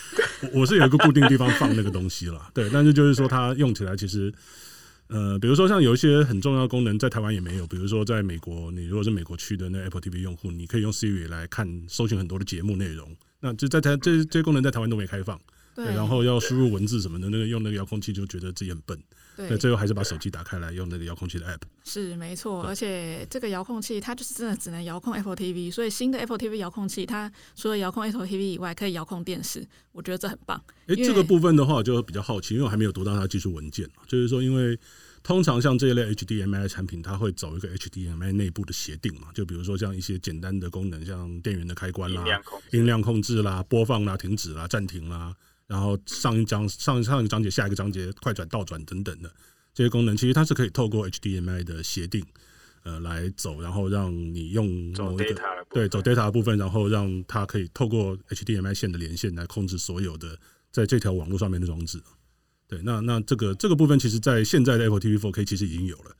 [0.52, 2.68] 我是有一个固定地方放那个东西了，对。
[2.70, 4.32] 但是就是说，它用起来其实，
[5.08, 7.66] 呃，比如说像有一些很重要的功能，在台湾也没有。
[7.66, 13.16] 比如说，在美国，你如果是美国区的那 Apple TV 用户，你可以用 Siri 来看搜寻很多的节目内容。
[13.40, 15.40] 那就在台这这些功能在台湾都没开放。
[15.74, 15.86] 对。
[15.86, 18.98] 然后要输入文字什么的，那个用那个遥控器就觉得自己很笨。
[19.36, 21.62] 对，最后还是把手机打开来用那个遥控器的 app。
[21.84, 29.66] 是没错，而且这个遥控器它就是真的只能遥控 Apple TV，所以新的 Apple TV 遥控器它除了遥控 Apple TV 以外，可以遥控电视。
[29.92, 30.62] 我觉得这很棒。
[30.86, 33.88] 哎、欸，这个部分的话，我就比较好奇，因为我还没有读到它的技术文件。
[34.06, 34.78] 就是说，因为
[35.22, 42.24] 通常像这一类 HDMI 的产品，它会走一个 HDMI 内部的协定嘛，就比如说像一些简单的功能，像电源的开关啦、
[42.72, 45.34] 音量控制啦、播放啦、停止啦、暂停啦，
[45.70, 49.32] 然后上一章上上一个章节、下一个章节快转、倒转等等的。
[49.72, 52.26] 这些功能其实它是可以透过 HDMI 的协定，
[52.82, 54.66] 呃，来走，然后让你用
[54.98, 55.36] 某一个
[55.70, 60.36] 对走 data 的部分，然后让它可以透过 HDMI 线的连线来控制所有的
[60.72, 62.02] 在这条网络上面的装置。
[62.66, 66.16] 对，那那这个这个部分，其实在现在的 Apple TV 4K 其实已经有了。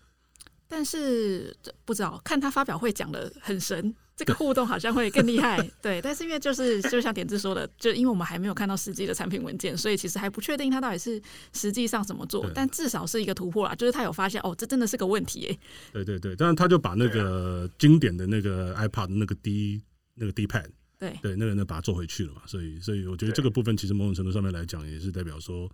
[0.68, 5.58] 但是不知道看他发表会讲的很神，这个互动好像会更厉害。
[5.80, 11.18] 对，但是因为就是就像点子说的，就因为我们还没有看到实际的产品文件，所以其实还不确定它到底是
[11.54, 12.50] 实际上怎么做。
[12.54, 15.58] 但至少是一个突破啦，就是他有发现哦，这真的是个问题耶。
[15.94, 19.80] 对对对，但是他就把那个经典的那个 iPad 那个 D
[20.16, 20.66] 那个 D Pad，
[20.98, 22.42] 对对，那个呢把它做回去了嘛。
[22.44, 25.70] 所以所以我觉得这个部分其实某种程度上面来讲，也是代表说。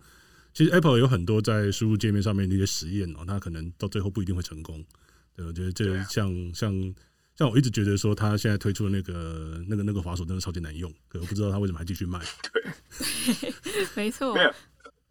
[0.53, 4.83] 其实 Apple 有很多在输入界面上面的一些实验哦，它可能到最后不一定会成功。
[5.35, 6.73] 对，我觉得这个像、啊、像
[7.37, 12.19] 像我一直觉得说，他现在推出的那个那个那个滑鼠真的超级难用，可我不知道他为什么还继续卖。
[12.51, 13.53] 对，
[13.95, 14.33] 没错。
[14.33, 14.51] 没有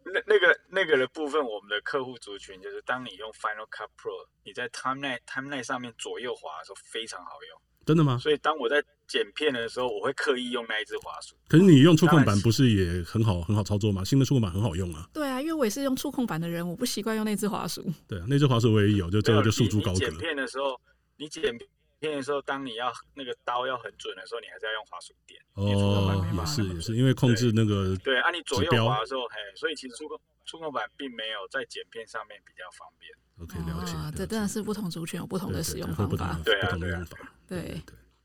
[0.03, 7.61] 那那个那个的部分，我们的客户族群就是，当你用 Final Cut Pro，你在 Timeline Timeline 上面左右滑的时候非常好用。
[7.85, 8.17] 真的吗？
[8.17, 11.35] 所以当我在剪片的时候，我会刻意用那一只滑鼠。
[11.47, 14.03] 可是你用触控板不是也很好很好操作吗？
[14.03, 15.09] 新的触控板很好用啊。
[15.13, 17.89] 对啊，因为我也是用触控板的人，我不习惯用那只滑鼠。
[18.05, 19.99] 对啊，那只滑鼠我也有，就这个就束之高阁。
[19.99, 20.77] 剪片的时候，
[21.15, 21.57] 你剪
[21.99, 25.39] 片的时候，当你要那个刀要很准的时候，你还是要用滑鼠点。
[25.53, 33.11] 哦，也是也是，因为控制那个对，对啊，你左右滑的时候，嘿，所以其实触控触控板并没有在剪片上面比较方便。
[33.43, 33.93] OK，了解。
[33.95, 37.17] 啊这真的是不同族群有不同的使用方法，对不同的用法，
[37.47, 37.81] 对。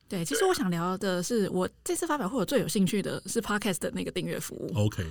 [0.09, 4.71] 对，其实我想聊的是，我这次发表会我最有兴趣的是 Podcast 的那个订阅服务。
[4.77, 5.03] OK，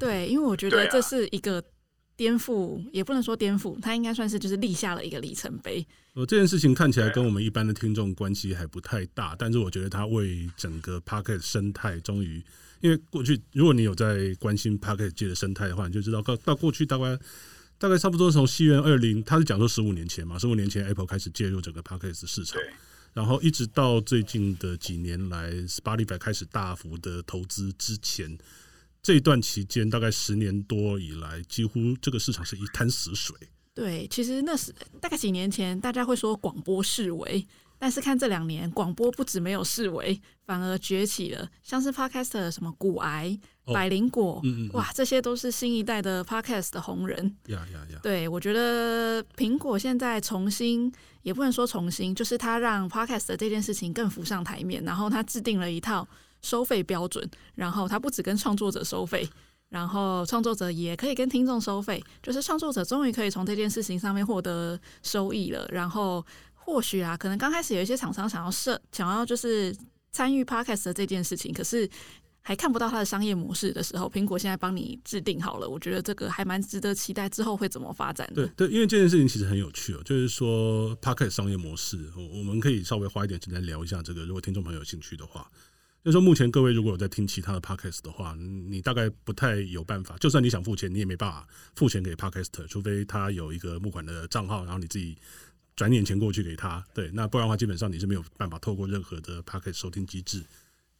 [0.00, 1.62] 对，因为我觉得这是一个
[2.18, 5.86] 颠覆，也不能说颠覆，它应该算是就是立下了一个里程碑。
[6.14, 12.42] 呃，这件事情看起来跟我们一般的听众关系还不太大，但是我觉得它为整个 Pocket 生态终于，
[12.80, 17.16] 因为过去如果你有在关心 Pocket 界的生态的话，你就知道到到过去大概
[17.78, 22.60] 大概差不多从西元二零，他是讲说十五年前嘛，十五年前 Apple 开始介入整个 Pocket 市场。
[23.14, 28.36] 然后一直到最近的几年来，Spotify 开始大幅的投资之前，
[29.08, 33.34] 这一段期间大概十年多以来，几乎这个市场是一滩死水。
[33.72, 37.42] 对，其实那是大概几年前，大家会说广播式微。
[37.78, 47.34] 但是看这两年，广播不止没有式微，反而崛起了，像是 Podcast 什么骨癌、百灵果，嗯嗯嗯哇，这些都是新一代的 Podcast 的红人。
[47.46, 47.98] 呀呀呀！
[48.02, 56.06] 对，我觉得苹果现在重新，也不能说重新，就是它让 Podcast 的这件事情更浮上台面，然后它制定了一套
[56.42, 59.28] 收费标准，然后它不只跟创作者收费。
[59.70, 65.68] 然后创作者也可以跟听众收费，就是创作者终于可以从这件事情上面获得收益了。
[65.70, 66.24] 然后
[66.54, 69.76] 或许啊，可能刚开始有一些厂商想要设，想要就是
[70.10, 71.86] 参与 Podcast 的这件事情，可是
[72.40, 75.68] 还看不到它的商业模式的时候，苹果现在帮你制定好了。
[75.68, 78.26] 我觉得这个还蛮值得期待，之后会怎么发展。
[78.34, 85.46] 对对，因为这件事情其实很有趣哦，就是说 Podcast 商业模式，我们可以稍微花一点时间聊一下这个，如果听众朋友有兴趣的话。
[86.04, 90.16] 就说，目前各位如果有在听其他的 podcast 的话，你大概不太有办法。
[90.16, 95.18] 就算你想付钱，你也没办法付钱给 podcast，除非他有一个募款的账号，然后你自己
[95.76, 96.82] 转点钱过去给他。
[96.94, 100.42] 对，那不然的话，基本上你是没有办法透过任何的 podcast 收听机制，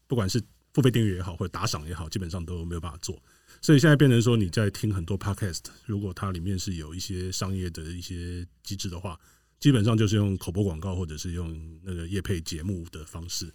[0.07, 0.43] 不管是
[0.75, 3.19] 付费订阅也好，或者打赏也好，基本上都没有办法做。
[3.63, 9.19] 所以现在变成说，你在听很多 podcast，如果它里面是有一些商业的一些机制的话，
[9.59, 13.51] 基本上就是用口播广告，或者是用那个业配节目的方式。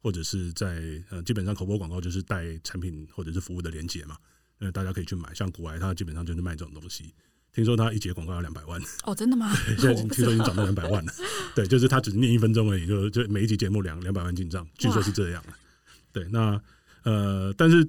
[0.00, 4.16] 或者是在呃，基本上口播广告就是带产品或者是服务的连接嘛，
[4.58, 5.32] 呃，大家可以去买。
[5.34, 7.12] 像国外，它基本上就是卖这种东西。
[7.52, 9.52] 听说它一节广告要两百万哦，真的吗？
[9.76, 11.12] 现在已经听说已经涨到两百万了。
[11.56, 15.42] 对，就是他只念一分钟而已，就就每一集节目两两百万进账，据说是这样。
[16.12, 16.60] 对，那
[17.02, 17.84] 呃，但是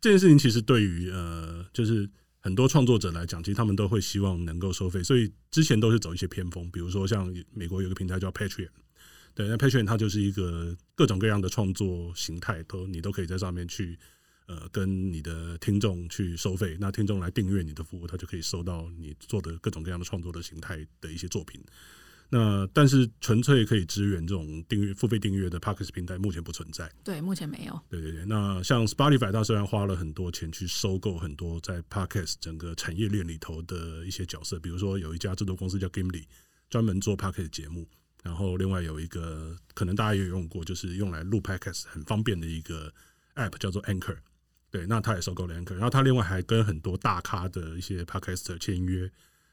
[0.00, 2.08] 这件事情其实对于呃，就是
[2.40, 8.68] 很多创作者来讲，其实他们都会希望能够收费，所以之前都是走一些偏锋，比如说像美国有个平台叫 Patreon。
[9.34, 13.98] 对，那 Patreon 它就是一个各种各样的创作形态，都你都可以在上面去，
[14.46, 16.76] 呃，跟你的听众去收费。
[16.78, 21.60] 那听众来订阅你的服务，他就可以收到你做的各种各样的创作的形态的一些作品。
[22.30, 26.90] 那但是纯粹可以支援这种订阅付费订阅的 Podcast 平台，目前不存在。
[27.04, 27.80] 对，目前没有。
[27.90, 36.24] 对对对，那像 Spotify，它虽然花了很多钱去收购很多在 Podcast 整个产业链里头的一些角色，比如说有一家制作公司叫 Gimli，
[36.70, 37.86] 专门做 Podcast 节目。
[38.24, 42.90] 然后另外有一个可能大家也有用过，就是用来录 Podcast 很方便的一个
[43.34, 44.16] App 叫做 Anchor，
[44.70, 49.10] 对，那他也收购了 Anchor，然后他另外还跟很多大咖的一些 Podcaster 签约，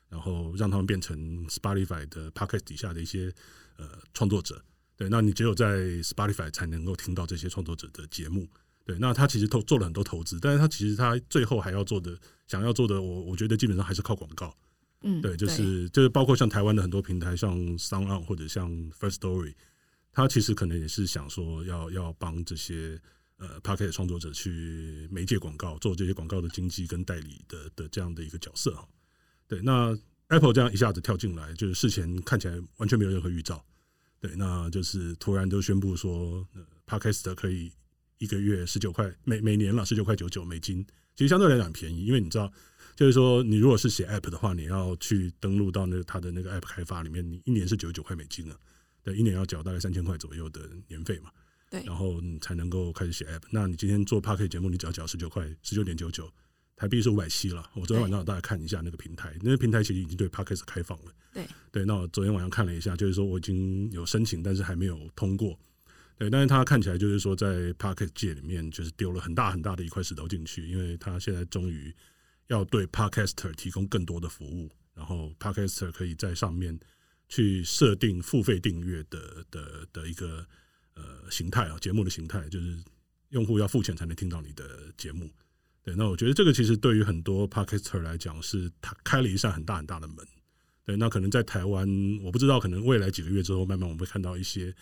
[0.08, 3.34] 然后让他们变成 Spotify 的 Podcast 底下的一些
[3.76, 4.64] 呃创作者，
[4.96, 8.48] 对，那你只有在 Spotify 才能够听到这些创作者的节目，
[8.86, 12.18] 对，那他其实投做了很多投资，但是他其实他最后还要做的，
[12.48, 14.56] 想要做的，我我觉得基本上还是靠广告。
[15.04, 19.56] 嗯，对，就是就是包括像台湾的很多平台，像 SoundOn 或者像 First Story，
[20.12, 23.02] 他其实可能也是想说要要帮这些
[23.38, 28.88] 呃 Podcast 创作者去媒介广告，做这些广告的经济跟代理的的这样的一个角色哈。
[29.48, 29.98] 对，那
[30.28, 33.66] Apple 这样一下子跳进来，就是事前看起来完全没有任何预兆，
[34.20, 36.48] 对，那就是突然就宣布说
[36.86, 37.72] ，Podcast 可以
[38.20, 42.54] 一个月十九块，每每年了十九块九九美金，其实相对来讲很便宜，因为你知道。
[43.02, 48.56] 就是说，你如果是写 App 的话，你要去登录到那个它的那个 App 开发里面，你一年是九十九块美金了，
[49.02, 51.32] 对，一年要缴大概三千块左右的年费嘛，
[51.68, 53.42] 对，然后你才能够开始写 App。
[53.50, 56.32] 那你今天做 Podcast 节目，你只要缴十九块，十九点九九，
[56.76, 57.68] 台币是五百七了。
[57.74, 61.84] 我昨天晚上大概看一下那个平台，那个平台其实已经对 Podcast 开放了，对，对。
[61.84, 65.58] 那我昨天晚上看了一下，就是说我已经有申请，但是还没有通过，
[66.20, 66.30] 对。
[66.30, 71.92] 但是它看起来就是说在 Podcast 界里面，就是丢了很大很大的一块石头进去，因为它现在终于。
[72.52, 76.78] 要对 Podcaster 提供更多的服务，然后 Podcaster 可以在上面
[77.30, 80.46] 去设定付费订阅的的的一个
[80.96, 82.78] 呃形态啊，节目的形态就是
[83.30, 85.32] 用户要付钱才能听到你的节目。
[85.82, 90.18] 对，那我觉得这个其实对于很多 Podcaster 来讲是他开了一扇很大很大的门。
[90.84, 91.88] 对，那可能在台湾，
[92.22, 94.76] 我不知道，可能未来几个月之后，慢慢我们会看到一些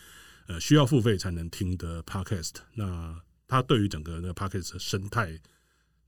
[0.48, 2.56] 呃需要付费才能听的 Podcast。
[2.74, 3.16] 那
[3.48, 5.40] 它对于整个那个 Podcast 生态。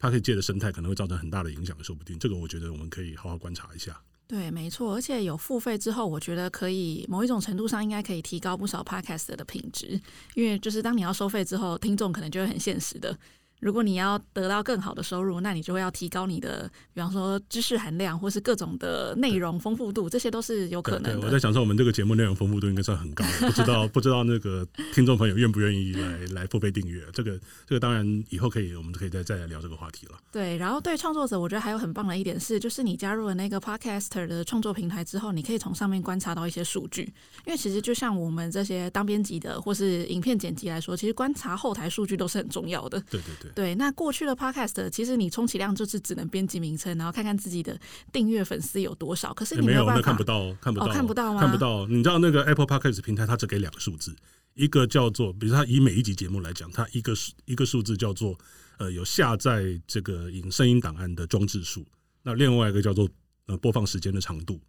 [0.02, 2.18] 它可以借的生态可能会造成很大的影响，说不定。
[2.18, 4.02] 这个我觉得我们可以好好观察一下。
[4.28, 10.02] 对，没错，而且有付费之后，我觉得可以某一种程度上应该可以提高不少 Podcast 的品质，
[10.34, 13.16] 因为就是当你要收费之后，听众可能就会很现实的。
[13.62, 21.28] 如果你要得到更好的收入，那你就会要提高你的，比方说知识含量，或是各种的内容丰富度，这些都是有可能的。
[21.28, 27.04] 我在想说，我们这个节目内容丰富度应该算很高，不知道 不知道那个听众朋友愿不愿意来来付费订阅？
[27.14, 30.18] 这个这个当然以后可以，我们可以再再来聊这个话题了。
[30.32, 37.04] 对，然后对创作者，我觉得还有很棒的一点是，就是你加入了那个 Podcaster 的创作平台之后，你可以从上面观察到一些数据，
[37.46, 43.00] 因为其实就像我们这些当编辑的或是影片剪辑来说，其实观察后台数据都是很重要的。
[43.02, 43.51] 对对对。
[43.56, 44.32] 对，那过去的。
[44.42, 47.80] Podcast 其实你充其量就是只能编辑名称，然后看看自己的
[48.12, 49.32] 订阅粉丝有多少。
[49.36, 51.42] 可是你没有办法，那看不到，看不到，哦，看不到吗？
[51.42, 51.86] 看不到。
[51.86, 54.16] 你知道那个 Apple Podcast 平台，它只给两个数字，
[54.56, 58.36] 一个叫做，比如它以每一集节目来讲，它一个数一个数字叫做
[58.80, 61.86] 呃有下载这个影声音档案的装置数，
[62.24, 63.08] 那另外一个叫做
[63.46, 64.60] 呃播放时间的长度。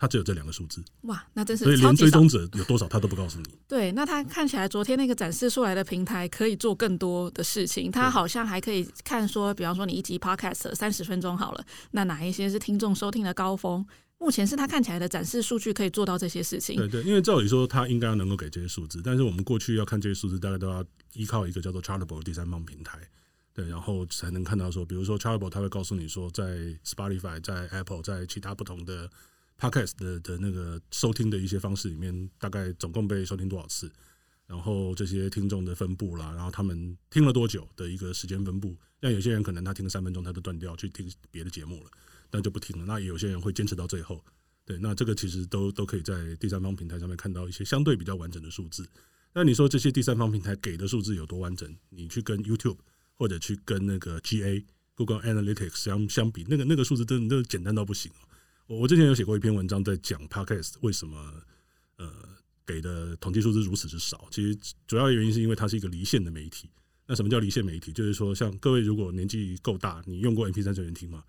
[0.00, 0.82] 它只有这两个数字。
[1.02, 3.54] 哇，那真是所以连追踪者有多少，他都不告诉你。
[3.68, 7.90] 对，那他看起来昨天那个展示出来的平台可以做更多的事情。
[7.90, 13.86] 他好像还可以看说，比方说你一集 podcast 三十分钟好了，那哪一些是听众收听的高峰？
[14.16, 16.76] 目前是他看起来的展示数据可以做到这些事情。
[16.76, 22.98] 对对，因为照理说他应该要能够给这些数字，但是我们过去要看这些数字，大概都要依靠一个叫做 Chartable 的第三方平台，
[23.54, 26.44] 对，然后才能看到说，比如说 Chartable 他会告诉你说，在
[26.84, 29.08] Spotify、在 Apple、在其他不同的
[29.60, 33.92] Podcast 的的那个收听的一些方式里面，大概总共被收听多少次，
[34.46, 41.90] 然后这些听众的分布啦，然后他们听了多久的一个时间分布，那有些人可能他听了三分钟他就断掉去听别的节目了。
[42.32, 42.84] 那就不听了。
[42.86, 44.24] 那有些人会坚持到最后，
[44.64, 48.88] 对，那这个其实都都可以在第三方平台上面看到一些相对比较完整的数字。
[49.32, 51.76] 那你说这些第三方平台给的数字有多完整？
[51.88, 52.78] 你去跟 YouTube
[53.16, 54.64] 或者去跟那个 GA
[54.94, 58.12] Google Analytics 相相比，那个那个数字真的都简单到不行。
[58.78, 61.18] 我之前有写过一篇文章在讲 Podcast 为什么
[61.96, 62.06] 呃
[62.64, 64.28] 给的统计数字如此之少。
[64.30, 64.56] 其实
[64.86, 66.70] 主要原因是因为它是一个离线的媒体。
[67.04, 67.92] 那什么叫离线媒体？
[67.92, 71.24] 就是说，像各位如果年纪够大，你用过 MP3 随身听吗？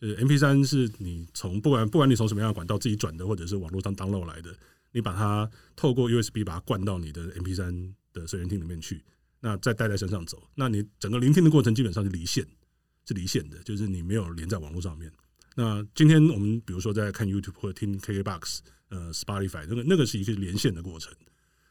[0.00, 4.56] 就是 M P 三是你从不管不管你从什么样的管道自己转的，或者是网络上 download 来的，
[4.92, 9.04] 你把它透过 U S B 把它灌到你的 M P 三的随身听里面去，
[9.40, 12.46] 那再带在身上走，那你整个聆听的过程基本上是离线，
[13.06, 15.12] 是离线的，就是你没有连在网络上面。
[15.56, 18.60] 那今天我们比如说在看 YouTube 或者听 K K Box，
[18.90, 21.12] 呃，Spotify 那个那个是一个连线的过程。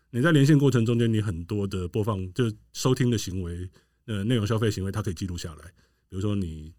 [0.10, 3.70] 你在连线过程中间，你很多的播放就是收听的行为，
[4.08, 5.66] 呃，内容消费行为，它可以记录下来，
[6.10, 6.74] 比如说你。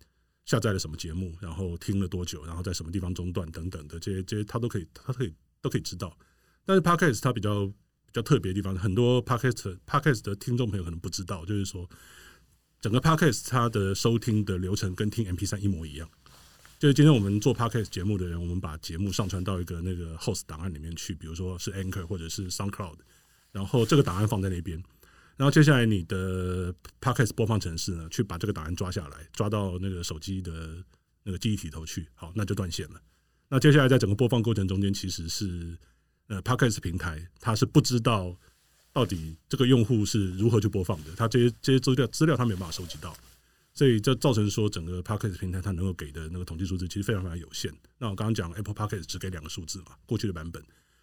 [0.47, 6.17] 下载了什么节目，然后听了多久，然后在什么地方中断等等的这些这些，他都可以，他可以都可以知道。
[6.65, 11.91] 但是 Podcast 它比较比较特别的地方，很多 Podcast Podcast 的听众朋友可能不知道，就是说
[12.81, 16.09] 整个 Podcast 它的收听的流程跟听 MP3 一模一样。
[16.79, 22.97] 就是今天我们做 Podcast 节目的人，我们把节目上传到一个那个 Host 档案里面去，比如说是 Anchor 或者是 SoundCloud，
[23.51, 24.83] 然后这个档案放在那边。
[25.37, 30.77] 然后接下来你的 Podcast 播放程式呢，去把这个档案抓下来，抓到那个手机的
[31.23, 33.01] 那个记忆体头去，好，那就断线了。
[33.49, 35.79] 那接下来在整个播放过程中间，其实是
[36.27, 38.37] 呃 Podcast 平台它是不知道
[38.93, 43.17] 到底这个用户是如何去播放的，它这些这些资料资料它没有办法收集到，
[43.77, 47.71] 所以这造成说整个 Podcast 平台它能够给的那个统计数字其实非常非常有限。
[47.99, 50.63] 那我刚刚讲 Apple Podcast 只给两个数字嘛，过去的版本。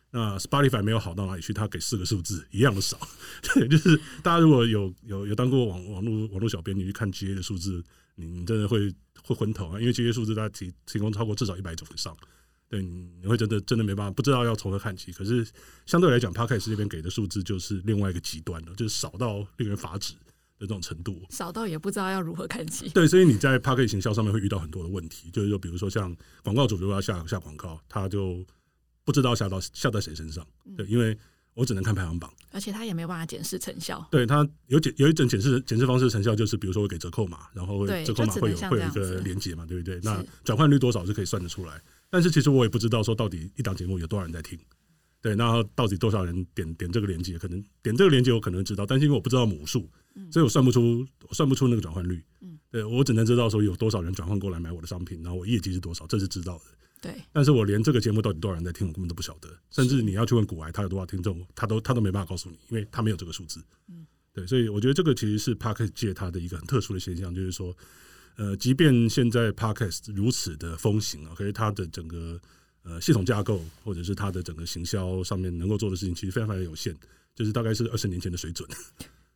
[0.10, 3.00] 那 Spotify 没有好到哪里去，它给四个数字一样的少。
[3.54, 7.84] 对，就是大家如果有有有当过网网络网络小编，你去看 GA 的数字，
[8.16, 8.92] 你真的会
[9.22, 9.80] 会昏头啊！
[9.80, 12.16] 因为 GA 数字它提提供超过至少一百种以上，
[12.70, 15.12] 对，你会真的真的没办法，不知道要从何看起。
[15.12, 15.48] 可是
[15.86, 20.14] 相对来讲，Podcast 这边给的数字就是另外一个极端了，就是少到令人发指
[20.66, 22.90] 这种程度，少到也不知道要如何看起。
[22.90, 28.46] 对，所以你在 Podcast 行销上面会遇到很多的问题，就是说，比如说像广告主如果要下下广告，他就。
[29.06, 31.18] 不知道下到下在谁身上，对，因为
[31.56, 34.08] 我只能看排行榜，而且他也没有办法检视成效。
[34.10, 40.00] 对他有检有一种检视检视方式成效，就是比如说我给折扣码，然后会折扣码会有会有一个连接嘛，对不对？
[40.04, 41.82] 那转换率多少是可以算得出来。
[42.10, 44.58] 但是其实我也不知道说到底一档节目有多少人在听，
[45.22, 49.90] 对，那到底多少人点点这个连接，可能点这个连接我可能知道，但是因为我不知道母数，
[50.32, 52.24] 所以我算不出我算不出那个转换率。
[52.42, 56.64] 嗯对，我只能知道说有多少人转换过来买我的商品，然后我业绩是多少，这是知道的。
[57.00, 59.50] 对，但是我连这个节目到底多少人在听，我根本都不晓得。
[59.70, 63.62] 甚至你要去问古癌，他有多少听众，他都他都没办法告诉你，因为他没有这个数字。
[63.90, 67.76] 嗯，对，所以我觉得这个其实是 Podcast 界它的一个很特殊的现象，就是说，
[68.38, 72.42] 呃，即便现在 Podcast 如此的风行啊，可是它的整个
[72.84, 76.96] 呃系统架构或者是它的整个行销上面能够做的事情，其实非常非常有限，
[77.36, 78.68] 就是大概是二十年前的水准。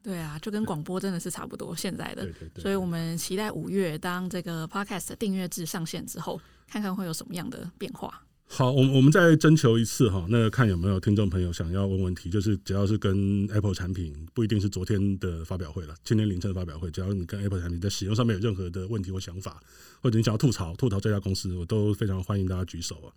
[0.03, 2.23] 对啊，就跟广播真的是差不多现在的。
[2.23, 6.39] 对对对，所以我们期待五月当这个 Podcast 订阅制上线之后。
[6.69, 8.21] 看看会有什么样的变化。
[8.45, 19.63] 好，我们我们再征求一次哈，那看有没有听众朋友想要问问题，就是只要是跟 Apple 产品，不一定是昨天的发表会了，今天凌晨的发表会，只要你跟 Apple 产品在使用上面有任何的问题或想法，
[20.01, 23.07] 或者你想要吐槽吐槽这家公司，我都非常欢迎大家举手啊。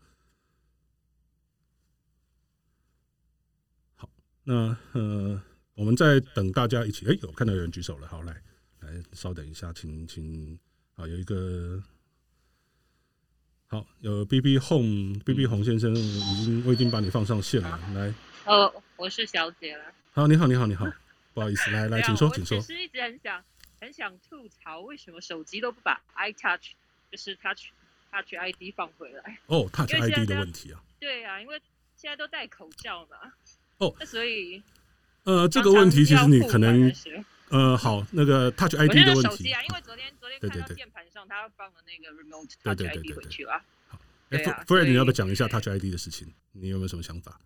[3.97, 4.09] 好，
[4.45, 5.43] 那呃，
[5.81, 8.37] 我们在等大家一起，哎，我看到有人举手了，好，来
[8.81, 10.59] 来，稍等一下，请请
[10.95, 11.83] 啊，有一个。
[13.67, 18.13] 好，有 B B Home，B B 洪先生已经，我已经把你放上线了，来。
[18.45, 19.85] 呃，我是小姐了。
[20.13, 20.85] 好，你好，你好，你好，
[21.33, 22.59] 不好意思，来来，请说，请说。
[22.59, 23.43] 我其实一直很想
[23.81, 26.73] 很想吐槽，为什么手机都不把 iTouch，
[27.11, 27.69] 就是 Touch
[28.13, 29.39] Touch ID 放回来？
[29.47, 30.85] 哦，Touch ID 的问题啊。
[30.99, 31.59] 对啊，因为
[31.97, 33.33] 现在都戴口罩嘛。
[33.79, 33.97] 哦。
[33.99, 34.63] 那所以。
[35.25, 36.93] 呃，这个问题其实你可能。
[37.51, 39.23] 呃，好，那个 Touch ID 的问题。
[39.23, 43.61] 手机啊，因为昨天昨天看到键盘上他放了那个 Remote Touch ID 回去了。
[44.29, 46.33] 哎，Fred，你要不要讲一下 Touch ID 的事情？
[46.53, 47.41] 你有没有什么想法？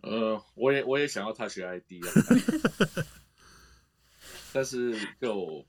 [0.00, 2.08] 呃，我也我也想要 Touch ID 啊，
[4.54, 5.66] 但是就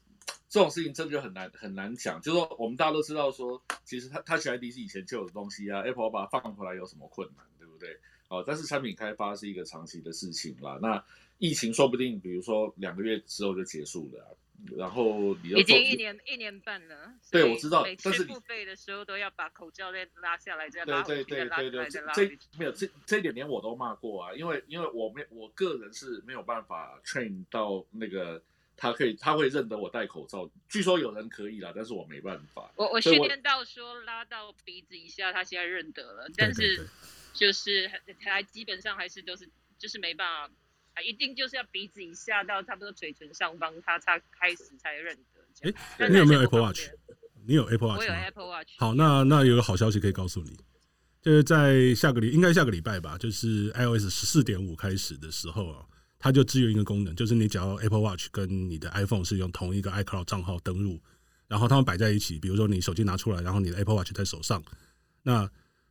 [0.47, 2.21] 这种事情真的就很难很难讲。
[2.21, 7.99] 就是说，我们大家都知道说，其实它 Touch ID 是以前就有的东西啊，Apple 把它放回来有什么困难，对不对？
[8.31, 10.79] 哦，但是产品开发是一个长期的事情啦。
[10.81, 11.03] 那
[11.37, 14.31] 疫情说不定，比如说两个月之后就结束了啊。
[14.77, 17.81] 然后你已经一年一年半了，对，我知道。
[17.81, 22.37] 每次付费的时候都要把口罩再拉下来，再拉回去，再拉回来，再拉回去。
[22.37, 28.39] 这没有这这一点连我都骂过啊，因为因为我没我个人是没有办法 train 到那个
[28.77, 30.47] 他可以他会认得我戴口罩。
[30.69, 32.71] 据说有人可以啦，但是我没办法。
[32.75, 36.87] 我我训练到说拉到鼻子以下，他现在认得了，但是
[37.33, 37.89] 就是
[38.19, 40.53] 还基本上还是都是就是没办法。
[40.93, 45.71] 啊，一定就是要鼻子以下到差不多嘴唇上方，他才开始才认得。
[45.71, 46.89] 哎、欸，你有没有 Apple Watch？
[47.47, 47.99] 你有 Apple Watch？
[47.99, 48.71] 我有 Apple Watch。
[48.77, 50.53] 好，那那有个好消息可以告诉你，
[51.21, 55.85] 就是在下个礼，应该下个礼拜吧，就是 iOS 十四点五开始的时候啊，
[56.19, 61.01] 它就支援一个功能，就是你只要 Apple Watch 跟你的 iPhone 是用同一个 iCloud 账号登录，
[61.47, 64.61] 然后它们摆在一起，比如说你手机拿出来，然后你的 Apple Watch 在手上，
[65.23, 65.49] 那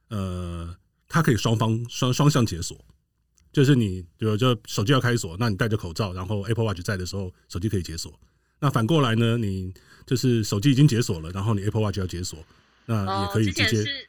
[0.08, 0.76] 呃，
[1.10, 2.82] 它可以双方双双向解锁。
[3.52, 8.16] 就是你，比如就手机要开锁，那你戴着口罩，然后 Apple Watch 在的时候，手机可以解锁。
[8.60, 9.74] 那反过来呢，你
[10.06, 12.38] 就是手机已经解锁了，然后你 Apple Watch 要解锁，
[12.86, 13.64] 那也可以直接。
[13.64, 14.08] 之前是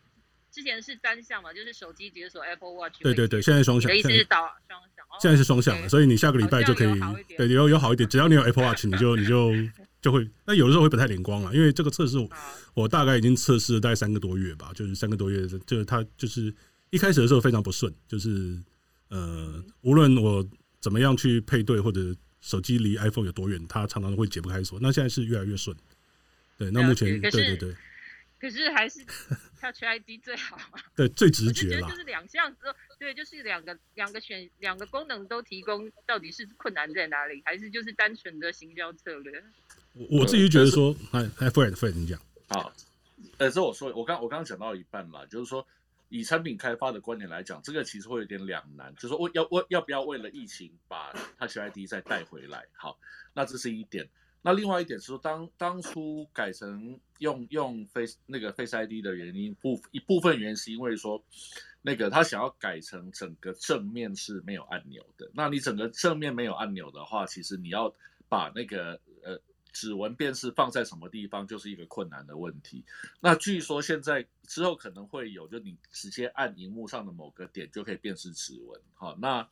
[0.52, 3.02] 之前是单向嘛，就是手机解锁 Apple Watch。
[3.02, 3.91] 对对对，现在双向。
[3.98, 4.38] 一直导
[4.68, 5.19] 双向。
[5.19, 6.99] 现在是双向的，所以你下个礼拜就可以。
[7.36, 9.52] 对，有有好一点，只要你有 Apple Watch，你就 你就
[10.02, 10.30] 就会。
[10.45, 12.18] 那有的时候会不太灵光了，因为这个测试
[12.76, 16.53] 我大概已经测试了大概三个多月吧，就是三个多月，就是它就是
[16.91, 18.61] 一开始的时候非常不顺，就是。
[19.13, 20.41] 呃，无论我
[20.80, 24.80] 怎么样去配对，或者手机离 iPhone 有多远，它常常会解不开锁。
[24.81, 25.76] 那现在是越来越顺。
[26.57, 27.76] 对，那目前对对对。
[28.39, 29.03] 可是还是
[29.59, 30.80] Touch ID 最好嘛？
[30.95, 31.89] 对，最直觉啦。
[31.89, 37.41] 就是两项都对，就是两个两个选两个功能都提供，到底是困难在哪里？
[37.43, 39.43] 还是就是单纯的行销策略？
[39.91, 42.18] 我我自己觉得说，哎哎，Fred，Fred，你讲。
[42.47, 42.72] 好，
[43.39, 45.68] 呃，这我说，我刚我刚刚讲到一半嘛，就是说。
[46.11, 52.65] 以产品开发的观点来讲，这个其实会有点两难，就是说我要我要不要为了疫情把 Touch ID 再带回来？
[52.73, 52.99] 好，
[53.33, 54.07] 那这是一点。
[54.41, 61.23] 那另外一点是说，当当初改成用用 Face 那个 Face ID 的原因，部一部分原因是因为说，
[61.81, 65.31] 那个他想要改成整个正面是没有按钮的。
[65.33, 67.91] 那你整个正面没有按钮的话，其实你要
[68.27, 68.99] 把那个。
[69.72, 72.84] 指纹辨识放在什么地方就是一个困难的问题。
[73.19, 78.81] 那据说现在之后可能会有，就你直接按荧幕上的某个点就可以辨识指纹。
[78.93, 79.48] 好，那。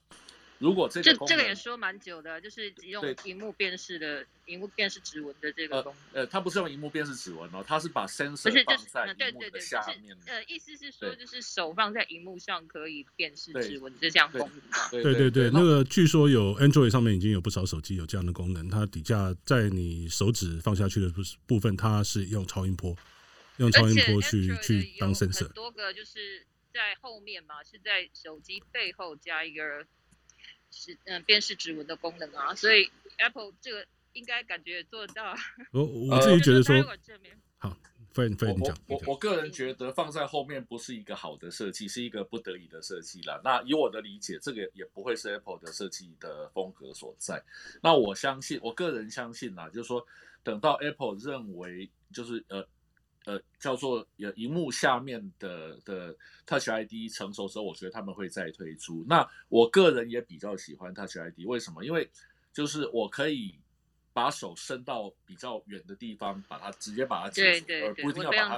[0.60, 6.22] 如果这个这这个也说蛮久的，就是用荧幕辨识的荧幕辨识指纹的这个功能。
[6.22, 8.52] 呃，它不是用荧幕辨识指纹哦，它是把 sensor
[8.92, 10.18] 放在荧幕的下面。
[10.26, 15.02] 呃，意思是说，就是手放在荧幕上可以辨识指纹这项功能。
[15.02, 22.94] 对对对，那个据说有 Android 上面已经有不少手机有这样的功能，它底下在你手指放下去的部部分，它是用超音波，
[23.60, 25.46] 用超音波去去当 sensor。
[25.46, 29.86] 很多个就是在后面嘛，是在手机背后加一个。
[30.72, 35.36] 是嗯，辨识指纹的功能啊，所以 Apple 这个应该感觉做得到。
[35.72, 36.76] 我我自己觉得说，
[37.58, 37.76] 好，
[38.12, 38.78] 分分你讲。
[38.88, 43.40] 我我我个人觉得放在后面不是一个好的设计，是一个不得已的设计啦。
[43.44, 47.44] 那以我的理解，这个也不会是 Apple 的设计的风格所在。
[47.82, 50.06] 那我相信，我个人相信啦，就是说，
[50.44, 52.68] 等到 Apple 认为就是呃。
[53.26, 56.16] 呃，叫做有荧幕下面的的
[56.48, 59.06] Touch ID 成熟之后，我觉得他们会再推出。
[59.08, 61.84] 那我个人也比较喜欢 Touch ID，为什么？
[61.84, 62.10] 因为
[62.54, 63.54] 就是我可以
[64.14, 68.58] 把手伸到比较远的地方，把它直接把它解锁，而不一定要把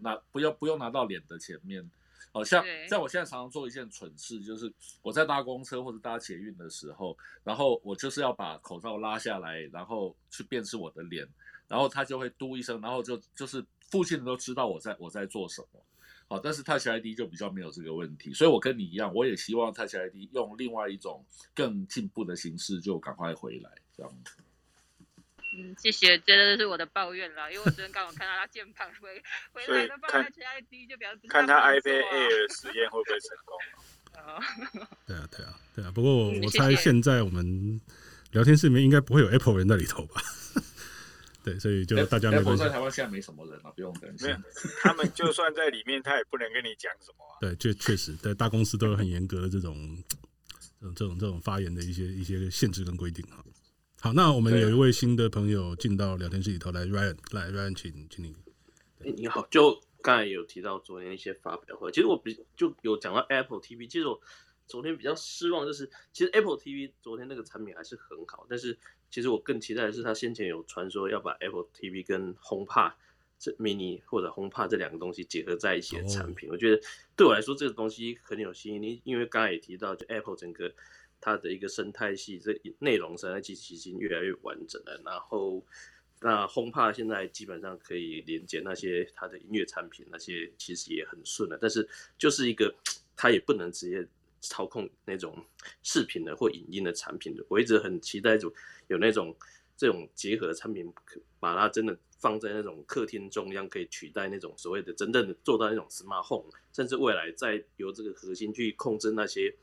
[0.00, 1.90] 拿，不要不用拿到脸的前面。
[2.32, 4.72] 好像在我现在常常做一件蠢事，就是
[5.02, 11.26] 我在搭公车或者搭捷运的时候，然后我就是要把口罩拉下来，然后去辨识我的脸，
[11.66, 13.64] 然后他就会嘟一声，然后就就是。
[13.90, 15.80] 附近人都知道我在我在做什么，
[16.28, 24.34] 好，但是 Touch ID 就比较没有这个问题，所以我跟你一样，我也希望 Touch ID 用另外一种更进步的形式就赶快回来，这样子。
[25.58, 29.22] 嗯，谢谢，这个是我的抱怨了，因为我昨天刚好看到他键盘回
[29.52, 33.56] 回来的，放 Touch ID 就表示看他 iPad Air 实验会不会成功。
[35.06, 37.80] 对啊，对啊，对啊，不过我猜现在我们
[38.32, 40.20] 聊天室里面应该不会有 Apple 人在里头吧。
[41.46, 42.64] 对，所以就大家没关系。
[42.64, 44.28] 在台湾现在没什么人啊，不用担心。
[44.82, 47.38] 他们就算在里面，他也不能跟你讲什么、啊。
[47.40, 49.96] 对，确确实，在大公司都有很严格的这种、
[50.80, 53.44] 这种、这种、这种发言的一些一些限制跟规定哈。
[54.00, 58.34] 好，那我们有一位新的朋友进到聊天室里头来，Ryan，来，Ryan，请，请你。
[59.04, 59.80] 哎，你好，就。
[60.02, 64.20] 刚才有提到昨天一些发表会，其实我比就有讲到 Apple TV，其实我
[64.66, 68.76] 昨天比较失望，就是其实 Apple TV 昨天那个产品还是很好，但是
[69.10, 72.92] 其实我更期待的是，它先前有传说要把 Apple TV 跟 HomePod
[73.38, 76.82] 这 Mini 或者 HomePod 这两个东西结合在一起的产品，我觉得
[77.16, 80.72] 对我来说这个东西很有吸引力，因为刚才也提到，就 Apple 整个
[81.20, 85.64] 它的一个生态系，这内容生态系已经越来越完整了，然后。
[86.18, 91.58] 那 HomePod 现在基本上可以连接那些它的音乐产品，那些其实也很顺了。
[91.60, 91.86] 但是
[92.16, 92.74] 就是一个，
[93.14, 94.08] 它也不能直接
[94.48, 95.44] 操控那种
[95.82, 97.44] 视频的或影音的产品的。
[97.48, 98.52] 我一直很期待有
[98.88, 99.34] 有那种
[99.76, 100.92] 这种结合的产品，
[101.38, 109.54] 把它真的放在那种客厅中央，可以取代那种所谓的真正的做到那种 Smart Home，甚至未来再由这个核心去控制那些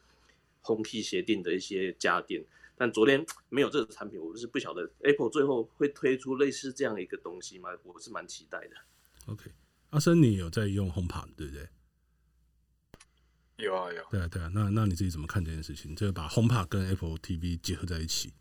[0.61, 2.43] home p 协定的一些家电。
[2.75, 7.69] 但昨天没有这个产品，我是不晓得 Apple 最后会推出类似这样一个东西吗？
[7.83, 8.75] 我是蛮期待的。
[9.27, 9.51] OK，
[9.91, 11.69] 阿森，你有在用 HomePod 对不对？
[13.57, 14.03] 有啊有。
[14.09, 15.95] 对啊对啊，那那你自己怎么看这件事情？
[15.95, 18.33] 就是把 HomePod 跟 Apple TV 结合在一起。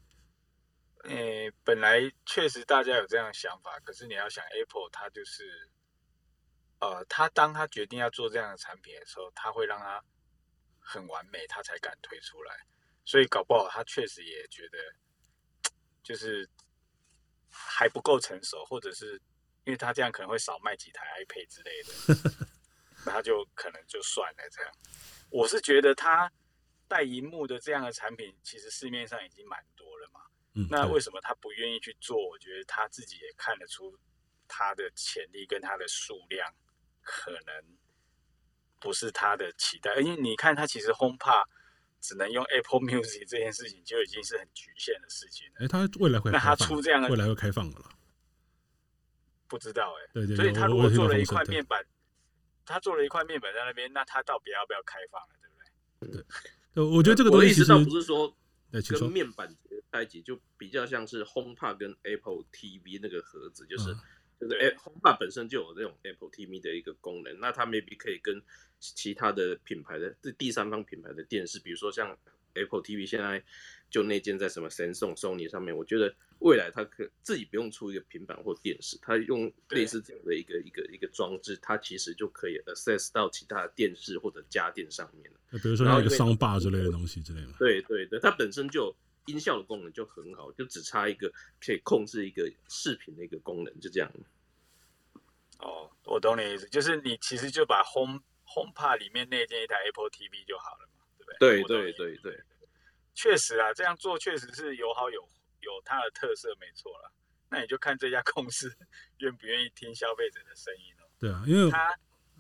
[1.05, 5.69] 诶、欸，本来确实大家有这样的想法，可是你要想 Apple，它就是，
[6.79, 10.03] 呃，它当它决定要做这样的产品的时候，它会让它
[10.79, 12.55] 很完美，它才敢推出来。
[13.05, 14.79] 所以搞不好他确实也觉得，
[16.05, 16.49] 就是
[17.51, 19.21] 还不够成熟，或者是
[19.65, 22.47] 因为他这样可能会少卖几台 iPad 之类的，那
[23.05, 24.73] 他就可能就算了这样。
[25.31, 26.31] 我是觉得他
[26.89, 30.21] 带荧幕的这样的产品，其实市面上已经蛮多了嘛。
[30.71, 32.17] 那为什么他不愿意去做？
[32.29, 33.99] 我觉得他自己也看得出
[34.47, 36.53] 他的潜力跟他的数量
[37.03, 37.65] 可能
[38.79, 41.45] 不是他的期待，因为你看他其实 HomePod。
[42.05, 45.61] 只能用 Apple Music 这件事情就已经是很局限的事情了。
[45.61, 47.89] 哎、欸，他未来会，那他出这样的未来会开放的了？
[49.47, 50.11] 不知道哎、欸。
[50.13, 50.37] 对，对对。
[50.37, 51.81] 所以他如果做了一块面板，
[52.65, 55.35] 他做了一块面板在那边，那他到底要不要开放了？
[56.01, 56.25] 对不对？
[56.75, 58.35] 对，我觉得这个东西其实不是说
[58.99, 59.55] 跟面板
[59.91, 63.93] 在一起，就比较像是 HomePod 跟 Apple TV 那个盒子，就是。
[63.93, 64.01] 嗯
[64.43, 68.43] 就是 HomePod 本身就有这种 Apple TV 的一个功能，那它 maybe 可以跟
[68.81, 72.19] 其他的品牌的第三方品牌的电视，比如说像
[72.55, 73.43] Apple TV 现在
[73.91, 85.39] 就内建在什么 Samsung、Sony 上面，我觉得未来它可自己不用出一个平板或电视，它用类似这样的一个一个一个装置，它其实就可以 access 到其他的电视或者家电上面了。
[85.63, 87.49] 比如说那个 Soundbar 之类的东西之类的。
[87.59, 88.95] 对对对，它本身就
[89.27, 91.31] 音效的功能就很好，就只差一个
[91.61, 94.11] 可以控制一个视频的一个功能，就这样。
[95.59, 101.02] 哦，我懂你的意思，就是你其实就把 Home HomePod 里面内建一台 Apple TV 就好了嘛，对
[101.33, 101.63] 不对？
[101.63, 102.41] 对对对对，
[103.15, 105.21] 确实啊，这样做确实是有好有
[105.61, 107.11] 有它的特色，没错啦。
[107.49, 108.75] 那你就看这家公司
[109.19, 111.05] 愿不愿意听消费者的声音哦。
[111.19, 111.89] 对啊，因为他，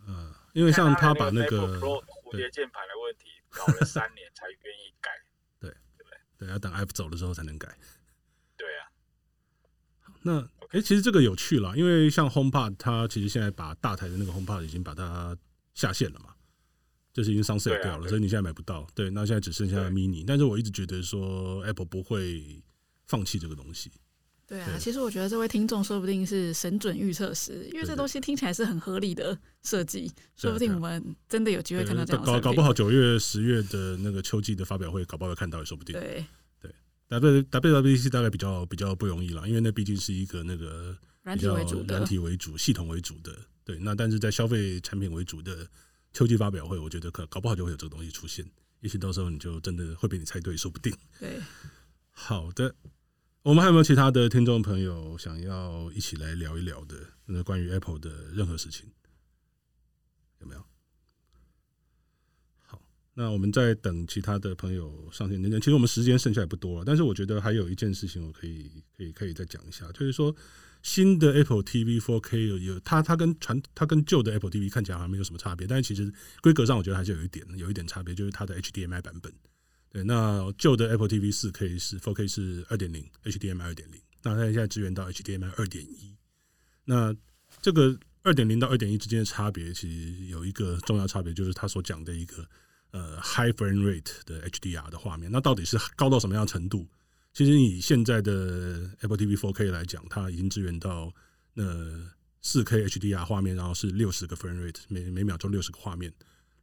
[0.06, 5.10] 呃，因为像他把那个蝴蝶键盘的问题搞了三年才愿意改，
[5.60, 6.18] 对对不对？
[6.38, 7.68] 对，要等 Apple 走的时候才能改。
[8.56, 8.88] 对啊，
[10.22, 10.48] 那。
[10.72, 15.36] 哎、欸，其实这个有趣了，因为像 HomePod，它其实现在把大台的那个 HomePod 已经把它
[15.74, 16.34] 下线了嘛，
[17.12, 18.86] 就是已经 sunset 掉了，所以你现在买不到。
[18.94, 22.62] 对，那现在只剩下 Mini，但是我一直觉得说 Apple 不会
[23.06, 23.90] 放弃这个东西。
[24.46, 32.22] 对啊，其实我觉得这位听众说不定是神准预测师，因为这东西听起来是很合理的设计，说不定我们真的有机会看到这样。
[32.24, 35.94] 搞搞不好九月、十月的那个秋季的发表会，搞不好会看到也说不定。
[35.98, 36.24] 对。
[37.08, 43.36] W WWDC 大概比较比较不容易了，因为那毕竟是一个那个软体为主的、软体为主、系统为主的。
[43.64, 45.68] 对，那但是在消费产品为主的
[46.12, 48.44] 秋季发表会，我觉得可搞不好就会有这个东西出现。
[48.80, 50.92] 也许到时候你就真的会被你猜对，说不定。
[51.18, 51.40] 对，
[52.10, 52.74] 好的，
[53.42, 56.96] 我们还有没有其他的听众朋友想要一起来聊一聊的？
[57.26, 58.90] 那关于 Apple 的任何事情，
[60.40, 60.64] 有没有？
[62.66, 62.82] 好
[63.14, 65.42] 那我们在等其他的朋友上线。
[65.60, 70.34] 其实我们时间剩下也不多了，但是我觉得还有一件事情我可以可以可以再讲一下，就是说
[70.82, 79.32] 新的 Apple TV 4K 有有它它跟传它跟旧的 Apple TV 看起来好像没有什么差别，但是其实规格上我觉得还是有一点有一点差别，就是它的 HDMI 版本。
[79.90, 86.16] 对，那旧的 Apple TV 4K 是 4K 是二点零 HDMI 二点零，那它现在支援到 HDMI 二点一。
[86.84, 87.14] 那
[87.60, 92.46] 这个二点零到二点一之间的差别，其实有一个重要差别，就是它所讲的一个。
[92.94, 96.86] 呃，high frame rate 的 HDR 的画面，那到底是高到什么样程度？
[97.32, 101.12] 其实以现在的 Apple TV 4K 来讲，它已经支援到
[101.54, 101.64] 那
[102.42, 106.12] 四 K HDR 画面，然后是六十个 frame rate，每每秒钟六十个画面，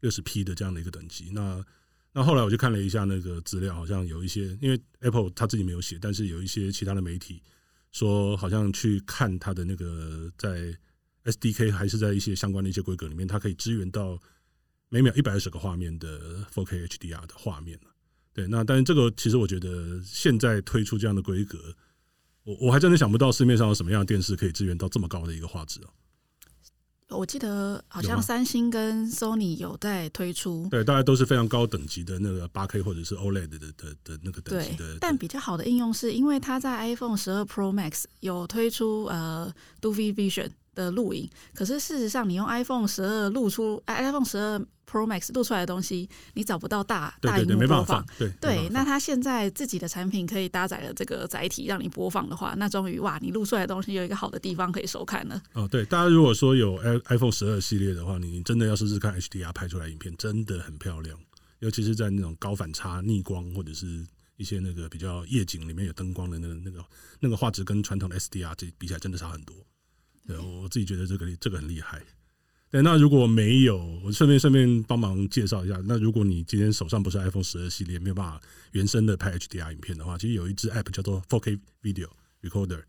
[0.02, 1.32] 六十 P 的这样的一个等级。
[1.32, 1.66] 那
[2.12, 7.42] 那后来我就看了一下那个资料，好像有一些，因为 Apple 它自己没有写，但是有一些其他的媒体
[7.92, 10.78] 说，好像去看它的那个在
[11.24, 14.20] SDK 还是在一些相关的一些规格里面，它可以支援到
[14.90, 17.80] 每秒一百二十个画面的 4K HDR 的画面。
[18.34, 21.58] 对，那但是这个其实我觉得现在推出这样的规格，
[22.44, 25.90] 我我还真的想不到市面上有什么样的电视可以支援到这么高的一个画质哦。
[27.18, 34.96] 我记得好像三星跟 Sony 有在推出，对，大家都是非常高等级的那个八 K 或者是 OLED 的的的，的那个等级的。
[35.02, 39.52] 但比较好的应用是因为它在 iPhone 十二 Pro Max 有推出呃
[39.82, 44.66] Dolby Vision 的录影，可是事实上你用 iPhone 十二录出 iPhone 十二。
[44.92, 48.04] Pro Max 录出来的东西，你找不到大大荧幕播放。
[48.18, 55.40] 对，对，那他现在自己的产品可以搭载了这个载体让你播放的话，那终于哇，你录出来的东西有一个好的地方可以收看了。
[55.54, 56.76] 哦，对，大家如果说有
[57.06, 61.16] iPhone 十二系列的话，你真的要试试看 HDR 拍出来影片，真的很漂亮，
[61.60, 64.04] 尤其是在那种高反差、逆光或者是
[64.38, 66.84] 一些那个比较夜景里面有灯光的那个那个
[67.20, 69.56] 那个画质，跟传统的 SDR 这比起来真的差很多。
[70.28, 72.02] 对，我自己觉得这个这个很厉害。
[72.72, 75.82] 对，那如果没有，我顺便顺便帮忙介绍一下。
[75.86, 78.40] 那如果你今天手上不是 iPhone 十二系列，没有办法
[78.74, 82.10] 原生的拍 HDR 影片的话，其实有一支 App 叫做 4K Video
[82.44, 82.84] Recorder。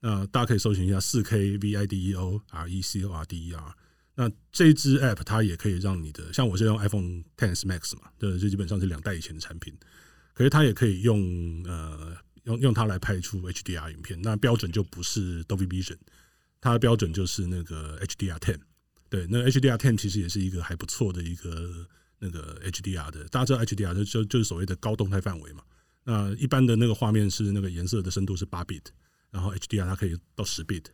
[0.00, 3.72] 那大家可以搜寻一下 4K Video Recorder。
[4.14, 9.72] 那这支 App 它也可以让你的，像我是用 iPhone X Max 嘛，对，就基本上是两代以前的产品。
[10.32, 14.20] 可是它也可以用呃用用它来拍出 HDR 影片。
[14.22, 15.96] 那标准就不是 Dolby Vision，
[16.60, 18.58] 它的标准就是那个 HDR10。
[19.08, 21.86] 对，那 HDR10 其实也是一个还不错的一个
[22.18, 25.62] 那个 HDR 的，大家知道 HDR 就就就是所谓的高动态范围嘛。
[26.04, 28.82] 那一般的那个画面是那个颜色的深度是八 bit，
[29.30, 30.84] 然后 HDR 它可以到十 bit，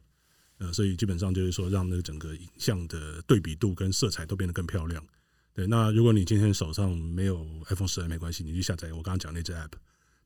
[0.59, 5.05] 呃，所以基本上就是说让那个整个影像的对比度跟色彩都变得更漂亮。
[5.53, 9.73] 对，那如果你今天手上没有 iPhone 十二没关系，你去下载我刚刚讲那支 App。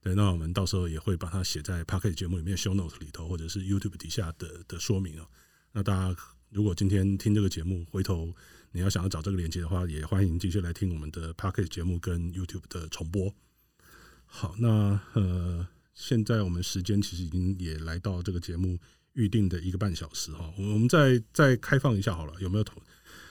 [0.01, 5.27] 对，那我们到时候也会把它写在 Pocket 节目里面 Show notes 里头，或者是 YouTube 底下的的说明哦。
[5.73, 6.21] 那大家。
[6.51, 8.35] 如果今天听这个节目，回头
[8.73, 13.31] 你要想要找这个链接的话，也欢迎继续来听我们的 Pocket 节目跟 YouTube 的重播。
[14.25, 18.79] 好，那呃，现在我们时间其实已经也来到这个节目
[19.13, 22.83] 预定的一个半小时哈，我们再再开放一下好了，有没有同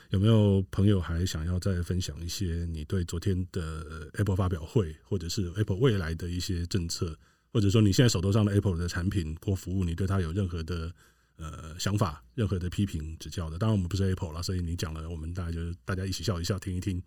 [0.10, 7.18] 有没有朋友还想要再分享一些你对昨天的 Apple 发表会，或者是 Apple 未来的一些政策，
[7.52, 10.94] 或者说你现在手头上的 Apple 的产品或服务，你对它有任何的？
[11.40, 17.00] 呃，想法，任何的批评指教的，当然我们不是 Apple 了，所以你讲了，我们大家就大家一起笑一笑，听一听，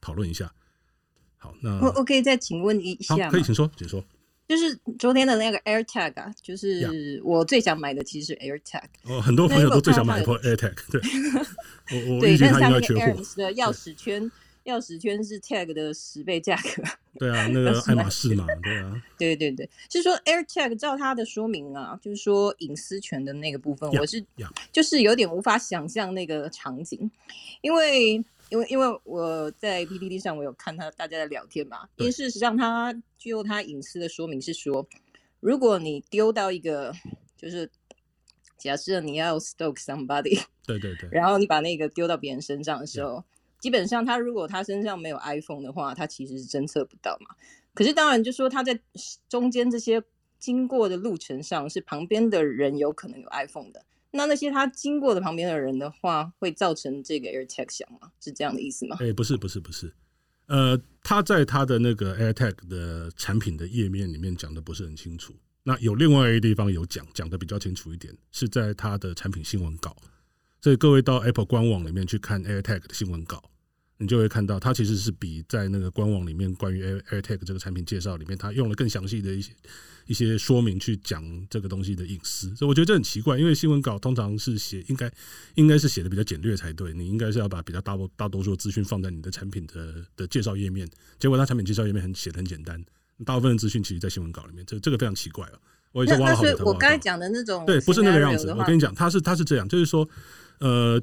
[0.00, 0.50] 讨论一下。
[1.36, 4.02] 好，那我我可以再请问一下，可以请说，请说。
[4.46, 8.84] 就是昨天的那个 AirTag 啊，就是我最想买的其实是 AirTag。
[9.04, 11.00] 哦，很多朋友都最想买 Apple AirTag，对。
[12.08, 14.30] 我我对，那个 AirPods 的钥匙圈。
[14.64, 16.82] 钥匙圈是 Tag 的十倍价格。
[17.16, 19.02] 对啊，那个爱马仕嘛，对啊。
[19.16, 24.24] 对对对，是说 AirTag 照它的说明啊，就是说隐私权的那个部分，yeah, 我是.
[24.72, 27.08] 就是有点无法想象那个场景，
[27.60, 28.14] 因为
[28.48, 34.84] 因为因为我在 PPT 上我有看他大家在聊天嘛，因为事实上他就他隐私的说明是说，
[35.38, 36.92] 如果你丢到一个
[37.36, 37.70] 就是
[38.58, 43.18] 假设你要 stalk somebody，对对对，然后你把那个丢到别人身上的时候。
[43.18, 43.24] Yeah.
[43.64, 47.34] 基本上，他如果他身上没有 iPhone 的话，他其实是侦测不到嘛。
[47.72, 48.78] 可是当然，就说他在
[49.26, 50.02] 中间这些
[50.38, 53.82] 经过的路程上，是旁边的人有可能有 iPhone 的。
[54.10, 58.10] 那那些他经过的旁边的人的话，会造成这个 AirTag 响吗？
[58.20, 58.98] 是这样的意思吗？
[59.00, 59.90] 哎、不是，不是，不是。
[60.44, 65.34] 呃，他在他的那个 AirTag 的产品的页面里面讲的不是很清楚。
[65.62, 69.96] 那有另外一个地方有讲，讲的比较清楚一点，是在他的产品新闻稿。
[70.60, 73.42] 所以各位到 Apple 官网里面去看 AirTag 的新闻稿。
[73.98, 79.52] 你就会看到，它其实是比在那个官网里面关于 Air AirTag 这个产品介绍里面，它用了更详细的一些
[80.06, 82.54] 一些说明去讲这个东西的隐私。
[82.56, 85.10] 所以我觉得这很奇怪，因为新闻稿通常是写应该
[85.54, 90.88] 应该是写的比较简略才对，你应该是要把比较大多大多数的资讯放在你的产品的的介绍页面。
[91.20, 92.84] 结果它产品介绍页面很写的很简单，
[93.24, 95.52] 大部分的资讯其实在新闻稿里面，这这个非常奇怪啊。
[95.92, 96.64] 我已经挖了好多头。
[96.64, 98.52] 我刚才讲的那种对，不是那个样子。
[98.52, 100.08] 我跟你讲，它是它是这样，就是说，
[100.58, 101.00] 呃。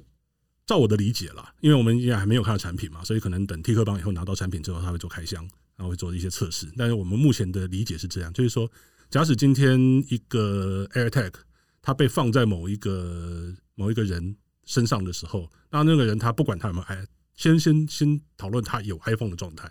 [0.65, 5.43] 照我的理解啦，因为我们现在还没有看到产品嘛，所以可能等 T 克邦以后拿到产品之后，他会做开箱，
[5.75, 6.71] 然后会做一些测试。
[6.77, 8.71] 但是我们目前的理解是这样，就是说，
[9.09, 11.33] 假使今天一个 AirTag
[11.81, 14.35] 它被放在某一个某一个人
[14.65, 17.05] 身上的时候，那那个人他不管他有没有 i，
[17.35, 19.69] 先先先讨论他有 iPhone 的状态。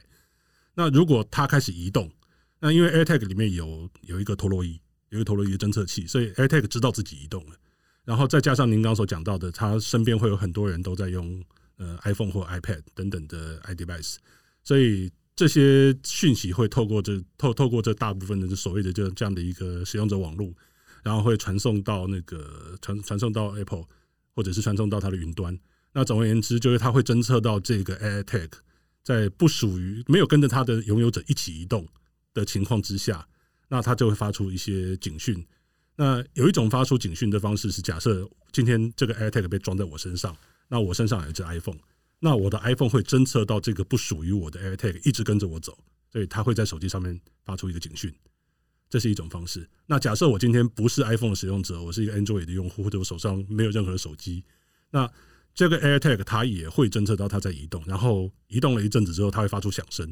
[0.75, 2.11] 那如果他开始移动，
[2.59, 4.81] 那因为 AirTag 里面有有一个陀螺仪，
[5.11, 7.57] 有一个陀螺仪的侦测器，所以 AirTag 知道自己移动了。
[8.05, 11.43] 然后再加上您刚所讲到的，他身边会有很多人都在用
[11.77, 14.17] 呃 iPhone 或 iPad 等等的 iDevice，
[14.65, 20.53] 所以这些讯息会透过这透透过这大部分的所谓的这这样的一个使用者网络，
[21.03, 23.85] 然后会传送到那个传传送到 Apple
[24.35, 25.57] 或者是传送到它的云端。
[25.93, 28.51] 那总而言之，就是它会侦测到这个 AirTag
[29.03, 31.87] 在不属于没有跟着它的拥有者一起移动
[32.33, 33.27] 的情况之下，
[33.69, 35.47] 那它就会发出一些警讯。
[35.97, 40.35] 那有一种发出警讯的方式是，假设今天这个 AirTag 被装在我身上，
[40.69, 41.79] 那我身上有一只 iPhone，
[42.19, 45.77] 那我的 iPhone 会侦测到这个不属于我的 AirTag 一直跟着我走，
[46.11, 48.11] 所以它会在手机上面发出一个警讯，
[48.89, 49.69] 这是一种方式。
[49.87, 54.43] 那假设我今天不是 iPhone 的使用者，我是一个 Android 的用户，或者我手上没有任何的手机，
[54.91, 55.11] 那
[55.55, 60.11] 这个 AirTag 它也会侦测到它在移动，然后移动了一阵子之后，它会发出响声，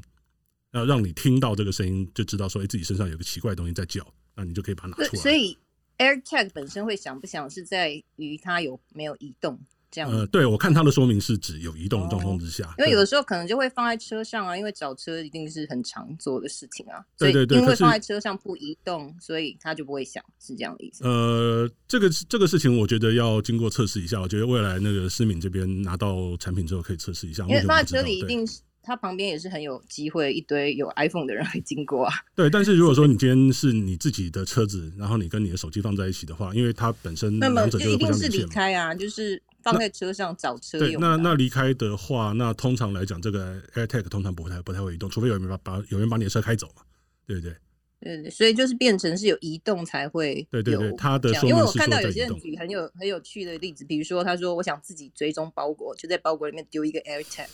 [0.73, 5.23] 要让你听到这个声音，就知道说，哎，自己身上有个奇怪的东西在叫，那你就可以把它拿出来。
[5.23, 5.57] 所以。
[5.99, 9.59] AirTag 本身会响不响是在于它有没有移动
[9.91, 10.11] 这样。
[10.11, 17.05] 呃，对，我看它的说明是指有移动的状况之下，哦，因为有的时候可能就会放在车上啊，因为找车一定是很常做的事情啊。
[17.19, 21.05] 对对对，因为放在车上不移动，所以它就不会响，是这样的意思。
[21.05, 28.61] 呃，这个这个事情我觉得要经过测试一下，我觉得未来那个思敏这边拿到产品之后可以测试一下，因为放在车里一定是。
[28.89, 32.15] 它旁边也是很有机会，一堆有 iPhone 的人会经过啊。
[32.35, 40.93] 对，但是如果说你今天是你自己的车子，然后你跟你的手机放在一起的话，因为它本身那么就一定是离开啊，就是放在车上找车用。
[40.93, 46.83] 对，那那离开的话，那通常来讲，这个 AirTag 通常不太不太会移动，除非有人把把有人把你的车开走嘛，
[47.27, 47.55] 对不对？
[48.01, 50.63] 对对，所以就是变成是有移动才会有。
[50.63, 57.49] 对对对，他的因为我看到有些人举很有很有趣的例子，比如说他说我想自己追踪包裹，就在包裹里面丢一个 AirTag，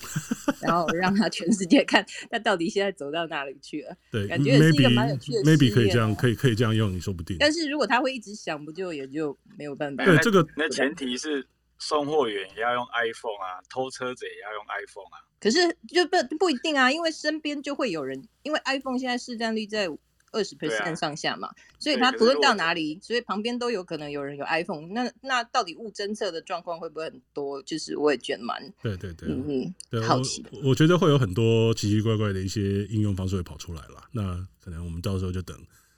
[0.61, 3.97] 然后让他全世界看他到底现在走到哪里去了。
[4.11, 5.43] 对，感觉也是一个蛮有趣的。
[5.45, 7.39] Maybe 可以这样，可以可以这样用，你说不定。
[7.41, 10.05] 但是如果他会一直想，不就也就没有办法？
[10.05, 11.49] 对，这个那前提是
[11.79, 15.25] 送货员也要用 iPhone 啊，偷车贼也要用 iPhone 啊。
[15.41, 19.89] 可是就不不一定啊，因为身边就会有人，因为 iPhone 现在市占率在。
[20.35, 24.89] 二十 percent 上下嘛，啊、所以它不论到哪里，所以旁边都有可能有人有 iPhone。
[24.89, 27.63] 那那到底误侦测的状况会不会很多？
[27.63, 30.71] 就是我也觉得蛮对对对，嗯对好奇的我。
[30.71, 34.05] 我觉得会有很多奇奇怪怪的一些应用方式会跑出来了。
[34.13, 35.57] 那可能我们到时候就等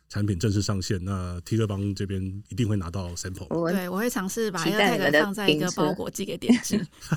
[0.08, 3.72] 产品正式上线，那 T 客邦这边一定会拿到 sample。
[3.72, 6.78] 对，我会尝试把 AirTag 放在一个包裹寄给点知，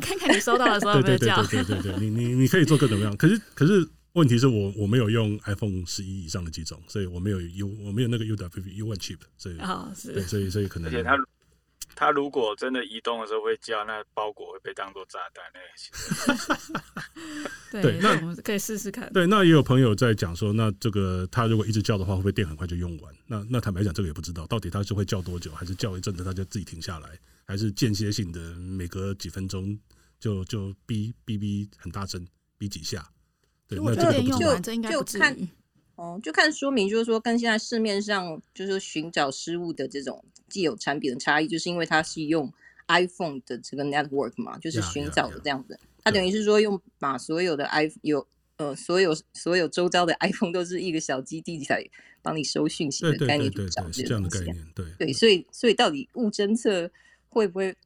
[0.00, 1.42] 看看你收到的时候有没有叫。
[1.44, 3.16] 对对对对对，你你你可以做各种各样。
[3.16, 3.88] 可是可是。
[4.14, 10.92] 问题是我我没有用 iPhone 十一以上的几种，所以我没有 U 我没有那个 UWU One chip，所以啊、哦、是，对，所以所以可能。
[10.92, 11.16] 而且它
[11.94, 15.44] 它如果真的移动的时候会叫，那包裹会被当做炸弹
[17.70, 19.10] 对，对，那我们可以试试看。
[19.12, 23.14] 对，那也有朋友在讲说，那这个他如果一直叫的话，会不会电很快就用完？
[23.26, 27.08] 那那坦白讲，这个也不知道，到底他是会叫多久，还是叫一阵子他就自己停下来，
[27.46, 29.78] 还是间歇性的每隔几分钟
[30.18, 32.26] 就就哔哔哔很大声
[32.58, 33.06] 哔几下？
[33.74, 35.36] 如果这个用完，这应该就看
[35.96, 42.52] 哦，就看说明，就是说跟现在市面上就是寻找失误的这种既有产品的差异，就是因为它是用
[42.88, 45.78] iPhone 的这个 network 嘛，就是寻找的这样子。
[46.02, 48.26] 它等于是说用把所有的 iPhone 有
[48.56, 51.84] 呃所有所有周遭的 iPhone 都是一个小基地来
[52.22, 54.56] 帮你收讯息的概念去找这样的概念。
[54.74, 56.90] 对对，所以所以到底误侦测
[57.28, 57.76] 会不会？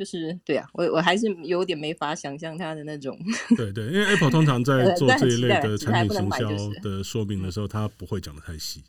[0.00, 3.18] 就是对啊，我我还是有点没法想象它的那种。
[3.54, 8.82] 对对，因为 Apple 通常在 做这一类的产品行销的说明的时候，它不会讲的太细，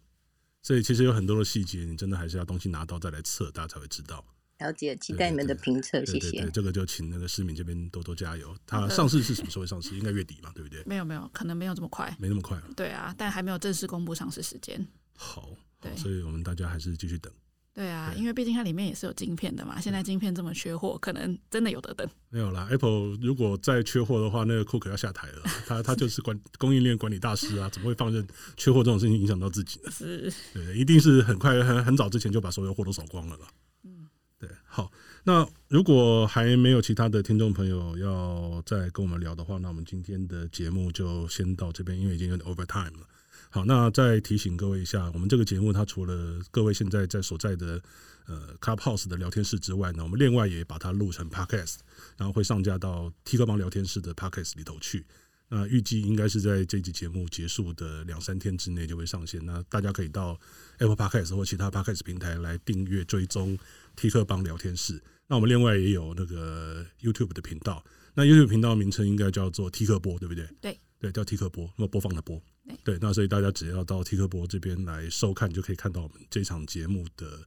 [0.61, 4.23] 所以其实有很多的细节，你真的还是要东西拿到再来测，大家才会知道。
[4.59, 6.49] 了解，期待你们的评测，谢谢。
[6.51, 8.55] 这个就请那个市民这边多多加油。
[8.65, 9.97] 它上市是什么时候会上市？
[9.97, 10.81] 应该月底嘛，对不对？
[10.85, 12.57] 没有没有，可能没有这么快，没那么快。
[12.73, 14.87] 对啊，但还没有正式公布上市时间。
[15.17, 15.49] 好，
[15.81, 17.29] 对，所以我们大家还是继续等。
[17.73, 19.79] 对啊，因为毕竟它里面也是有晶片的嘛。
[19.79, 22.05] 现在晶片这么缺货，可能真的有的等。
[22.29, 25.43] 没有啦，Apple 如果再缺货的话，那个库克要下台了。
[25.65, 28.27] 他他就是管供应链管理大师啊，怎么会放任
[28.57, 29.91] 缺货这种事情影响到自己呢？
[29.95, 33.47] 是，对，一定是很快很很早之前就把所有货都扫光了啦。
[33.85, 34.49] 嗯，对。
[34.65, 34.91] 好，
[35.23, 43.07] 那如果还没有其他的听众朋友要再跟我们聊的话，那我们今天的节目就先到这边，因为已经有点 overtime 了。
[43.53, 47.81] 好，那再提醒各位一下，我们这个节目它除了各位现在在所在的
[48.25, 51.79] 呃 Clubhouse 的聊天室之外呢，我们另外也把它录成 Podcast，
[52.15, 55.05] 然后会上架到 T 客帮聊天室的 Podcast 里头去。
[55.49, 59.45] 那预计应该是在这集节目结束的两三天之内就会上线。
[59.45, 60.39] 那大家可以到
[60.77, 63.59] Apple Podcast 或其他 Podcast 平台来订阅追踪
[63.97, 65.03] T 客帮聊天室。
[65.27, 67.83] 那我们另外也有那个 YouTube 的频道，
[68.13, 70.47] 那 YouTube 频道名称应该叫做 T 客播，对不对？
[70.61, 70.79] 对。
[71.01, 72.39] 对，叫 T 客播，那么播放的播，
[72.83, 77.39] 对，那所以大家只要到 T 客播这边来收看，就可以看到我们这场节目的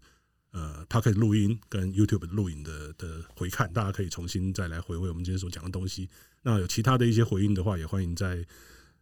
[0.51, 6.11] 呃 Podcast 录音跟 YouTube 录影的的回看，大家可以重新再来回味我们今天所讲的东西。
[6.43, 8.45] 那有其他的一些回应的话，也欢迎在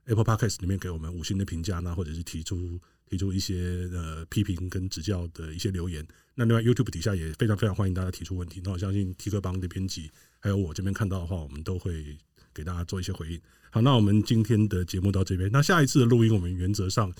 [0.04, 2.78] Apple Podcast 里面给我们五星的评价，那或者是提出。
[3.10, 6.02] 提出一些呃批评跟指教的一些留言。
[6.34, 8.58] 那另外 YouTube 底下也非常非常欢迎大家提出问题。
[8.64, 10.10] 那我相信 T 克帮的编辑
[10.40, 12.16] 还有我这边看到的话，我们都会
[12.54, 13.40] 给大家做一些回应。
[13.70, 15.50] 好，那我们今天的节目到这边。
[15.50, 17.10] 那下一次的录音，我们原则上，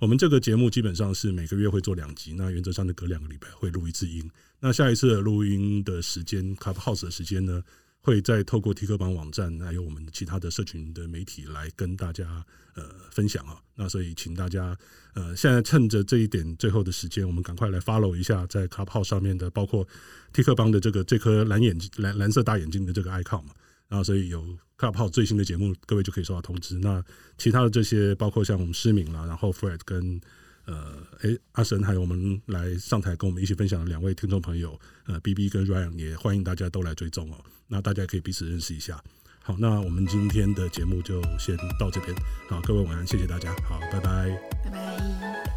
[0.00, 2.34] 我们这个节目基本上是每个月会做两集。
[2.34, 4.28] 那原则上的隔两个礼拜会录一次音。
[4.58, 7.62] 那下一次的录音的时间，Clubhouse 的时间呢，
[8.00, 12.44] 会再透过 T 客邦网站，还有我们其他的社群的媒体来跟大家
[12.74, 12.82] 呃
[13.12, 13.60] 分享啊。
[13.76, 14.76] 那所以请大家
[15.14, 19.86] 呃现在趁着这一点最后的时间，我们赶快来 follow 一下在 Clubhouse 上面的，包括
[20.32, 23.52] T 客邦的这个这颗蓝眼睛蓝蓝色大眼睛的这个 icon 嘛。
[23.92, 24.42] 然后所以有
[24.76, 26.78] 快报最新的节目，各位就可以收到通知。
[26.78, 27.04] 那
[27.36, 30.18] 其他的这些，包括像我们诗敏啦，然后 Fred 跟。
[30.64, 37.44] 呃，诶，阿神还有我们来上台跟我们一起分享的两位听众朋友，呃，B B 跟 Ryan 也欢迎大家都来追踪哦。
[37.66, 39.02] 那大家也可以彼此认识一下。
[39.40, 42.14] 好，那我们今天的节目就先到这边。
[42.48, 43.52] 好，各位晚安，谢谢大家。
[43.68, 44.30] 好，拜拜，
[44.64, 45.51] 拜拜。